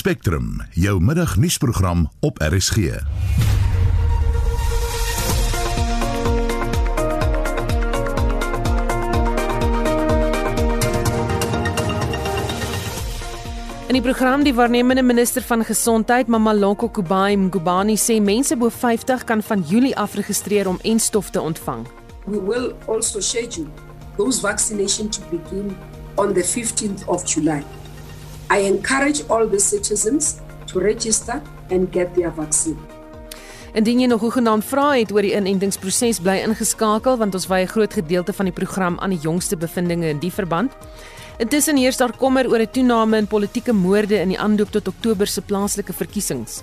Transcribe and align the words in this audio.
Spectrum, 0.00 0.62
jou 0.70 1.00
middagnuusprogram 1.00 2.10
op 2.20 2.38
RSG. 2.38 2.76
In 2.76 2.86
die 13.92 14.00
program 14.00 14.42
die 14.42 14.54
waarnemende 14.54 15.02
minister 15.02 15.42
van 15.42 15.64
gesondheid, 15.64 16.26
Mamalonko 16.26 16.88
Kubai 16.88 17.36
Mgubani 17.36 17.98
sê 18.00 18.16
mense 18.20 18.56
bo 18.56 18.68
50 18.68 19.24
kan 19.24 19.42
van 19.42 19.64
Julie 19.68 19.96
af 19.96 20.14
registreer 20.14 20.68
om 20.68 20.78
enstof 20.82 21.30
te 21.30 21.40
ontvang. 21.40 21.84
We 22.24 22.40
will 22.42 22.72
also 22.86 23.20
schedule 23.20 23.68
those 24.16 24.40
vaccination 24.40 25.08
to 25.10 25.20
begin 25.30 25.76
on 26.14 26.32
the 26.32 26.44
15th 26.44 27.04
of 27.06 27.34
July. 27.34 27.64
I 28.50 28.66
encourage 28.66 29.22
all 29.28 29.48
the 29.48 29.60
citizens 29.60 30.40
to 30.66 30.80
register 30.80 31.40
and 31.70 31.92
get 31.92 32.14
their 32.14 32.32
vaccine. 32.34 32.78
Indien 33.72 34.00
jy 34.02 34.08
nog 34.10 34.24
hoegenaamd 34.24 34.66
vra 34.66 34.88
het 34.96 35.12
oor 35.14 35.22
die 35.22 35.36
inentingsproses, 35.38 36.18
bly 36.18 36.40
ingeskakel 36.42 37.14
want 37.20 37.36
ons 37.38 37.46
wy 37.46 37.60
'n 37.62 37.70
groot 37.70 37.94
gedeelte 37.94 38.32
van 38.32 38.50
die 38.50 38.54
program 38.54 38.98
aan 38.98 39.14
die 39.14 39.22
jongste 39.22 39.56
bevindinge 39.56 40.08
in 40.08 40.18
die 40.18 40.32
verband. 40.32 40.72
Intussen 41.38 41.76
heers 41.76 41.96
daar 41.96 42.16
kommer 42.16 42.50
oor 42.50 42.58
'n 42.58 42.70
toename 42.72 43.16
in 43.16 43.26
politieke 43.26 43.72
moorde 43.72 44.18
in 44.18 44.28
die 44.28 44.38
aanloop 44.38 44.70
tot 44.70 44.88
Oktober 44.88 45.26
se 45.26 45.42
plaaslike 45.42 45.92
verkiesings. 45.92 46.62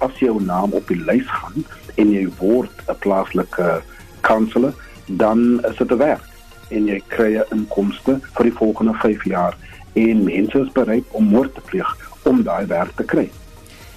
As 0.00 0.18
jou 0.18 0.42
naam 0.42 0.72
op 0.72 0.88
die 0.88 1.04
lys 1.04 1.28
gaan 1.28 1.64
en 1.96 2.12
jy 2.12 2.28
word 2.38 2.72
'n 2.88 2.96
plaaslike 2.98 3.82
kanselor, 4.20 4.74
dan 5.06 5.60
is 5.68 5.76
dit 5.76 5.90
'n 5.90 5.98
werk 5.98 6.24
en 6.70 6.86
jy 6.86 7.02
kry 7.08 7.36
'n 7.36 7.44
inkomste 7.50 8.20
vir 8.34 8.44
die 8.44 8.56
volgende 8.58 8.94
5 8.94 9.24
jaar 9.24 9.54
en 9.96 10.22
mense 10.24 10.60
is 10.60 10.72
bereid 10.76 11.04
om 11.16 11.24
moord 11.32 11.54
te 11.54 11.64
pleeg 11.64 11.96
om 12.26 12.42
daai 12.44 12.66
werk 12.66 12.96
te 12.98 13.04
kry. 13.04 13.28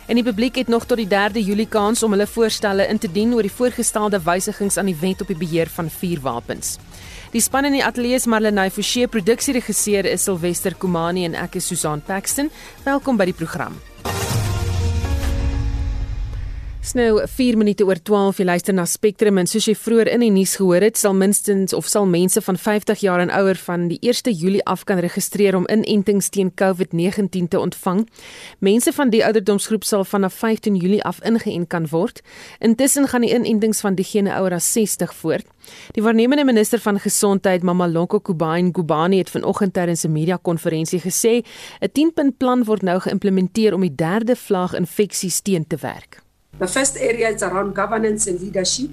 En 0.09 0.17
die 0.17 0.26
publiek 0.26 0.55
het 0.57 0.71
nog 0.71 0.88
tot 0.90 0.98
die 0.98 1.09
3de 1.09 1.41
Julie 1.45 1.67
kans 1.70 2.02
om 2.03 2.16
hulle 2.16 2.26
voorstelle 2.27 2.87
in 2.90 2.98
te 2.98 3.12
dien 3.13 3.34
oor 3.37 3.46
die 3.46 3.54
voorgestelde 3.54 4.21
wysigings 4.26 4.79
aan 4.82 4.90
die 4.90 4.98
wet 4.98 5.21
op 5.21 5.29
die 5.29 5.37
beheer 5.37 5.70
van 5.70 5.91
vuurwapens. 5.93 6.77
Die 7.29 7.43
span 7.46 7.70
in 7.70 7.77
die 7.77 7.85
ateljee 7.85 8.18
is 8.18 8.26
Marlenae 8.26 8.71
Forsie, 8.74 9.05
produksieregisseur 9.07 10.09
is 10.09 10.26
Silwester 10.26 10.74
Komani 10.74 11.27
en 11.29 11.37
ek 11.37 11.59
is 11.62 11.70
Susan 11.70 12.02
Paxton. 12.02 12.49
Welkom 12.87 13.21
by 13.21 13.29
die 13.29 13.37
program. 13.37 13.77
Snou 16.90 17.20
4 17.27 17.57
minute 17.57 17.85
oor 17.85 17.99
12 18.01 18.40
jy 18.40 18.45
luister 18.48 18.73
na 18.73 18.82
Spectrum 18.90 19.37
en 19.37 19.45
soos 19.45 19.68
jy 19.68 19.76
vroeër 19.77 20.09
in 20.09 20.23
die 20.23 20.32
nuus 20.34 20.55
gehoor 20.57 20.82
het 20.82 20.98
sal 20.98 21.13
minstens 21.13 21.73
of 21.77 21.85
sal 21.85 22.07
mense 22.09 22.41
van 22.41 22.57
50 22.57 23.04
jaar 23.04 23.21
en 23.21 23.29
ouer 23.29 23.59
van 23.62 23.84
die 23.91 23.99
1 24.01 24.31
Julie 24.34 24.63
af 24.65 24.87
kan 24.90 24.98
registreer 24.98 25.54
om 25.54 25.68
inentings 25.70 26.31
teen 26.34 26.49
COVID-19 26.49 27.51
te 27.54 27.59
ontvang. 27.59 28.07
Mense 28.65 28.93
van 28.96 29.12
die 29.13 29.21
ouderdomsgroep 29.21 29.85
sal 29.85 30.01
vanaf 30.01 30.34
15 30.34 30.79
Julie 30.81 31.04
af 31.05 31.20
ingeënt 31.21 31.70
kan 31.70 31.85
word. 31.91 32.23
Intussen 32.57 33.05
gaan 33.12 33.21
die 33.21 33.35
inentings 33.35 33.84
van 33.85 33.93
diegene 33.99 34.34
ouer 34.40 34.55
as 34.57 34.71
60 34.74 35.13
voort. 35.20 35.46
Die 35.93 36.01
waarnemende 36.01 36.46
minister 36.46 36.81
van 36.81 36.98
gesondheid 36.99 37.62
Mamalonko 37.62 38.20
Kubain 38.20 38.74
Gubani 38.74 39.20
het 39.21 39.29
vanoggend 39.29 39.74
tydens 39.74 40.07
'n 40.07 40.12
media-konferensie 40.12 41.01
gesê 41.05 41.46
'n 41.81 41.91
10-punt 41.93 42.37
plan 42.37 42.63
word 42.63 42.81
nou 42.81 42.99
geïmplementeer 42.99 43.74
om 43.74 43.81
die 43.81 43.96
derde 43.96 44.35
vlaag 44.35 44.74
infeksies 44.74 45.41
teen 45.41 45.68
te 45.68 45.77
werk. 45.81 46.29
The 46.60 46.68
first 46.68 46.98
area 46.98 47.29
is 47.29 47.41
around 47.41 47.74
governance 47.74 48.27
and 48.27 48.40
leadership. 48.41 48.91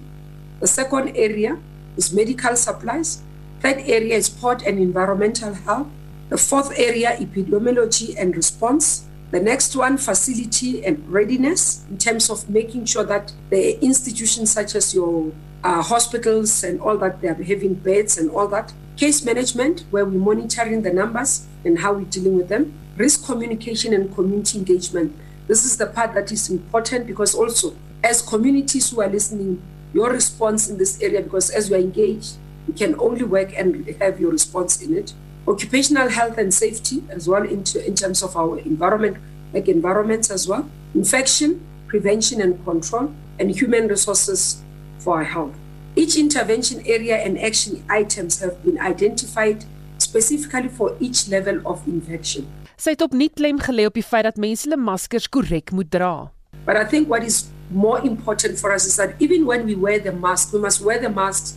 The 0.60 0.68
second 0.68 1.16
area 1.16 1.58
is 1.96 2.12
medical 2.12 2.54
supplies. 2.54 3.22
Third 3.60 3.78
area 3.78 4.14
is 4.14 4.28
port 4.28 4.62
and 4.62 4.78
environmental 4.78 5.52
health. 5.52 5.88
The 6.28 6.38
fourth 6.38 6.78
area, 6.78 7.16
epidemiology 7.18 8.14
and 8.16 8.36
response. 8.36 9.06
The 9.32 9.40
next 9.40 9.74
one, 9.74 9.98
facility 9.98 10.86
and 10.86 11.02
readiness 11.08 11.84
in 11.90 11.98
terms 11.98 12.30
of 12.30 12.48
making 12.48 12.84
sure 12.84 13.02
that 13.02 13.32
the 13.50 13.82
institutions 13.84 14.52
such 14.52 14.76
as 14.76 14.94
your 14.94 15.32
uh, 15.64 15.82
hospitals 15.82 16.62
and 16.62 16.80
all 16.80 16.96
that, 16.98 17.20
they 17.20 17.28
are 17.28 17.34
having 17.34 17.74
beds 17.74 18.16
and 18.16 18.30
all 18.30 18.46
that. 18.46 18.72
Case 18.96 19.24
management, 19.24 19.84
where 19.90 20.04
we're 20.04 20.20
monitoring 20.20 20.82
the 20.82 20.92
numbers 20.92 21.46
and 21.64 21.80
how 21.80 21.94
we're 21.94 22.04
dealing 22.04 22.36
with 22.36 22.48
them. 22.48 22.74
Risk 22.96 23.26
communication 23.26 23.92
and 23.92 24.14
community 24.14 24.58
engagement. 24.58 25.16
This 25.46 25.64
is 25.64 25.76
the 25.76 25.86
part 25.86 26.14
that 26.14 26.32
is 26.32 26.50
important 26.50 27.06
because 27.06 27.34
also, 27.34 27.76
as 28.02 28.20
communities 28.20 28.90
who 28.90 29.00
are 29.00 29.08
listening, 29.08 29.62
your 29.94 30.10
response 30.10 30.68
in 30.68 30.76
this 30.76 31.00
area, 31.00 31.22
because 31.22 31.50
as 31.50 31.70
you 31.70 31.76
are 31.76 31.78
engaged, 31.78 32.36
you 32.66 32.74
can 32.74 32.98
only 32.98 33.22
work 33.22 33.52
and 33.56 33.86
have 34.00 34.20
your 34.20 34.32
response 34.32 34.82
in 34.82 34.96
it. 34.96 35.12
Occupational 35.46 36.08
health 36.08 36.36
and 36.36 36.52
safety, 36.52 37.04
as 37.08 37.28
well, 37.28 37.44
in, 37.44 37.62
in 37.86 37.94
terms 37.94 38.22
of 38.22 38.36
our 38.36 38.58
environment, 38.58 39.18
like 39.52 39.68
environments 39.68 40.30
as 40.30 40.48
well. 40.48 40.68
Infection, 40.94 41.64
prevention 41.86 42.40
and 42.40 42.62
control, 42.64 43.14
and 43.38 43.54
human 43.54 43.86
resources 43.86 44.62
for 44.98 45.18
our 45.18 45.24
health. 45.24 45.54
Each 45.94 46.16
intervention 46.16 46.82
area 46.84 47.16
and 47.16 47.38
action 47.38 47.84
items 47.88 48.40
have 48.40 48.62
been 48.64 48.80
identified 48.80 49.64
specifically 49.98 50.68
for 50.68 50.96
each 50.98 51.28
level 51.28 51.62
of 51.64 51.86
infection. 51.86 52.48
Sy 52.76 52.92
het 52.92 53.00
opnuut 53.00 53.32
klem 53.32 53.56
gelê 53.56 53.86
op 53.88 53.94
die 53.96 54.04
feit 54.04 54.26
dat 54.26 54.36
mense 54.36 54.66
hulle 54.66 54.76
maskers 54.76 55.30
korrek 55.32 55.70
moet 55.72 55.88
dra. 55.88 56.28
But 56.66 56.76
I 56.76 56.84
think 56.84 57.08
what 57.08 57.24
is 57.24 57.46
more 57.70 58.02
important 58.04 58.58
for 58.60 58.70
us 58.74 58.84
is 58.84 58.96
that 59.00 59.16
even 59.18 59.46
when 59.46 59.64
we 59.64 59.74
wear 59.74 59.98
the 59.98 60.12
mask, 60.12 60.52
we 60.52 60.60
must 60.60 60.84
wear 60.84 61.00
the 61.00 61.08
masks 61.08 61.56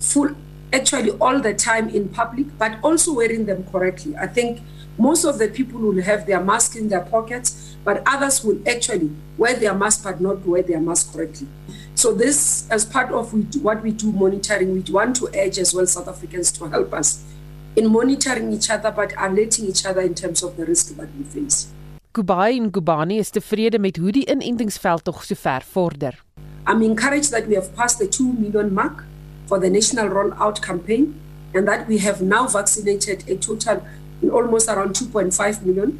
full 0.00 0.36
actually 0.70 1.12
all 1.16 1.40
the 1.40 1.54
time 1.54 1.88
in 1.88 2.10
public, 2.10 2.46
but 2.58 2.76
also 2.82 3.14
wearing 3.14 3.46
them 3.46 3.64
correctly. 3.72 4.14
I 4.20 4.26
think 4.26 4.60
most 4.98 5.24
of 5.24 5.38
the 5.38 5.48
people 5.48 5.80
will 5.80 6.02
have 6.02 6.26
their 6.26 6.44
mask 6.44 6.76
in 6.76 6.90
their 6.90 7.00
pockets, 7.00 7.76
but 7.82 8.02
others 8.04 8.44
will 8.44 8.60
actually 8.68 9.10
wear 9.38 9.54
their 9.54 9.72
mask 9.72 10.04
but 10.04 10.20
not 10.20 10.44
wear 10.46 10.62
their 10.62 10.80
mask 10.80 11.14
correctly. 11.14 11.48
So 11.94 12.12
this, 12.12 12.68
as 12.70 12.84
part 12.84 13.12
of 13.12 13.32
what 13.62 13.82
we 13.82 13.92
do 13.92 14.12
monitoring, 14.12 14.74
we 14.74 14.80
want 14.92 15.16
to 15.16 15.28
urge 15.34 15.58
as 15.58 15.72
well 15.72 15.86
South 15.86 16.08
Africans 16.08 16.52
to 16.52 16.68
help 16.68 16.92
us 16.92 17.24
in 17.74 17.90
monitoring 17.90 18.52
each 18.52 18.70
other 18.70 18.92
but 18.92 19.12
alerting 19.16 19.66
each 19.66 19.86
other 19.86 20.00
in 20.00 20.14
terms 20.14 20.42
of 20.42 20.56
the 20.56 20.64
risk 20.64 20.96
that 20.96 21.08
we 21.18 21.24
face. 21.24 21.66
Kubai 22.12 22.56
en 22.56 22.70
Kubani 22.70 23.18
is 23.18 23.30
tevrede 23.30 23.78
met 23.78 23.96
hoe 23.96 24.12
die 24.12 24.24
inentingsveld 24.24 25.04
tog 25.04 25.22
sover 25.24 25.62
vorder. 25.72 26.22
I'm 26.66 26.82
encouraged 26.82 27.30
that 27.30 27.46
we 27.46 27.54
have 27.54 27.74
passed 27.74 27.98
the 27.98 28.08
2 28.08 28.32
million 28.38 28.72
mark 28.72 29.04
for 29.46 29.58
the 29.60 29.70
national 29.70 30.08
rollout 30.08 30.60
campaign 30.62 31.20
and 31.54 31.66
that 31.66 31.88
we 31.88 31.98
have 31.98 32.22
now 32.22 32.46
vaccinated 32.46 33.28
a 33.28 33.36
total 33.36 33.82
in 34.22 34.30
almost 34.30 34.68
around 34.68 34.94
2.5 34.94 35.62
million 35.64 35.98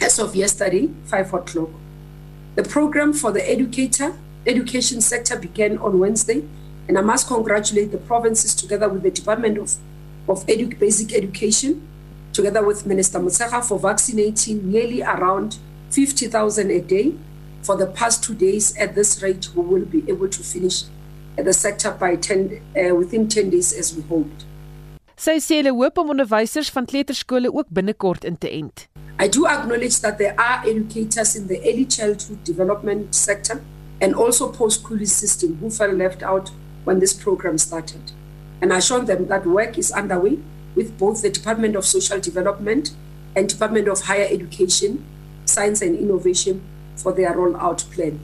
as 0.00 0.18
of 0.18 0.34
yesterday, 0.34 0.88
5 1.06 1.34
o'clock. 1.34 1.70
The 2.54 2.62
program 2.62 3.12
for 3.12 3.32
the 3.32 3.50
educator, 3.50 4.14
education 4.46 5.00
sector 5.00 5.38
began 5.38 5.78
on 5.78 5.98
Wednesday, 5.98 6.42
and 6.88 6.98
I 6.98 7.00
must 7.00 7.26
congratulate 7.26 7.92
the 7.92 7.98
provinces 7.98 8.54
together 8.54 8.88
with 8.88 9.02
the 9.02 9.10
Department 9.10 9.58
of, 9.58 9.74
of 10.28 10.46
Edu 10.46 10.78
Basic 10.78 11.12
Education, 11.14 11.86
together 12.32 12.64
with 12.64 12.86
Minister 12.86 13.18
Mutsaha 13.18 13.64
for 13.64 13.78
vaccinating 13.78 14.70
nearly 14.70 15.02
around 15.02 15.58
50,000 15.90 16.70
a 16.70 16.80
day. 16.80 17.14
For 17.62 17.76
the 17.76 17.86
past 17.86 18.22
two 18.22 18.34
days, 18.34 18.76
at 18.76 18.94
this 18.94 19.22
rate, 19.22 19.48
we 19.54 19.62
will 19.62 19.84
be 19.84 20.04
able 20.08 20.28
to 20.28 20.42
finish 20.42 20.84
the 21.36 21.52
sector 21.52 21.90
by 21.90 22.16
10, 22.16 22.60
uh, 22.76 22.94
within 22.94 23.28
10 23.28 23.50
days 23.50 23.72
as 23.72 23.94
we 23.94 24.02
hoped. 24.02 24.44
Sy 25.16 25.38
sê 25.40 25.62
hulle 25.62 25.72
hoop 25.72 25.96
om 25.98 26.10
onderwysers 26.12 26.68
van 26.74 26.84
kleuterskole 26.84 27.48
ook 27.48 27.70
binnekort 27.72 28.24
in 28.28 28.36
te 28.38 28.50
ent. 28.52 28.86
I 29.18 29.28
do 29.32 29.46
acknowledge 29.48 30.00
that 30.04 30.18
there 30.18 30.34
are 30.38 30.60
educators 30.68 31.34
in 31.36 31.46
the 31.48 31.56
early 31.64 31.86
childhood 31.86 32.44
development 32.44 33.14
sector 33.14 33.62
and 34.02 34.14
also 34.14 34.52
post-school 34.52 35.06
system 35.06 35.56
who 35.60 35.70
felt 35.70 35.96
left 35.96 36.22
out 36.22 36.52
when 36.84 37.00
this 37.00 37.14
program 37.14 37.56
started. 37.56 38.12
And 38.60 38.72
I 38.72 38.80
showed 38.80 39.06
them 39.06 39.28
that 39.28 39.46
work 39.46 39.78
is 39.78 39.92
underway 39.92 40.38
with 40.74 40.98
both 40.98 41.22
the 41.22 41.30
Department 41.30 41.76
of 41.76 41.84
Social 41.84 42.20
Development 42.20 42.94
and 43.34 43.48
Department 43.48 43.88
of 43.88 44.02
Higher 44.02 44.28
Education, 44.30 45.04
Science 45.44 45.82
and 45.82 45.96
Innovation 45.98 46.62
for 46.96 47.12
their 47.12 47.34
rollout 47.34 47.90
plan. 47.92 48.20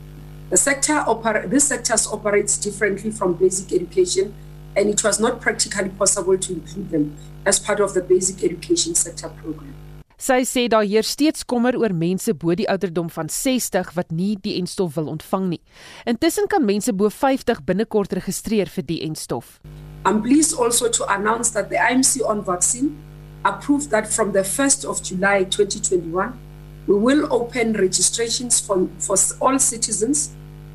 The 0.50 0.56
sector 0.56 1.04
oper- 1.06 1.48
this 1.48 1.68
sector 1.68 1.94
operates 2.12 2.56
differently 2.58 3.10
from 3.10 3.34
basic 3.34 3.72
education 3.72 4.34
and 4.76 4.88
it 4.88 5.04
was 5.04 5.20
not 5.20 5.40
practically 5.40 5.90
possible 5.90 6.38
to 6.38 6.52
include 6.52 6.90
them 6.90 7.16
as 7.44 7.58
part 7.58 7.80
of 7.80 7.94
the 7.94 8.00
basic 8.00 8.42
education 8.44 8.94
sector 8.94 9.28
program. 9.28 9.74
Sy 10.22 10.44
sê 10.46 10.68
daar 10.70 10.84
heers 10.86 11.08
steeds 11.10 11.42
kommer 11.44 11.74
oor 11.74 11.90
mense 11.90 12.30
bo 12.38 12.54
die 12.54 12.68
ouderdom 12.70 13.08
van 13.10 13.26
60 13.26 13.90
wat 13.96 14.12
nie 14.14 14.36
die 14.38 14.54
enstof 14.60 14.94
wil 14.94 15.10
ontvang 15.10 15.48
nie. 15.56 15.60
Intussen 16.06 16.46
kan 16.46 16.62
mense 16.62 16.94
bo 16.94 17.10
50 17.10 17.64
binnekort 17.66 18.14
registreer 18.14 18.70
vir 18.70 18.86
die 18.86 19.00
enstof. 19.02 19.58
I'm 20.04 20.22
pleased 20.22 20.58
also 20.58 20.88
to 20.88 21.14
announce 21.14 21.50
that 21.50 21.70
the 21.70 21.76
IMC 21.76 22.28
on 22.28 22.44
vaccine 22.44 23.00
approved 23.44 23.90
that 23.90 24.08
from 24.08 24.32
the 24.32 24.40
1st 24.40 24.88
of 24.88 25.02
July 25.02 25.44
2021 25.44 26.38
we 26.86 26.94
will 26.96 27.32
open 27.32 27.74
registrations 27.74 28.60
for, 28.60 28.88
for 28.98 29.16
all 29.40 29.58
citizens 29.58 30.32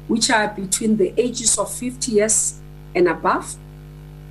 which 0.08 0.30
are 0.30 0.48
between 0.50 0.96
the 0.96 1.14
ages 1.20 1.58
of 1.58 1.74
50 1.74 2.14
years 2.14 2.60
and 2.96 3.08
above 3.10 3.56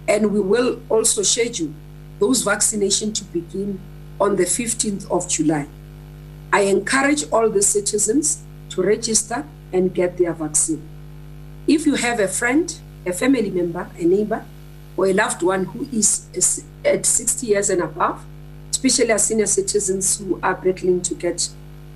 and 0.09 0.33
we 0.33 0.41
will 0.41 0.81
also 0.89 1.23
schedule 1.23 1.73
those 2.19 2.43
vaccination 2.43 3.13
to 3.13 3.25
begin 3.25 3.79
on 4.19 4.37
the 4.37 4.45
15th 4.45 5.11
of 5.11 5.29
July. 5.29 5.67
I 6.53 6.61
encourage 6.61 7.31
all 7.31 7.51
the 7.51 7.61
citizens 7.61 8.43
to 8.71 8.83
register 8.83 9.45
and 9.73 9.93
get 9.93 10.17
their 10.17 10.33
vaccine. 10.33 10.83
If 11.67 11.85
you 11.85 11.97
have 11.97 12.21
a 12.21 12.29
friend, 12.29 12.75
a 13.05 13.13
family 13.13 13.51
member, 13.51 13.91
a 13.99 14.05
neighbor, 14.05 14.45
or 14.97 15.07
a 15.07 15.13
loved 15.13 15.43
one 15.43 15.65
who 15.67 15.89
is 15.93 16.65
at 16.85 17.07
60 17.07 17.47
years 17.47 17.71
and 17.71 17.83
above, 17.83 18.25
especially 18.71 19.13
as 19.13 19.27
senior 19.27 19.47
citizens 19.47 20.19
who 20.19 20.39
are 20.43 20.55
battling 20.55 21.03
to 21.03 21.15
get 21.15 21.49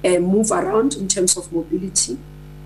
a 0.05 0.19
move 0.19 0.51
around 0.51 0.95
in 0.95 1.09
terms 1.09 1.37
of 1.37 1.53
mobility, 1.53 2.19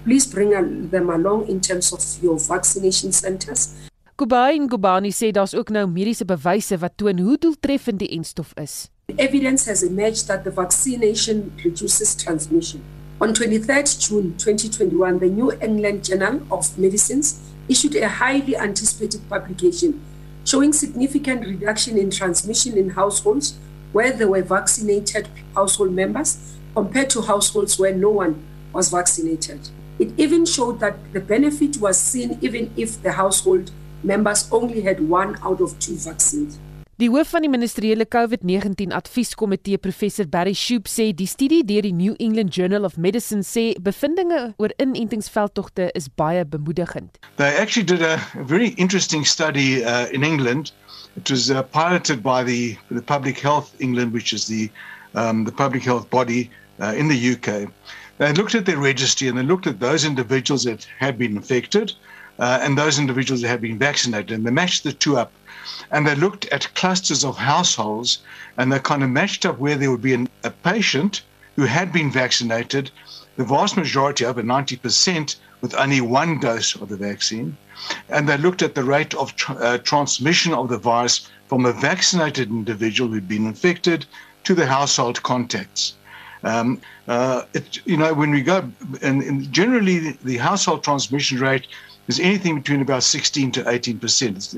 please 0.04 0.26
bring 0.26 0.50
them 0.90 1.10
along 1.10 1.48
in 1.48 1.60
terms 1.60 1.92
of 1.92 2.00
your 2.22 2.38
vaccination 2.38 3.12
centers. 3.12 3.74
Kubai 4.16 4.54
en 4.54 4.68
Gubani 4.68 5.10
sê 5.10 5.32
daar's 5.34 5.54
ook 5.58 5.72
nou 5.74 5.88
mediese 5.90 6.24
bewyse 6.24 6.76
wat 6.78 6.92
toon 6.96 7.18
hoe 7.18 7.34
doeltreffend 7.38 7.98
die 7.98 8.08
enstof 8.14 8.52
is. 8.62 8.88
Evidence 9.18 9.66
has 9.66 9.82
emerged 9.82 10.28
that 10.28 10.44
the 10.44 10.52
vaccination 10.54 11.50
reduces 11.64 12.14
transmission. 12.14 12.80
On 13.20 13.34
23rd 13.34 13.98
June 13.98 14.34
2021, 14.38 15.18
the 15.18 15.26
New 15.26 15.50
England 15.60 16.04
Journal 16.04 16.40
of 16.50 16.78
Medicines 16.78 17.34
issued 17.68 17.96
a 17.96 18.08
highly 18.08 18.56
anticipated 18.56 19.20
publication 19.28 20.00
showing 20.44 20.72
significant 20.72 21.46
reduction 21.46 21.96
in 21.98 22.10
transmission 22.10 22.76
in 22.76 22.90
households 22.90 23.58
where 23.92 24.12
there 24.12 24.28
were 24.28 24.42
vaccinated 24.42 25.28
household 25.54 25.92
members 25.92 26.56
compared 26.74 27.10
to 27.10 27.22
households 27.22 27.78
where 27.78 27.94
no 27.94 28.10
one 28.10 28.44
was 28.72 28.90
vaccinated. 28.90 29.68
It 29.98 30.12
even 30.16 30.44
showed 30.44 30.80
that 30.80 31.12
the 31.12 31.20
benefit 31.20 31.76
was 31.78 31.98
seen 31.98 32.38
even 32.42 32.72
if 32.76 33.00
the 33.02 33.12
household 33.12 33.70
members 34.02 34.48
only 34.50 34.82
had 34.82 35.08
one 35.08 35.38
out 35.42 35.60
of 35.60 35.78
two 35.78 35.96
vaccines. 35.96 36.58
Die 37.02 37.08
hoof 37.10 37.32
van 37.34 37.42
die 37.42 37.48
ministeriële 37.50 38.04
COVID-19 38.06 38.92
advieskomitee 38.94 39.80
professor 39.82 40.28
Barry 40.30 40.52
Shoop 40.54 40.86
sê 40.86 41.08
die 41.10 41.26
studie 41.26 41.64
deur 41.66 41.82
die 41.82 41.90
New 41.90 42.14
England 42.22 42.54
Journal 42.54 42.86
of 42.86 42.94
Medicine 43.02 43.42
sê 43.42 43.64
bevindinge 43.82 44.52
oor 44.62 44.70
inentingsveldtogte 44.78 45.88
is 45.98 46.06
baie 46.14 46.44
bemoedigend. 46.46 47.18
They 47.34 47.50
actually 47.58 47.88
did 47.90 48.00
a 48.00 48.22
very 48.46 48.68
interesting 48.78 49.26
study 49.26 49.82
uh, 49.82 50.06
in 50.14 50.22
England. 50.22 50.70
It 51.16 51.34
was 51.34 51.50
uh, 51.50 51.64
piloted 51.74 52.22
by 52.22 52.44
the 52.46 52.78
the 52.94 53.02
Public 53.02 53.42
Health 53.42 53.74
England 53.80 54.14
which 54.14 54.32
is 54.32 54.46
the 54.46 54.70
um, 55.18 55.44
the 55.50 55.56
public 55.64 55.82
health 55.82 56.08
body 56.10 56.48
uh, 56.78 56.94
in 56.94 57.10
the 57.10 57.18
UK. 57.34 57.74
They 58.18 58.32
looked 58.32 58.54
at 58.54 58.66
their 58.66 58.78
registry 58.78 59.26
and 59.26 59.36
they 59.36 59.42
looked 59.42 59.66
at 59.66 59.80
those 59.80 60.06
individuals 60.06 60.62
that 60.62 60.86
had 61.00 61.18
been 61.18 61.34
infected 61.34 61.90
uh, 62.38 62.62
and 62.62 62.78
those 62.78 63.00
individuals 63.00 63.42
that 63.42 63.48
had 63.48 63.60
been 63.60 63.78
vaccinated 63.78 64.30
and 64.30 64.46
they 64.46 64.52
matched 64.52 64.84
the 64.84 64.92
two 64.92 65.16
up 65.16 65.32
and 65.90 66.06
they 66.06 66.14
looked 66.14 66.46
at 66.46 66.74
clusters 66.74 67.24
of 67.24 67.36
households 67.36 68.18
and 68.56 68.72
they 68.72 68.78
kind 68.78 69.02
of 69.02 69.10
matched 69.10 69.46
up 69.46 69.58
where 69.58 69.76
there 69.76 69.90
would 69.90 70.02
be 70.02 70.14
an, 70.14 70.28
a 70.42 70.50
patient 70.50 71.22
who 71.56 71.64
had 71.64 71.92
been 71.92 72.10
vaccinated, 72.10 72.90
the 73.36 73.44
vast 73.44 73.76
majority, 73.76 74.24
over 74.24 74.42
90%, 74.42 75.36
with 75.60 75.74
only 75.74 76.00
one 76.00 76.40
dose 76.40 76.74
of 76.74 76.88
the 76.88 76.96
vaccine. 76.96 77.56
And 78.08 78.28
they 78.28 78.36
looked 78.36 78.62
at 78.62 78.74
the 78.74 78.84
rate 78.84 79.14
of 79.14 79.34
tr- 79.36 79.52
uh, 79.58 79.78
transmission 79.78 80.52
of 80.52 80.68
the 80.68 80.78
virus 80.78 81.28
from 81.48 81.64
a 81.64 81.72
vaccinated 81.72 82.48
individual 82.50 83.10
who'd 83.10 83.28
been 83.28 83.46
infected 83.46 84.06
to 84.44 84.54
the 84.54 84.66
household 84.66 85.22
contacts. 85.22 85.94
Um, 86.42 86.80
uh, 87.08 87.42
it, 87.54 87.80
you 87.86 87.96
know, 87.96 88.12
when 88.12 88.30
we 88.30 88.42
go, 88.42 88.70
and, 89.00 89.22
and 89.22 89.50
generally 89.50 89.98
the, 89.98 90.18
the 90.24 90.36
household 90.36 90.84
transmission 90.84 91.38
rate 91.38 91.66
is 92.08 92.20
anything 92.20 92.56
between 92.56 92.82
about 92.82 93.02
16 93.02 93.52
to 93.52 93.68
18 93.68 93.98
percent. 93.98 94.54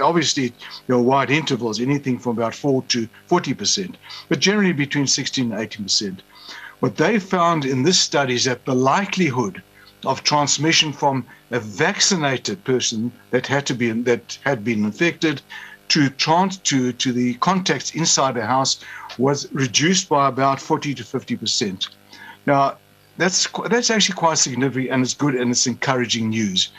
Obviously, 0.00 0.52
there 0.86 0.96
are 0.96 1.02
wide 1.02 1.30
intervals, 1.30 1.80
anything 1.80 2.18
from 2.18 2.38
about 2.38 2.54
4 2.54 2.82
to 2.88 3.08
40 3.26 3.54
percent, 3.54 3.96
but 4.28 4.40
generally 4.40 4.72
between 4.72 5.06
16 5.06 5.52
and 5.52 5.60
18 5.60 5.84
percent. 5.84 6.22
What 6.80 6.96
they 6.96 7.18
found 7.18 7.64
in 7.64 7.82
this 7.82 7.98
study 7.98 8.34
is 8.34 8.44
that 8.44 8.64
the 8.64 8.74
likelihood 8.74 9.62
of 10.04 10.22
transmission 10.22 10.92
from 10.92 11.26
a 11.50 11.58
vaccinated 11.58 12.62
person 12.64 13.10
that 13.30 13.46
had 13.46 13.66
to 13.66 13.74
be 13.74 13.90
that 13.90 14.38
had 14.44 14.62
been 14.64 14.84
infected 14.84 15.42
to 15.88 16.08
trans 16.10 16.58
to 16.58 16.92
to 16.92 17.12
the 17.12 17.34
contacts 17.34 17.94
inside 17.94 18.34
the 18.34 18.46
house 18.46 18.78
was 19.18 19.52
reduced 19.52 20.08
by 20.08 20.28
about 20.28 20.60
40 20.60 20.94
to 20.94 21.04
50 21.04 21.36
percent. 21.36 21.88
Now, 22.46 22.78
that's 23.18 23.48
that's 23.68 23.90
actually 23.90 24.14
quite 24.14 24.38
significant 24.38 24.90
and 24.92 25.02
it's 25.02 25.12
good 25.12 25.34
and 25.34 25.50
it's 25.50 25.66
encouraging 25.66 26.30
news. 26.30 26.70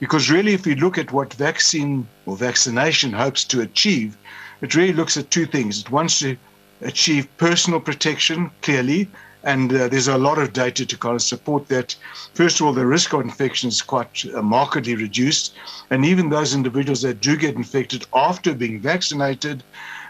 Because 0.00 0.30
really 0.30 0.54
if 0.54 0.66
you 0.66 0.76
look 0.76 0.96
at 0.96 1.12
what 1.12 1.34
vaccine 1.34 2.06
or 2.24 2.36
vaccination 2.36 3.12
hopes 3.12 3.44
to 3.44 3.60
achieve 3.60 4.16
it 4.60 4.74
really 4.74 4.92
looks 4.92 5.16
at 5.16 5.30
two 5.30 5.46
things. 5.46 5.80
It 5.80 5.90
wants 5.90 6.18
to 6.20 6.36
achieve 6.80 7.28
personal 7.36 7.80
protection 7.80 8.50
clearly 8.62 9.08
and 9.44 9.72
uh, 9.72 9.88
there's 9.88 10.08
a 10.08 10.18
lot 10.18 10.38
of 10.38 10.52
data 10.52 10.84
to 10.84 10.96
kind 10.96 11.14
of 11.14 11.22
support 11.22 11.68
that. 11.68 11.94
First 12.34 12.60
of 12.60 12.66
all 12.66 12.72
the 12.72 12.86
risk 12.86 13.12
of 13.12 13.20
infection 13.20 13.68
is 13.68 13.82
quite 13.82 14.24
uh, 14.34 14.40
markedly 14.40 14.94
reduced 14.94 15.54
and 15.90 16.04
even 16.04 16.30
those 16.30 16.54
individuals 16.54 17.02
that 17.02 17.20
do 17.20 17.36
get 17.36 17.56
infected 17.56 18.06
after 18.14 18.54
being 18.54 18.80
vaccinated 18.80 19.64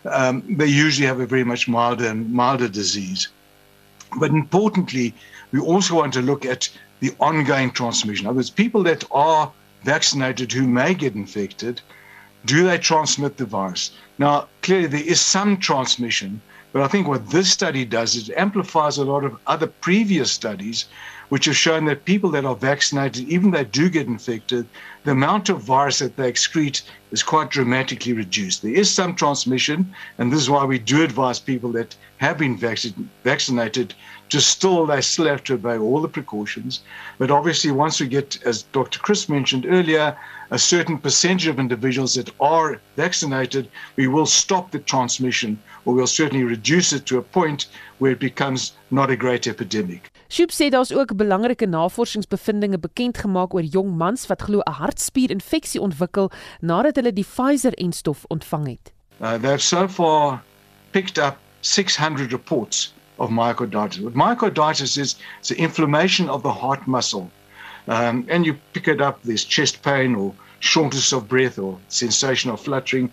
um, 0.05 0.43
they 0.57 0.67
usually 0.67 1.07
have 1.07 1.21
a 1.21 1.27
very 1.27 1.45
much 1.45 1.67
milder 1.67 2.09
and 2.09 2.33
milder 2.33 2.69
disease. 2.69 3.29
But 4.19 4.31
importantly 4.31 5.15
we 5.53 5.61
also 5.61 5.95
want 5.95 6.13
to 6.15 6.23
look 6.23 6.45
at 6.45 6.69
the 7.01 7.13
ongoing 7.21 7.71
transmission. 7.71 8.27
In 8.27 8.31
other 8.31 8.37
words, 8.37 8.51
people 8.51 8.83
that 8.85 9.05
are 9.11 9.53
vaccinated 9.85 10.53
who 10.53 10.67
may 10.67 10.95
get 10.95 11.15
infected, 11.15 11.81
do 12.45 12.65
they 12.65 12.79
transmit 12.79 13.37
the 13.37 13.45
virus? 13.45 13.93
Now, 14.19 14.49
clearly, 14.63 14.87
there 14.87 15.03
is 15.03 15.21
some 15.21 15.57
transmission, 15.59 16.41
but 16.73 16.83
I 16.83 16.89
think 16.89 17.09
what 17.09 17.31
this 17.31 17.51
study 17.51 17.85
does 17.85 18.15
is 18.15 18.29
it 18.29 18.37
amplifies 18.37 18.99
a 18.99 19.05
lot 19.05 19.25
of 19.25 19.39
other 19.47 19.67
previous 19.67 20.31
studies 20.31 20.87
which 21.29 21.45
have 21.45 21.57
shown 21.57 21.85
that 21.85 22.05
people 22.05 22.31
that 22.31 22.45
are 22.45 22.57
vaccinated, 22.57 23.29
even 23.29 23.51
they 23.51 23.65
do 23.65 23.89
get 23.91 24.07
infected, 24.07 24.67
the 25.05 25.11
amount 25.11 25.49
of 25.49 25.61
virus 25.61 25.99
that 25.99 26.17
they 26.17 26.31
excrete 26.31 26.83
is 27.13 27.23
quite 27.23 27.51
dramatically 27.51 28.13
reduced. 28.13 28.63
There 28.63 28.73
is 28.73 28.91
some 28.91 29.15
transmission, 29.15 29.95
and 30.17 30.33
this 30.33 30.41
is 30.41 30.51
why 30.51 30.65
we 30.65 30.79
do 30.79 31.03
advise 31.03 31.39
people 31.39 31.71
that 31.73 31.97
have 32.19 32.39
been 32.39 32.57
vac- 32.57 32.95
vaccinated 33.25 33.95
to 34.29 34.41
still 34.41 34.87
they 34.87 35.01
still 35.01 35.27
have 35.27 35.43
to 35.45 35.55
obey 35.55 35.79
all 35.79 36.01
the 36.01 36.09
precautions. 36.09 36.81
But 37.19 37.31
obviously, 37.31 37.71
once 37.71 38.01
we 38.01 38.09
get, 38.09 38.39
as 38.45 38.65
Dr. 38.73 38.99
Chris 38.99 39.29
mentioned 39.29 39.67
earlier, 39.67 40.17
a 40.51 40.59
certain 40.59 40.99
percentage 40.99 41.47
of 41.47 41.59
individuals 41.59 42.15
that 42.15 42.31
are 42.41 42.81
vaccinated, 42.97 43.69
we 43.97 44.07
will 44.07 44.27
stop 44.27 44.71
the 44.71 44.79
transmission, 44.79 45.59
or 45.85 45.95
we'll 45.95 46.07
certainly 46.07 46.45
reduce 46.45 46.93
it 46.93 47.07
to 47.07 47.19
a 47.19 47.23
point 47.23 47.67
where 47.99 48.13
it 48.13 48.21
becomes 48.21 48.73
not 48.91 49.11
a 49.11 49.17
great 49.17 49.47
epidemic. 49.47 50.11
Shoop 50.31 50.53
sê 50.53 50.69
daar's 50.69 50.93
ook 50.93 51.17
belangrike 51.17 51.67
navorsingsbevindinge 51.67 52.79
bekend 52.79 53.17
gemaak 53.17 53.55
oor 53.55 53.65
jong 53.65 53.97
mans 53.97 54.27
wat 54.29 54.43
glo 54.43 54.61
'n 54.61 54.77
hartspierinfeksie 54.81 55.81
ontwikkel 55.81 56.31
nadat 56.61 56.97
hulle 56.97 57.13
die 57.13 57.25
Pfizer-enstof 57.25 58.25
ontvang 58.29 58.67
het. 58.69 58.93
Uh, 59.21 59.39
they've 59.41 59.63
so 59.63 59.89
far 59.89 60.43
picked 60.93 61.19
up 61.19 61.39
600 61.61 62.31
reports 62.33 62.93
of 63.19 63.31
myocarditis. 63.31 64.01
What 64.01 64.15
myocarditis 64.15 64.97
is, 64.99 65.17
it's 65.41 65.49
the 65.49 65.59
inflammation 65.59 66.29
of 66.29 66.43
the 66.43 66.53
heart 66.53 66.87
muscle. 66.87 67.31
Um, 67.89 68.27
and 68.29 68.45
you 68.45 68.59
pick 68.73 68.89
it 68.89 69.01
up, 69.01 69.23
there's 69.23 69.45
chest 69.45 69.83
pain 69.83 70.15
or 70.15 70.35
shortness 70.61 71.13
of 71.13 71.29
breath 71.29 71.59
or 71.59 71.79
sensation 71.89 72.51
of 72.51 72.61
fluttering. 72.61 73.11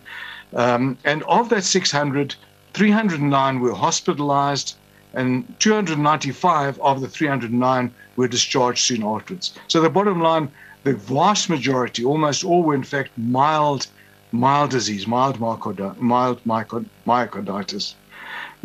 Um, 0.54 0.98
and 1.06 1.24
of 1.24 1.50
that 1.50 1.64
600, 1.64 2.36
309 2.74 3.60
were 3.60 3.74
hospitalized 3.74 4.76
and 5.14 5.46
295 5.60 6.80
of 6.80 7.02
the 7.02 7.08
309 7.08 7.94
were 8.18 8.28
discharged 8.28 8.80
soon 8.80 9.04
afterwards. 9.04 9.54
So 9.68 9.82
the 9.82 9.90
bottom 9.90 10.22
line, 10.22 10.52
the 10.84 10.94
vast 10.94 11.50
majority, 11.50 12.04
almost 12.04 12.44
all 12.44 12.64
were 12.64 12.76
in 12.76 12.84
fact 12.84 13.12
mild, 13.18 13.88
mild 14.32 14.72
disease, 14.72 15.08
mild 15.08 15.40
myocarditis. 15.40 15.98
Mild 16.00 16.44
myocarditis. 16.44 17.94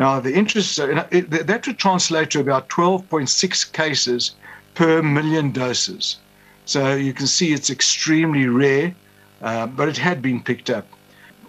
Now, 0.01 0.19
the 0.19 0.35
interest 0.35 0.81
uh, 0.81 1.05
that 1.11 1.67
would 1.67 1.77
translate 1.77 2.31
to 2.31 2.41
about 2.41 2.71
12.6 2.71 3.71
cases 3.71 4.31
per 4.75 5.03
million 5.03 5.53
doses. 5.53 6.17
So 6.65 6.95
you 6.95 7.13
can 7.13 7.27
see 7.27 7.53
it's 7.53 7.69
extremely 7.69 8.47
rare, 8.47 8.95
uh, 9.43 9.67
but 9.67 9.91
it 9.91 9.99
had 9.99 10.23
been 10.23 10.43
picked 10.43 10.71
up. 10.71 10.87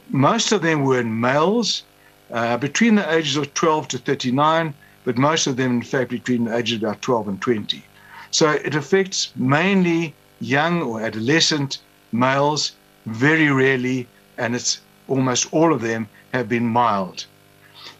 Most 0.09 0.51
of 0.51 0.63
them 0.63 0.83
were 0.83 0.99
in 0.99 1.17
males 1.17 1.83
uh, 2.29 2.57
between 2.57 2.95
the 2.95 3.09
ages 3.09 3.37
of 3.37 3.53
12 3.53 3.87
to 3.87 3.97
39, 3.97 4.73
but 5.05 5.17
most 5.17 5.47
of 5.47 5.55
them, 5.55 5.71
in 5.77 5.81
fact, 5.81 6.09
between 6.09 6.43
the 6.43 6.53
ages 6.57 6.75
of 6.75 6.83
about 6.83 7.01
12 7.01 7.29
and 7.29 7.41
20. 7.41 7.85
So 8.31 8.51
it 8.51 8.75
affects 8.75 9.31
mainly 9.37 10.13
young 10.41 10.81
or 10.81 10.99
adolescent 10.99 11.77
males 12.11 12.73
very 13.05 13.49
rarely, 13.49 14.09
and 14.37 14.55
it's 14.55 14.81
almost 15.07 15.47
all 15.53 15.73
of 15.73 15.79
them 15.79 16.09
have 16.33 16.49
been 16.49 16.67
mild. 16.67 17.27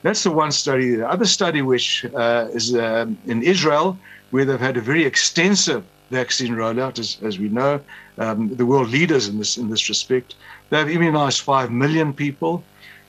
That's 0.04 0.24
the 0.24 0.32
one 0.32 0.52
study. 0.52 0.96
The 0.96 1.08
other 1.08 1.26
study, 1.26 1.62
which 1.62 2.06
uh, 2.16 2.48
is 2.54 2.76
uh, 2.76 3.06
in 3.28 3.44
Israel, 3.44 3.98
where 4.32 4.46
they've 4.46 4.60
had 4.60 4.78
a 4.78 4.82
very 4.82 5.06
extensive 5.06 5.84
vaccine 6.10 6.54
rollout, 6.54 7.00
as, 7.00 7.18
as 7.22 7.40
we 7.40 7.50
know, 7.50 7.80
um, 8.18 8.54
the 8.56 8.66
world 8.66 8.90
leaders 8.90 9.28
in 9.28 9.38
this 9.38 9.58
in 9.58 9.70
this 9.70 9.88
respect. 9.90 10.36
They've 10.70 10.90
immunized 10.90 11.42
five 11.42 11.72
million 11.72 12.14
people, 12.14 12.64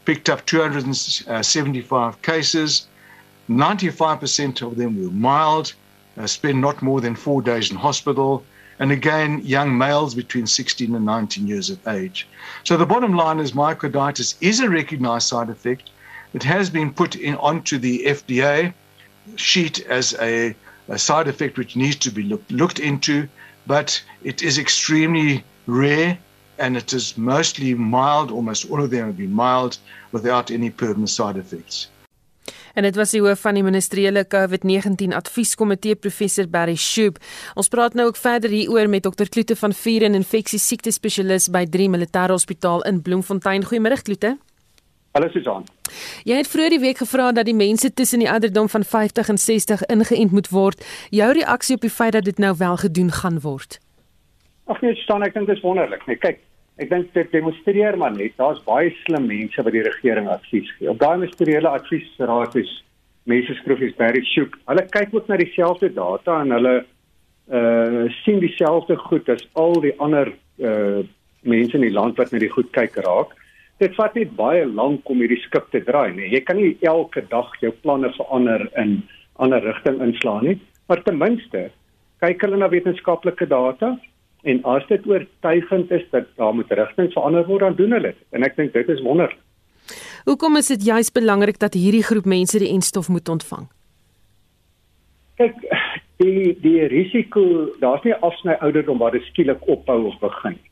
picked 0.04 0.28
up 0.28 0.44
275 0.46 2.22
cases. 2.22 2.86
95% 3.48 4.62
of 4.62 4.76
them 4.76 5.02
were 5.02 5.10
mild, 5.10 5.74
uh, 6.16 6.26
spent 6.26 6.58
not 6.58 6.80
more 6.80 7.00
than 7.00 7.16
four 7.16 7.42
days 7.42 7.70
in 7.70 7.76
hospital, 7.76 8.44
and 8.78 8.92
again, 8.92 9.40
young 9.44 9.76
males 9.76 10.14
between 10.14 10.46
16 10.46 10.94
and 10.94 11.04
19 11.04 11.46
years 11.46 11.68
of 11.68 11.86
age. 11.88 12.28
So 12.64 12.76
the 12.76 12.86
bottom 12.86 13.14
line 13.14 13.40
is 13.40 13.52
myocarditis 13.52 14.36
is 14.40 14.60
a 14.60 14.70
recognized 14.70 15.28
side 15.28 15.50
effect. 15.50 15.90
It 16.34 16.42
has 16.42 16.70
been 16.70 16.92
put 16.92 17.14
in 17.14 17.36
onto 17.36 17.78
the 17.78 18.04
FDA 18.06 18.72
sheet 19.36 19.80
as 19.86 20.14
a, 20.20 20.54
a 20.88 20.98
side 20.98 21.28
effect 21.28 21.58
which 21.58 21.76
needs 21.76 21.96
to 21.96 22.10
be 22.10 22.22
look, 22.22 22.42
looked 22.50 22.78
into, 22.78 23.28
but 23.66 24.02
it 24.22 24.42
is 24.42 24.58
extremely 24.58 25.44
rare 25.66 26.18
and 26.58 26.76
it 26.76 26.92
is 26.92 27.16
mostly 27.16 27.74
mild. 27.74 28.30
Almost 28.30 28.70
all 28.70 28.82
of 28.82 28.90
them 28.90 29.06
have 29.06 29.16
been 29.16 29.32
mild 29.32 29.78
without 30.12 30.50
any 30.50 30.70
permanent 30.70 31.10
side 31.10 31.36
effects. 31.36 31.88
En 32.74 32.82
dit 32.82 32.96
was 32.96 33.10
die 33.12 33.20
hoof 33.20 33.40
van 33.44 33.54
die 33.54 33.62
ministeriële 33.62 34.24
COVID-19 34.32 35.12
advieskomitee 35.14 35.94
professor 35.94 36.48
Barry 36.48 36.76
Shoop. 36.76 37.18
Ons 37.54 37.68
praat 37.68 37.94
nou 37.94 38.06
ook 38.08 38.16
verder 38.16 38.50
hieroor 38.50 38.88
met 38.88 39.02
dokter 39.02 39.28
Kloete 39.28 39.56
van 39.56 39.74
Vuur 39.76 40.02
en 40.02 40.14
infeksie 40.14 40.58
siekte 40.58 40.90
spesialis 40.90 41.50
by 41.52 41.66
3 41.68 41.90
Militaire 41.92 42.32
Hospitaal 42.32 42.82
in 42.88 43.02
Bloemfontein. 43.02 43.64
Goeiemôre 43.64 44.00
Kloete. 44.02 44.38
Hallo 45.12 45.28
Susan. 45.28 45.66
Jy 46.24 46.38
het 46.40 46.48
vroeër 46.48 46.72
die 46.72 46.80
week 46.80 47.02
gevra 47.02 47.26
dat 47.36 47.44
die 47.44 47.56
mense 47.56 47.90
tussen 47.92 48.22
die 48.24 48.30
ouderdom 48.32 48.68
van 48.72 48.84
50 48.84 49.28
en 49.28 49.38
60 49.38 49.82
ingeënt 49.92 50.32
moet 50.32 50.48
word. 50.48 50.84
Jou 51.12 51.26
reaksie 51.36 51.76
op 51.76 51.82
die 51.84 51.92
feit 51.92 52.14
dat 52.16 52.24
dit 52.24 52.38
nou 52.40 52.54
wel 52.58 52.76
gedoen 52.80 53.10
gaan 53.12 53.40
word? 53.44 53.76
Ag 54.72 54.80
nee, 54.80 54.96
staan 55.02 55.26
ek 55.26 55.34
dink 55.34 55.50
dit 55.50 55.58
is 55.58 55.64
wonderlik. 55.66 56.06
Nee, 56.08 56.16
kyk, 56.16 56.40
ek 56.80 56.88
dink 56.88 57.12
dit 57.12 57.28
demonstreer 57.36 57.98
maar 58.00 58.16
net 58.16 58.32
daar's 58.40 58.62
baie 58.64 58.94
slim 59.02 59.28
mense 59.28 59.66
wat 59.66 59.76
die 59.76 59.84
regering 59.84 60.30
advies 60.32 60.72
gee. 60.78 60.88
Op 60.88 61.02
daai 61.04 61.18
ministeriële 61.18 61.68
adviesraad 61.68 62.56
is 62.62 62.72
mense 63.28 63.58
skrofies 63.60 63.92
Barry 64.00 64.24
Shook. 64.32 64.56
Hulle 64.72 64.86
kyk 64.96 65.12
ook 65.12 65.28
na 65.28 65.36
dieselfde 65.36 65.92
data 65.92 66.40
en 66.40 66.56
hulle 66.56 66.74
uh 67.52 68.08
sien 68.22 68.40
dieselfde 68.40 68.96
goed 68.96 69.28
as 69.28 69.44
al 69.60 69.76
die 69.84 69.92
ander 70.00 70.32
uh 70.56 71.04
mense 71.44 71.76
in 71.76 71.84
die 71.84 71.92
land 71.92 72.16
wat 72.16 72.32
na 72.32 72.40
die 72.40 72.54
goed 72.56 72.72
kyk 72.72 72.96
raak 73.04 73.36
dit 73.82 73.98
vat 73.98 74.14
net 74.18 74.32
baie 74.38 74.64
lank 74.68 75.10
om 75.10 75.22
hierdie 75.22 75.40
skip 75.42 75.68
te 75.74 75.82
draai, 75.84 76.14
nee. 76.14 76.30
Jy 76.30 76.42
kan 76.46 76.58
nie 76.60 76.76
elke 76.86 77.24
dag 77.32 77.50
jou 77.62 77.72
planne 77.82 78.12
verander 78.16 78.68
in 78.78 79.02
'n 79.02 79.02
ander 79.42 79.62
rigting 79.64 80.00
inslaan 80.00 80.44
nie, 80.44 80.58
maar 80.88 81.02
ten 81.02 81.18
minste 81.18 81.70
kyk 82.22 82.42
hulle 82.42 82.56
na 82.56 82.68
wetenskaplike 82.68 83.46
data 83.48 83.98
en 84.44 84.64
as 84.64 84.86
dit 84.88 85.06
oortuigend 85.06 85.90
is 85.90 86.04
dat 86.10 86.26
daar 86.36 86.54
moet 86.54 86.70
rigting 86.70 87.12
verander 87.12 87.46
word, 87.46 87.60
dan 87.60 87.74
doen 87.74 87.92
hulle 87.92 88.12
dit. 88.12 88.18
En 88.32 88.42
ek 88.42 88.56
dink 88.56 88.72
dit 88.72 88.88
is 88.88 89.02
wonderlik. 89.02 89.38
Hoekom 90.24 90.56
is 90.56 90.68
dit 90.68 90.84
juist 90.84 91.14
belangrik 91.14 91.58
dat 91.58 91.74
hierdie 91.74 92.02
groep 92.02 92.24
mense 92.24 92.58
die 92.58 92.70
enstof 92.70 93.08
moet 93.08 93.28
ontvang? 93.28 93.66
Kyk, 95.36 95.56
die 96.22 96.54
die 96.62 96.86
risiko, 96.86 97.42
daar's 97.80 98.04
nie 98.04 98.14
afsny 98.14 98.54
ouderdom 98.60 98.98
waar 98.98 99.10
dit 99.10 99.22
skielik 99.22 99.66
ophou 99.66 100.06
of 100.06 100.18
begin 100.20 100.58
nie. 100.58 100.71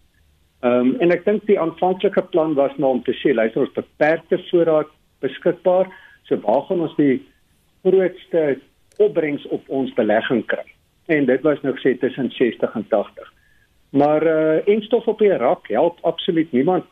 Ehm 0.60 0.72
um, 0.72 0.96
en 1.00 1.12
ek 1.14 1.24
dink 1.24 1.46
die 1.48 1.60
aanvanklike 1.60 2.22
plan 2.34 2.54
was 2.54 2.74
maar 2.76 2.98
om 2.98 3.02
te 3.02 3.14
sê 3.16 3.32
luister 3.32 3.62
ons 3.62 3.76
beperkte 3.76 4.36
voorraad 4.50 4.90
beskikbaar, 5.24 5.88
so 6.28 6.36
waar 6.44 6.66
gaan 6.68 6.84
ons 6.84 6.96
die 6.98 7.22
grootste 7.84 8.58
opbrengs 9.00 9.46
op 9.56 9.64
ons 9.68 9.94
belegging 9.96 10.44
kry? 10.52 10.66
En 11.08 11.24
dit 11.24 11.46
was 11.48 11.62
nou 11.64 11.72
gesê 11.78 11.94
tussen 11.98 12.28
60 12.36 12.76
en 12.76 12.86
80. 12.92 13.32
Maar 13.90 14.26
uh 14.26 14.68
enstof 14.74 15.08
op 15.08 15.18
die 15.18 15.32
rak 15.32 15.72
help 15.72 15.98
absoluut 16.02 16.52
niemand. 16.52 16.84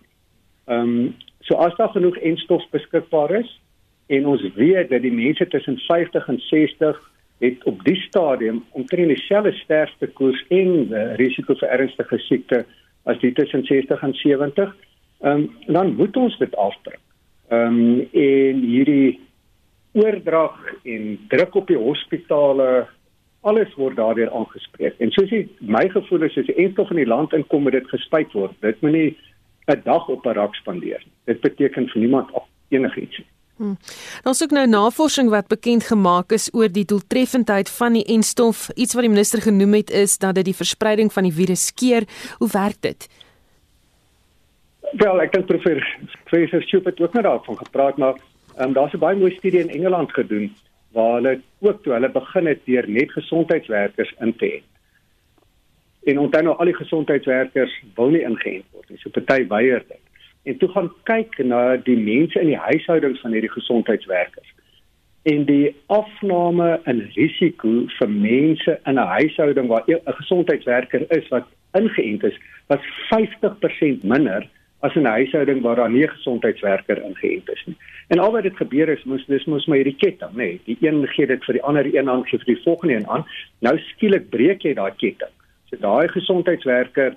Ehm 0.65 0.81
um, 0.81 1.15
so 1.45 1.55
as 1.55 1.77
daar 1.77 1.93
genoeg 1.93 2.17
enstof 2.17 2.65
beskikbaar 2.71 3.37
is 3.43 3.61
en 4.07 4.27
ons 4.27 4.43
weet 4.55 4.89
dat 4.89 5.03
die 5.03 5.13
mense 5.13 5.49
tussen 5.49 5.79
50 5.79 6.29
en 6.29 6.41
60 6.41 7.01
het 7.39 7.65
op 7.65 7.85
die 7.85 8.01
stadium 8.01 8.65
omtrent 8.71 9.09
dieselfde 9.09 9.53
sterfte 9.53 10.07
koers 10.07 10.45
en 10.49 10.89
uh, 10.91 11.15
risiko 11.21 11.55
vir 11.55 11.69
ernstige 11.69 12.19
siekte 12.19 12.65
as 13.09 13.19
die 13.23 13.33
tussen 13.33 13.65
60 13.65 14.03
en 14.03 14.15
70, 14.15 14.77
ehm 15.21 15.33
um, 15.33 15.49
dan 15.67 15.95
moet 15.97 16.17
ons 16.17 16.39
dit 16.39 16.57
afdruk. 16.57 17.01
Ehm 17.49 17.81
um, 17.81 18.09
en 18.13 18.61
hierdie 18.75 19.21
oordrag 19.93 20.59
en 20.85 21.19
druk 21.29 21.55
op 21.55 21.67
die 21.67 21.81
hospitale 21.81 22.87
alles 23.41 23.75
word 23.75 23.97
daardeur 23.97 24.31
aangespreek. 24.35 24.99
En 24.99 25.11
soos 25.15 25.31
jy 25.33 25.47
my 25.61 25.87
gevoel 25.93 26.27
is 26.29 26.37
as 26.37 26.51
die 26.51 26.59
enstof 26.65 26.91
in 26.93 27.03
die 27.03 27.09
land 27.09 27.33
inkom 27.37 27.65
met 27.67 27.77
dit 27.79 27.89
gespuit 27.89 28.33
word, 28.37 28.55
dit 28.61 28.81
moet 28.83 28.93
nie 28.93 29.17
'n 29.69 29.83
dag 29.85 30.09
op 30.09 30.27
'n 30.27 30.37
rak 30.37 30.55
spandeer 30.55 31.03
nie. 31.05 31.17
Dit 31.25 31.41
beteken 31.41 31.89
vir 31.89 32.01
niemand 32.01 32.31
enigiets 32.69 33.19
nie. 33.19 33.27
Hmm. 33.59 33.75
Ons 34.23 34.39
soek 34.39 34.53
nou 34.55 34.63
navorsing 34.71 35.33
wat 35.33 35.49
bekend 35.51 35.89
gemaak 35.89 36.31
is 36.37 36.47
oor 36.55 36.71
die 36.71 36.85
doeltreffendheid 36.87 37.71
van 37.75 37.97
die 37.99 38.05
enstof. 38.15 38.69
Iets 38.79 38.95
wat 38.95 39.03
die 39.03 39.11
minister 39.11 39.43
genoem 39.43 39.75
het 39.81 39.91
is 39.91 40.15
dat 40.23 40.39
dit 40.39 40.47
die 40.53 40.55
verspreiding 40.55 41.11
van 41.13 41.27
die 41.27 41.35
virus 41.35 41.73
keer. 41.75 42.07
Hoe 42.39 42.49
werk 42.53 42.79
dit? 42.87 43.09
Wel, 45.03 45.25
ek 45.27 45.35
dink 45.35 45.51
professor 45.51 45.83
Fraser 46.31 46.63
Stupid 46.69 47.03
ook 47.03 47.19
net 47.19 47.27
daarvan 47.27 47.59
gepraat 47.59 47.99
maar 47.99 48.15
um, 48.63 48.73
daar's 48.73 48.95
'n 48.95 49.03
baie 49.03 49.19
mooi 49.19 49.35
studie 49.35 49.61
in 49.61 49.75
Engeland 49.75 50.13
gedoen 50.15 50.55
waar 50.95 51.15
hulle 51.19 51.41
ook 51.61 51.83
toe 51.83 51.93
hulle 51.93 52.09
begin 52.09 52.47
het 52.47 52.61
deur 52.65 52.89
net 52.89 53.13
gesondheidswerkers 53.13 54.15
in 54.21 54.37
te 54.37 54.47
hê. 54.47 54.63
En 56.11 56.19
onthou 56.19 56.43
nou 56.43 56.57
al 56.57 56.65
die 56.65 56.79
gesondheidswerkers 56.79 57.83
wil 57.95 58.09
nie 58.09 58.23
ingeënt 58.23 58.65
word 58.73 58.89
nie. 58.89 58.99
So 58.99 59.11
party 59.11 59.47
weier 59.47 59.85
dit 59.89 60.08
en 60.49 60.59
toe 60.59 60.69
gaan 60.73 60.89
kyk 61.11 61.39
na 61.45 61.77
die 61.77 61.99
mense 61.99 62.41
in 62.41 62.53
die 62.53 62.63
huishoudings 62.69 63.21
van 63.25 63.37
hierdie 63.37 63.53
gesondheidswerkers 63.53 64.55
en 65.29 65.45
die 65.49 65.75
afname 65.93 66.69
in 66.91 67.03
risiko 67.17 67.73
vir 67.99 68.13
mense 68.13 68.79
in 68.87 68.99
'n 68.99 69.11
huishouding 69.17 69.67
waar 69.69 69.85
'n 69.87 70.19
gesondheidswerker 70.21 71.05
is 71.19 71.29
wat 71.29 71.47
ingeënt 71.81 72.25
is 72.25 72.39
was 72.69 72.81
50% 73.11 74.05
minder 74.05 74.49
as 74.81 74.95
in 74.95 75.03
'n 75.03 75.17
huishouding 75.19 75.61
waar 75.61 75.77
daar 75.77 75.91
nie 75.91 76.05
'n 76.05 76.17
gesondheidswerker 76.17 77.03
ingeënt 77.03 77.51
is 77.51 77.63
nie. 77.67 77.77
En 78.09 78.19
al 78.19 78.33
wat 78.33 78.43
dit 78.43 78.57
gebeur 78.57 78.89
is 78.89 79.05
moes 79.05 79.27
dis 79.27 79.45
moes 79.45 79.67
my 79.67 79.77
hierdie 79.77 79.97
ketting, 79.97 80.33
nê, 80.33 80.37
nee, 80.37 80.61
die 80.65 80.77
een 80.81 81.07
gee 81.09 81.27
dit 81.27 81.45
vir 81.45 81.55
die 81.55 81.63
ander 81.63 81.95
een 81.95 82.09
aan 82.09 82.25
gee 82.27 82.39
vir 82.39 82.55
die 82.55 82.63
volgende 82.63 82.95
een 82.95 83.09
aan. 83.09 83.27
Nou 83.61 83.79
skielik 83.79 84.31
breek 84.31 84.63
jy 84.63 84.75
daai 84.75 84.93
ketting. 84.97 85.35
So 85.71 85.77
daai 85.77 86.09
gesondheidswerker 86.09 87.17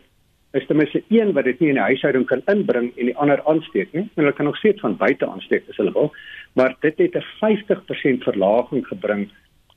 is 0.52 0.66
ten 0.68 0.76
minste 0.76 1.04
een 1.08 1.32
wat 1.34 1.48
dit 1.48 1.60
nie 1.60 1.70
in 1.72 1.80
die 1.80 1.84
huishouding 1.84 2.26
kan 2.28 2.42
inbring 2.52 2.92
en 2.98 3.06
die 3.06 3.18
ander 3.18 3.40
aansteek 3.48 3.94
nie. 3.96 4.04
En 4.04 4.24
hulle 4.24 4.34
kan 4.36 4.46
nog 4.46 4.58
steeds 4.58 4.84
van 4.84 4.98
buite 4.98 5.28
aansteek 5.28 5.70
as 5.70 5.80
hulle 5.80 5.94
wil, 5.96 6.12
maar 6.60 6.76
dit 6.80 6.98
het 6.98 7.16
'n 7.16 7.26
50% 7.40 8.24
verlaging 8.24 8.88
gebring 8.88 9.30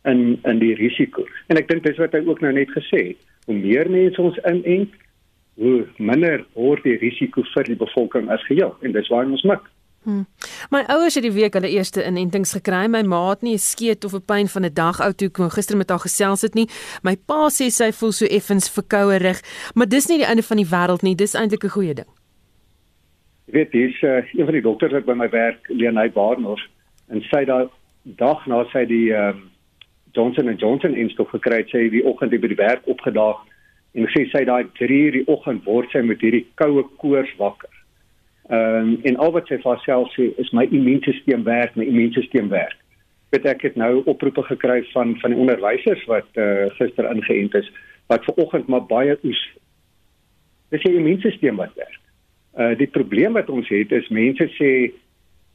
in 0.05 0.39
in 0.45 0.59
die 0.59 0.75
risiko. 0.75 1.27
En 1.47 1.57
ek 1.57 1.69
dink 1.69 1.85
dis 1.85 1.99
wat 1.99 2.13
hy 2.13 2.23
ook 2.27 2.41
nou 2.41 2.53
net 2.53 2.71
gesê 2.71 3.07
het. 3.07 3.21
Hoe 3.47 3.55
meer 3.55 3.91
mense 3.91 4.23
ons 4.23 4.39
inent, 4.45 4.93
hoe 5.55 5.87
minder 5.97 6.45
word 6.55 6.83
die 6.83 6.99
risiko 6.99 7.43
vir 7.55 7.65
die 7.65 7.79
bevolking 7.79 8.31
as 8.31 8.45
geheel 8.47 8.77
en 8.83 8.93
dis 8.93 9.09
waar 9.09 9.27
ons 9.27 9.43
mik. 9.43 9.71
Hmm. 10.05 10.27
My 10.71 10.83
ouers 10.93 11.15
het 11.17 11.25
die 11.25 11.33
week 11.33 11.55
hulle 11.57 11.71
eerste 11.73 12.03
inentings 12.05 12.53
gekry. 12.53 12.83
My 12.93 13.01
ma 13.09 13.31
het 13.31 13.43
nie 13.43 13.55
'n 13.55 13.59
skeet 13.59 14.05
of 14.05 14.13
'n 14.13 14.25
pyn 14.25 14.49
van 14.49 14.65
'n 14.65 14.75
dag 14.75 15.01
oud 15.01 15.17
toe 15.17 15.31
kon 15.31 15.51
gister 15.51 15.77
met 15.77 15.89
haar 15.89 16.05
gesels 16.05 16.43
het 16.43 16.55
nie. 16.55 16.69
My 17.03 17.17
pa 17.17 17.49
sê 17.49 17.71
sy 17.71 17.93
voel 17.93 18.13
so 18.13 18.27
effens 18.27 18.69
verkouerig, 18.69 19.41
maar 19.75 19.89
dis 19.89 20.09
nie 20.09 20.19
die 20.19 20.27
einde 20.27 20.43
van 20.43 20.57
die 20.57 20.67
wêreld 20.67 21.03
nie. 21.03 21.15
Dis 21.15 21.35
eintlik 21.35 21.65
'n 21.65 21.77
goeie 21.77 21.95
ding. 21.95 22.09
Jy 23.47 23.53
weet, 23.53 23.73
dis 23.73 24.03
uh, 24.03 24.23
een 24.33 24.45
van 24.45 24.53
die 24.53 24.63
dokters 24.63 24.93
wat 24.93 25.05
by 25.05 25.15
my 25.15 25.29
werk, 25.31 25.69
Leonay 25.69 26.11
Barnard, 26.13 26.69
en 27.09 27.21
sy 27.23 27.45
daai 27.45 27.69
dag 28.03 28.47
na 28.47 28.65
sy 28.73 28.85
die 28.85 29.13
um, 29.13 29.51
Johnson 30.13 30.57
& 30.57 30.63
Johnson 30.63 30.95
instof 30.95 31.29
gekry 31.29 31.57
het, 31.57 31.71
sy 31.71 31.89
die 31.89 32.05
oggend 32.05 32.31
by 32.31 32.49
die 32.49 32.61
werk 32.61 32.87
opgedaag 32.87 33.41
en 33.95 34.09
sê 34.11 34.25
sy 34.31 34.45
daai 34.45 34.65
3:00 34.81 35.13
die 35.13 35.27
oggend 35.27 35.65
word 35.65 35.91
sy 35.91 36.03
met 36.03 36.21
hierdie 36.21 36.47
koue 36.55 36.83
koors 36.99 37.31
wakker. 37.39 37.71
Ehm 38.49 38.77
um, 38.77 38.99
en 39.03 39.17
al 39.17 39.33
wat 39.33 39.47
sy 39.49 39.57
vir 39.57 39.71
haarself 39.71 40.11
sê 40.13 40.27
is 40.43 40.51
my 40.53 40.67
immuunstelsel 40.69 41.45
werk, 41.47 41.77
my 41.81 41.87
immuunstelsel 41.89 42.51
werk. 42.53 42.77
Weet 43.33 43.47
ek 43.49 43.63
het 43.65 43.79
nou 43.81 44.03
oproepe 44.05 44.45
gekry 44.45 44.83
van 44.91 45.15
van 45.23 45.33
die 45.33 45.41
onderwysers 45.41 46.05
wat 46.11 46.29
eh 46.37 46.67
uh, 46.67 46.67
gister 46.77 47.09
ingeënt 47.09 47.57
is 47.63 47.71
wat 48.13 48.25
ver 48.29 48.37
oggend 48.45 48.69
maar 48.69 48.85
baie 48.85 49.17
oes. 49.25 49.41
Dis 50.69 50.85
jy 50.85 50.93
immuunstelsel 50.99 51.57
wat 51.57 51.73
werk. 51.81 52.01
Eh 52.53 52.71
uh, 52.71 52.79
die 52.79 52.91
probleem 52.99 53.33
wat 53.33 53.49
ons 53.49 53.69
het 53.69 53.93
is 53.93 54.13
mense 54.13 54.51
sê 54.61 54.93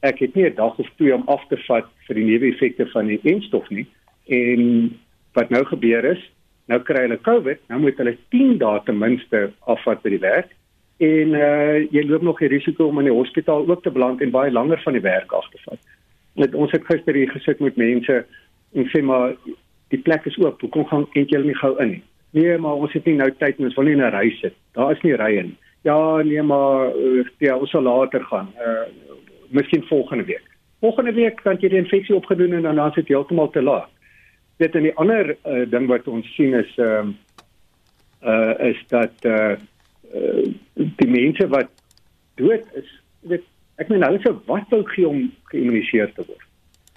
ek 0.02 0.18
het 0.18 0.34
nie 0.34 0.50
'n 0.50 0.58
dag 0.58 0.78
of 0.78 0.90
twee 0.96 1.14
om 1.14 1.28
af 1.28 1.46
te 1.46 1.62
vat 1.68 1.86
vir 2.08 2.14
die 2.14 2.24
neeweffekte 2.24 2.90
van 2.90 3.06
die 3.06 3.20
enstof 3.22 3.70
nie 3.70 3.86
en 4.26 4.98
wat 5.32 5.50
nou 5.50 5.64
gebeur 5.64 6.04
is, 6.04 6.30
nou 6.66 6.80
kry 6.82 7.06
hulle 7.06 7.22
COVID, 7.22 7.58
nou 7.68 7.80
moet 7.80 7.96
hulle 7.96 8.16
10 8.30 8.58
dae 8.58 8.80
ten 8.84 8.98
minste 8.98 9.52
afvat 9.60 10.02
by 10.02 10.10
die 10.10 10.26
werk 10.26 10.50
en 11.00 11.34
uh 11.34 11.80
jy 11.94 12.04
loop 12.04 12.22
nog 12.22 12.42
die 12.42 12.50
risiko 12.52 12.90
om 12.90 13.00
in 13.00 13.08
die 13.08 13.16
hospitaal 13.16 13.66
ook 13.68 13.82
te 13.82 13.90
beland 13.90 14.20
en 14.20 14.34
baie 14.34 14.52
langer 14.52 14.80
van 14.84 14.92
die 14.92 15.04
werk 15.04 15.32
af 15.32 15.48
te 15.50 15.62
vat. 15.64 15.80
Net 16.34 16.54
ons 16.54 16.72
het 16.72 16.84
gister 16.84 17.16
hier 17.16 17.30
gesit 17.30 17.60
met 17.60 17.80
mense 17.80 18.24
en 18.72 18.90
sê 18.92 19.02
maar 19.02 19.34
die 19.90 19.98
plek 19.98 20.28
is 20.28 20.38
oop, 20.38 20.60
hoekom 20.60 20.86
gaan 20.86 21.06
eintlik 21.08 21.32
julle 21.34 21.50
nie 21.50 21.60
gou 21.62 21.72
in 21.82 21.94
nie? 21.96 22.02
Nee, 22.36 22.58
maar 22.58 22.78
ons 22.78 22.92
het 22.94 23.08
nie 23.08 23.16
nou 23.18 23.30
tyd 23.40 23.58
nie, 23.58 23.66
ons 23.66 23.78
wil 23.78 23.88
nie 23.88 23.96
in 23.96 24.04
'n 24.06 24.12
ry 24.14 24.30
sit. 24.40 24.54
Daar 24.78 24.92
is 24.92 25.02
nie 25.02 25.16
rye 25.16 25.42
nie. 25.42 25.58
Ja, 25.82 26.22
nee, 26.22 26.42
maar 26.42 26.94
uh, 26.94 27.24
ja, 27.38 27.56
ons 27.56 27.70
sal 27.70 27.82
later 27.82 28.24
gaan. 28.24 28.52
Uh 28.60 28.86
miskien 29.50 29.82
volgende 29.82 30.24
week. 30.24 30.46
volgende 30.80 31.12
week 31.12 31.40
kan 31.42 31.58
jy 31.60 31.68
die 31.68 31.80
infeksie 31.82 32.14
opgedoen 32.14 32.52
en 32.52 32.62
dan 32.62 32.78
is 32.88 32.94
dit 32.94 33.08
heeltemal 33.08 33.50
te 33.50 33.62
laat. 33.62 33.88
Dit 34.56 34.74
en 34.74 34.86
die 34.88 34.94
ander 34.96 35.34
uh, 35.34 35.64
ding 35.70 35.88
wat 35.88 36.08
ons 36.08 36.34
sien 36.36 36.54
is 36.54 36.70
ehm 36.78 37.12
uh, 38.22 38.32
uh 38.32 38.68
is 38.68 38.80
dat 38.88 39.24
uh, 39.24 39.56
uh 40.14 40.46
die 40.74 41.10
mense 41.10 41.46
wat 41.52 41.68
dood 42.40 42.64
is, 42.78 42.88
weet 43.28 43.44
ek 43.80 43.90
meen 43.92 44.04
hulle 44.04 44.20
sou 44.24 44.34
wat 44.48 44.72
wou 44.72 44.80
gee 44.92 45.08
om 45.08 45.26
geïmmuniseer 45.52 46.12
te 46.16 46.24
word. 46.26 46.46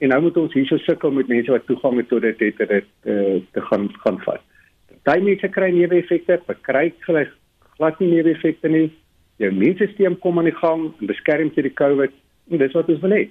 En 0.04 0.12
nou 0.12 0.20
moet 0.26 0.40
ons 0.42 0.56
hierso 0.56 0.80
sukkel 0.84 1.14
met 1.16 1.30
mense 1.32 1.52
wat 1.52 1.66
toegang 1.70 2.00
het 2.02 2.10
tot 2.12 2.24
dit 2.26 2.42
het 2.44 2.60
dit 2.60 2.90
uh, 3.06 3.38
te 3.56 3.62
gaan 3.70 3.88
gaan 4.04 4.20
vat. 4.26 4.44
Daai 5.08 5.22
mense 5.24 5.48
kry 5.52 5.70
neeweffekte, 5.76 6.40
kry 6.68 6.90
glad 7.06 7.32
glad 7.78 8.00
nie 8.00 8.12
neeweffekte 8.16 8.72
nie. 8.72 8.90
Jou 9.42 9.50
immuunstelsel 9.52 10.18
kom 10.24 10.40
aan 10.40 10.50
die 10.52 10.60
gang 10.60 10.90
en 10.92 11.10
beskerm 11.10 11.52
teen 11.54 11.68
die 11.70 11.78
COVID 11.80 12.14
en 12.52 12.62
dis 12.62 12.76
wat 12.78 12.92
ons 12.92 13.02
wil 13.04 13.16
hê. 13.16 13.24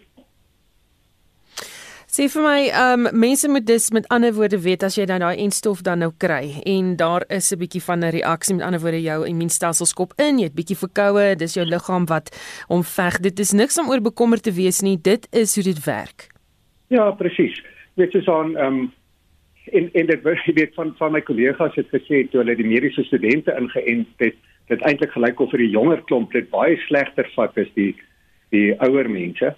Sê 2.12 2.26
vir 2.28 2.42
my, 2.44 2.56
ehm 2.68 3.06
um, 3.08 3.18
mense 3.20 3.48
moet 3.48 3.64
dus 3.64 3.86
met 3.96 4.04
ander 4.12 4.34
woorde 4.36 4.58
weet 4.60 4.82
as 4.84 4.98
jy 4.98 5.06
dan 5.08 5.22
daai 5.24 5.38
enstof 5.40 5.78
dan 5.80 6.02
nou 6.04 6.10
kry 6.24 6.58
en 6.68 6.90
daar 7.00 7.24
is 7.32 7.46
'n 7.54 7.58
bietjie 7.62 7.80
van 7.80 8.04
'n 8.04 8.12
reaksie 8.12 8.54
met 8.54 8.64
ander 8.66 8.80
woorde 8.80 9.00
jou 9.00 9.24
immuunstelsel 9.26 9.86
skop 9.86 10.12
in, 10.20 10.38
jy 10.38 10.44
het 10.44 10.54
bietjie 10.54 10.76
verkoue, 10.76 11.36
dis 11.36 11.54
jou 11.54 11.64
liggaam 11.64 12.04
wat 12.06 12.28
hom 12.68 12.82
veg. 12.82 13.16
Dit 13.20 13.38
is 13.38 13.52
niks 13.52 13.78
om 13.78 13.88
oor 13.88 14.00
bekommerd 14.00 14.42
te 14.42 14.52
wees 14.52 14.82
nie. 14.82 14.98
Dit 15.00 15.26
is 15.32 15.54
hoe 15.54 15.64
dit 15.64 15.84
werk. 15.84 16.28
Ja, 16.88 17.10
presies. 17.10 17.62
Dit 17.96 18.14
is 18.14 18.28
aan 18.28 18.56
ehm 18.56 18.66
um, 18.66 18.92
en 19.72 19.90
en 19.92 20.06
dit 20.06 20.22
weet 20.54 20.74
van 20.74 20.94
van 20.98 21.12
my 21.12 21.20
kollegas 21.20 21.74
het 21.74 21.88
gesê 21.88 22.28
toe 22.28 22.40
hulle 22.40 22.56
die 22.56 22.66
mediese 22.66 23.04
studente 23.04 23.56
ingeënt 23.56 24.08
het, 24.16 24.34
dit 24.68 24.80
eintlik 24.80 25.12
gelyk 25.12 25.40
of 25.40 25.50
vir 25.50 25.58
die 25.58 25.70
jonger 25.70 26.02
klomp 26.04 26.32
dit 26.32 26.50
baie 26.50 26.76
slegter 26.76 27.30
vat 27.34 27.56
as 27.58 27.72
die 27.74 27.96
die 28.50 28.74
ouer 28.80 29.08
mense. 29.08 29.56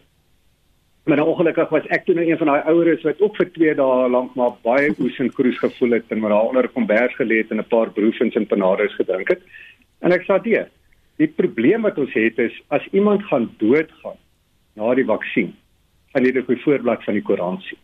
Maar 1.05 1.17
nou 1.17 1.29
ongelukkig 1.29 1.69
was 1.69 1.87
ek 1.93 2.07
toe 2.07 2.15
nou 2.17 2.25
een 2.25 2.39
van 2.41 2.49
daai 2.49 2.69
oueres 2.73 3.03
wat 3.05 3.21
ook 3.21 3.37
vir 3.37 3.51
2 3.53 3.75
dae 3.77 4.09
lank 4.09 4.37
maar 4.41 4.55
baie 4.65 4.95
oes 4.99 5.19
en 5.21 5.29
kruis 5.37 5.59
gevoel 5.61 5.99
het 5.99 6.15
en 6.15 6.23
maar 6.23 6.33
daar 6.33 6.49
onder 6.49 6.65
'n 6.65 6.73
kombers 6.73 7.17
gelê 7.19 7.43
het 7.43 7.51
en 7.51 7.61
'n 7.61 7.69
paar 7.69 7.91
broefens 7.91 8.35
en 8.35 8.47
panades 8.47 8.95
gedrink 8.95 9.29
het. 9.29 9.43
En 10.01 10.13
ek 10.13 10.25
sê 10.25 10.43
dit, 10.43 10.69
die 11.17 11.29
probleem 11.29 11.83
wat 11.83 11.99
ons 11.99 12.13
het 12.13 12.39
is 12.39 12.63
as 12.69 12.87
iemand 12.93 13.23
gaan 13.23 13.51
doodgaan 13.59 14.17
na 14.75 14.95
die 14.95 15.05
vaksin, 15.05 15.55
gaan 16.13 16.25
jy 16.25 16.33
dit 16.33 16.43
op 16.43 16.49
die 16.49 16.63
voorblad 16.63 17.05
van 17.05 17.15
die 17.15 17.23
koerant 17.23 17.63
sien. 17.63 17.79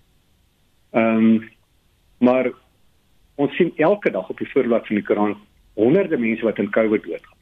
Ehm 0.93 1.17
um, 1.17 1.51
maar 2.19 2.51
ons 3.35 3.57
sien 3.57 3.73
elke 3.77 4.11
dag 4.11 4.29
op 4.29 4.39
die 4.39 4.51
voorblad 4.51 4.87
van 4.87 4.97
die 4.97 5.05
koerant 5.05 5.37
honderde 5.75 6.17
mense 6.17 6.45
wat 6.45 6.59
in 6.59 6.71
COVID 6.71 7.03
doodgaan. 7.03 7.39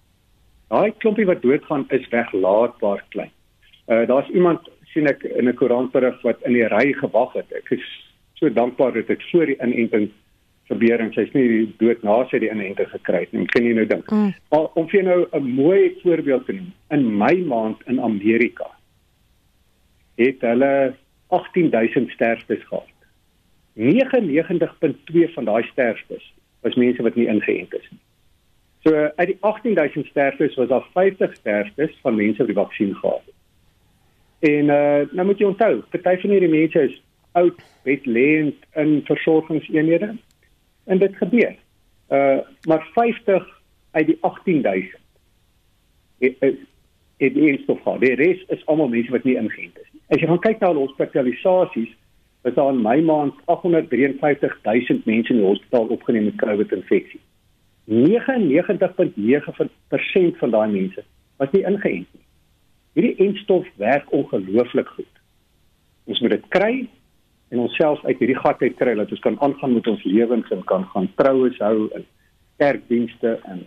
Daai 0.69 0.93
klompie 0.99 1.27
wat 1.27 1.43
doodgaan 1.43 1.85
is 1.89 2.09
weglaatbaar 2.09 3.05
klein. 3.09 3.31
Uh 3.87 4.07
daar's 4.07 4.29
iemand 4.29 4.69
sien 4.99 5.11
ek 5.11 5.23
in 5.31 5.49
'n 5.49 5.55
koerantberig 5.55 6.23
wat 6.23 6.43
in 6.43 6.55
die 6.59 6.67
ry 6.67 6.93
gewag 6.93 7.33
het. 7.35 7.53
Ek 7.53 7.71
is 7.71 7.85
so 8.35 8.51
dankbaar 8.51 8.93
dat 8.93 9.07
dit 9.07 9.23
voor 9.31 9.47
die 9.47 9.61
inenting 9.63 10.11
gebeur 10.69 11.01
en 11.01 11.13
sy's 11.13 11.33
nie 11.35 11.73
dood 11.79 12.03
na 12.03 12.25
sy 12.29 12.39
die 12.39 12.51
inenting 12.51 12.89
gekry 12.91 13.21
het 13.25 13.33
nie. 13.33 13.47
Kan 13.47 13.65
jy 13.65 13.75
nou 13.75 13.87
dink? 13.87 14.11
Mm. 14.11 14.35
Al, 14.51 14.71
om 14.75 14.89
vir 14.89 15.03
nou 15.03 15.27
'n 15.33 15.55
mooi 15.55 15.95
voorbeeld 16.03 16.47
te 16.47 16.53
noem, 16.53 16.73
in 16.91 17.19
my 17.19 17.35
maand 17.47 17.79
in 17.87 18.01
Amerika 18.01 18.67
het 20.17 20.41
hulle 20.41 20.95
18000 21.31 22.11
sterftes 22.11 22.65
gehad. 22.67 22.95
99.2 23.75 25.29
van 25.35 25.45
daai 25.45 25.63
sterftes 25.71 26.35
was 26.63 26.75
mense 26.75 27.03
wat 27.03 27.15
nie 27.15 27.29
ingeënt 27.29 27.75
is 27.75 27.89
nie. 27.91 28.03
So 28.83 28.95
uit 29.17 29.29
die 29.29 29.39
18000 29.41 30.07
sterftes 30.07 30.55
was 30.55 30.69
daar 30.69 30.87
50 30.93 31.35
sterftes 31.35 31.99
van 32.03 32.15
mense 32.15 32.39
wat 32.39 32.47
die 32.47 32.57
vaksin 32.57 32.95
gehad 32.95 33.23
het. 33.27 33.38
En 34.39 34.65
uh 34.65 35.11
nou 35.11 35.27
moet 35.27 35.39
jy 35.39 35.47
onthou, 35.47 35.81
party 35.91 36.17
van 36.23 36.31
hierdie 36.31 36.53
mense 36.53 36.83
is 36.83 37.03
oud, 37.39 37.63
bedlêend 37.87 38.59
in 38.75 39.01
versorgingseenhede. 39.05 40.15
En 40.85 40.99
dit 40.99 41.17
gebeur. 41.17 41.57
Uh 42.09 42.39
maar 42.69 42.89
50 42.95 43.47
uit 43.91 44.07
die 44.07 44.19
18000 44.21 45.01
het 46.19 46.59
het 47.19 47.37
eens 47.37 47.65
tot 47.67 47.81
gehad. 47.83 48.01
Die 48.01 48.15
res 48.15 48.45
is 48.47 48.67
almal 48.67 48.89
mense 48.89 49.11
wat 49.11 49.25
nie 49.25 49.35
ingeënt 49.35 49.79
is 49.83 49.89
nie. 49.93 50.03
As 50.09 50.21
jy 50.21 50.27
gaan 50.31 50.45
kyk 50.45 50.61
na 50.63 50.75
hospitalisasies, 50.75 51.91
is 52.47 52.55
daar 52.55 52.71
in 52.71 52.83
my 52.83 53.01
maand 53.03 53.35
853000 53.51 55.05
mense 55.05 55.33
in 55.35 55.41
die 55.43 55.47
hospitaal 55.47 55.87
opgeneem 55.95 56.25
met 56.31 56.39
COVID-infeksie. 56.39 57.21
99.9% 57.89 60.39
van 60.39 60.51
daai 60.51 60.71
mense 60.71 61.05
was 61.37 61.51
nie 61.51 61.65
ingeënt 61.65 62.07
nie. 62.13 62.28
Hierdie 62.99 63.29
enstof 63.29 63.67
werk 63.79 64.09
ongelooflik 64.11 64.89
goed. 64.97 65.19
Ons 66.11 66.19
moet 66.21 66.33
dit 66.35 66.47
kry 66.51 66.73
en 67.55 67.61
onsself 67.63 68.01
uit 68.09 68.19
hierdie 68.19 68.39
gat 68.41 68.63
uit 68.65 68.75
kry 68.81 68.97
dat 68.99 69.13
ons 69.15 69.23
kan 69.23 69.37
aangaan 69.45 69.77
met 69.77 69.87
ons 69.87 70.03
lewens 70.03 70.51
en 70.51 70.65
kan 70.67 70.87
gaan 70.91 71.07
troues 71.21 71.61
hou 71.63 71.87
en 71.95 72.03
kerkdienste 72.59 73.37
en 73.47 73.63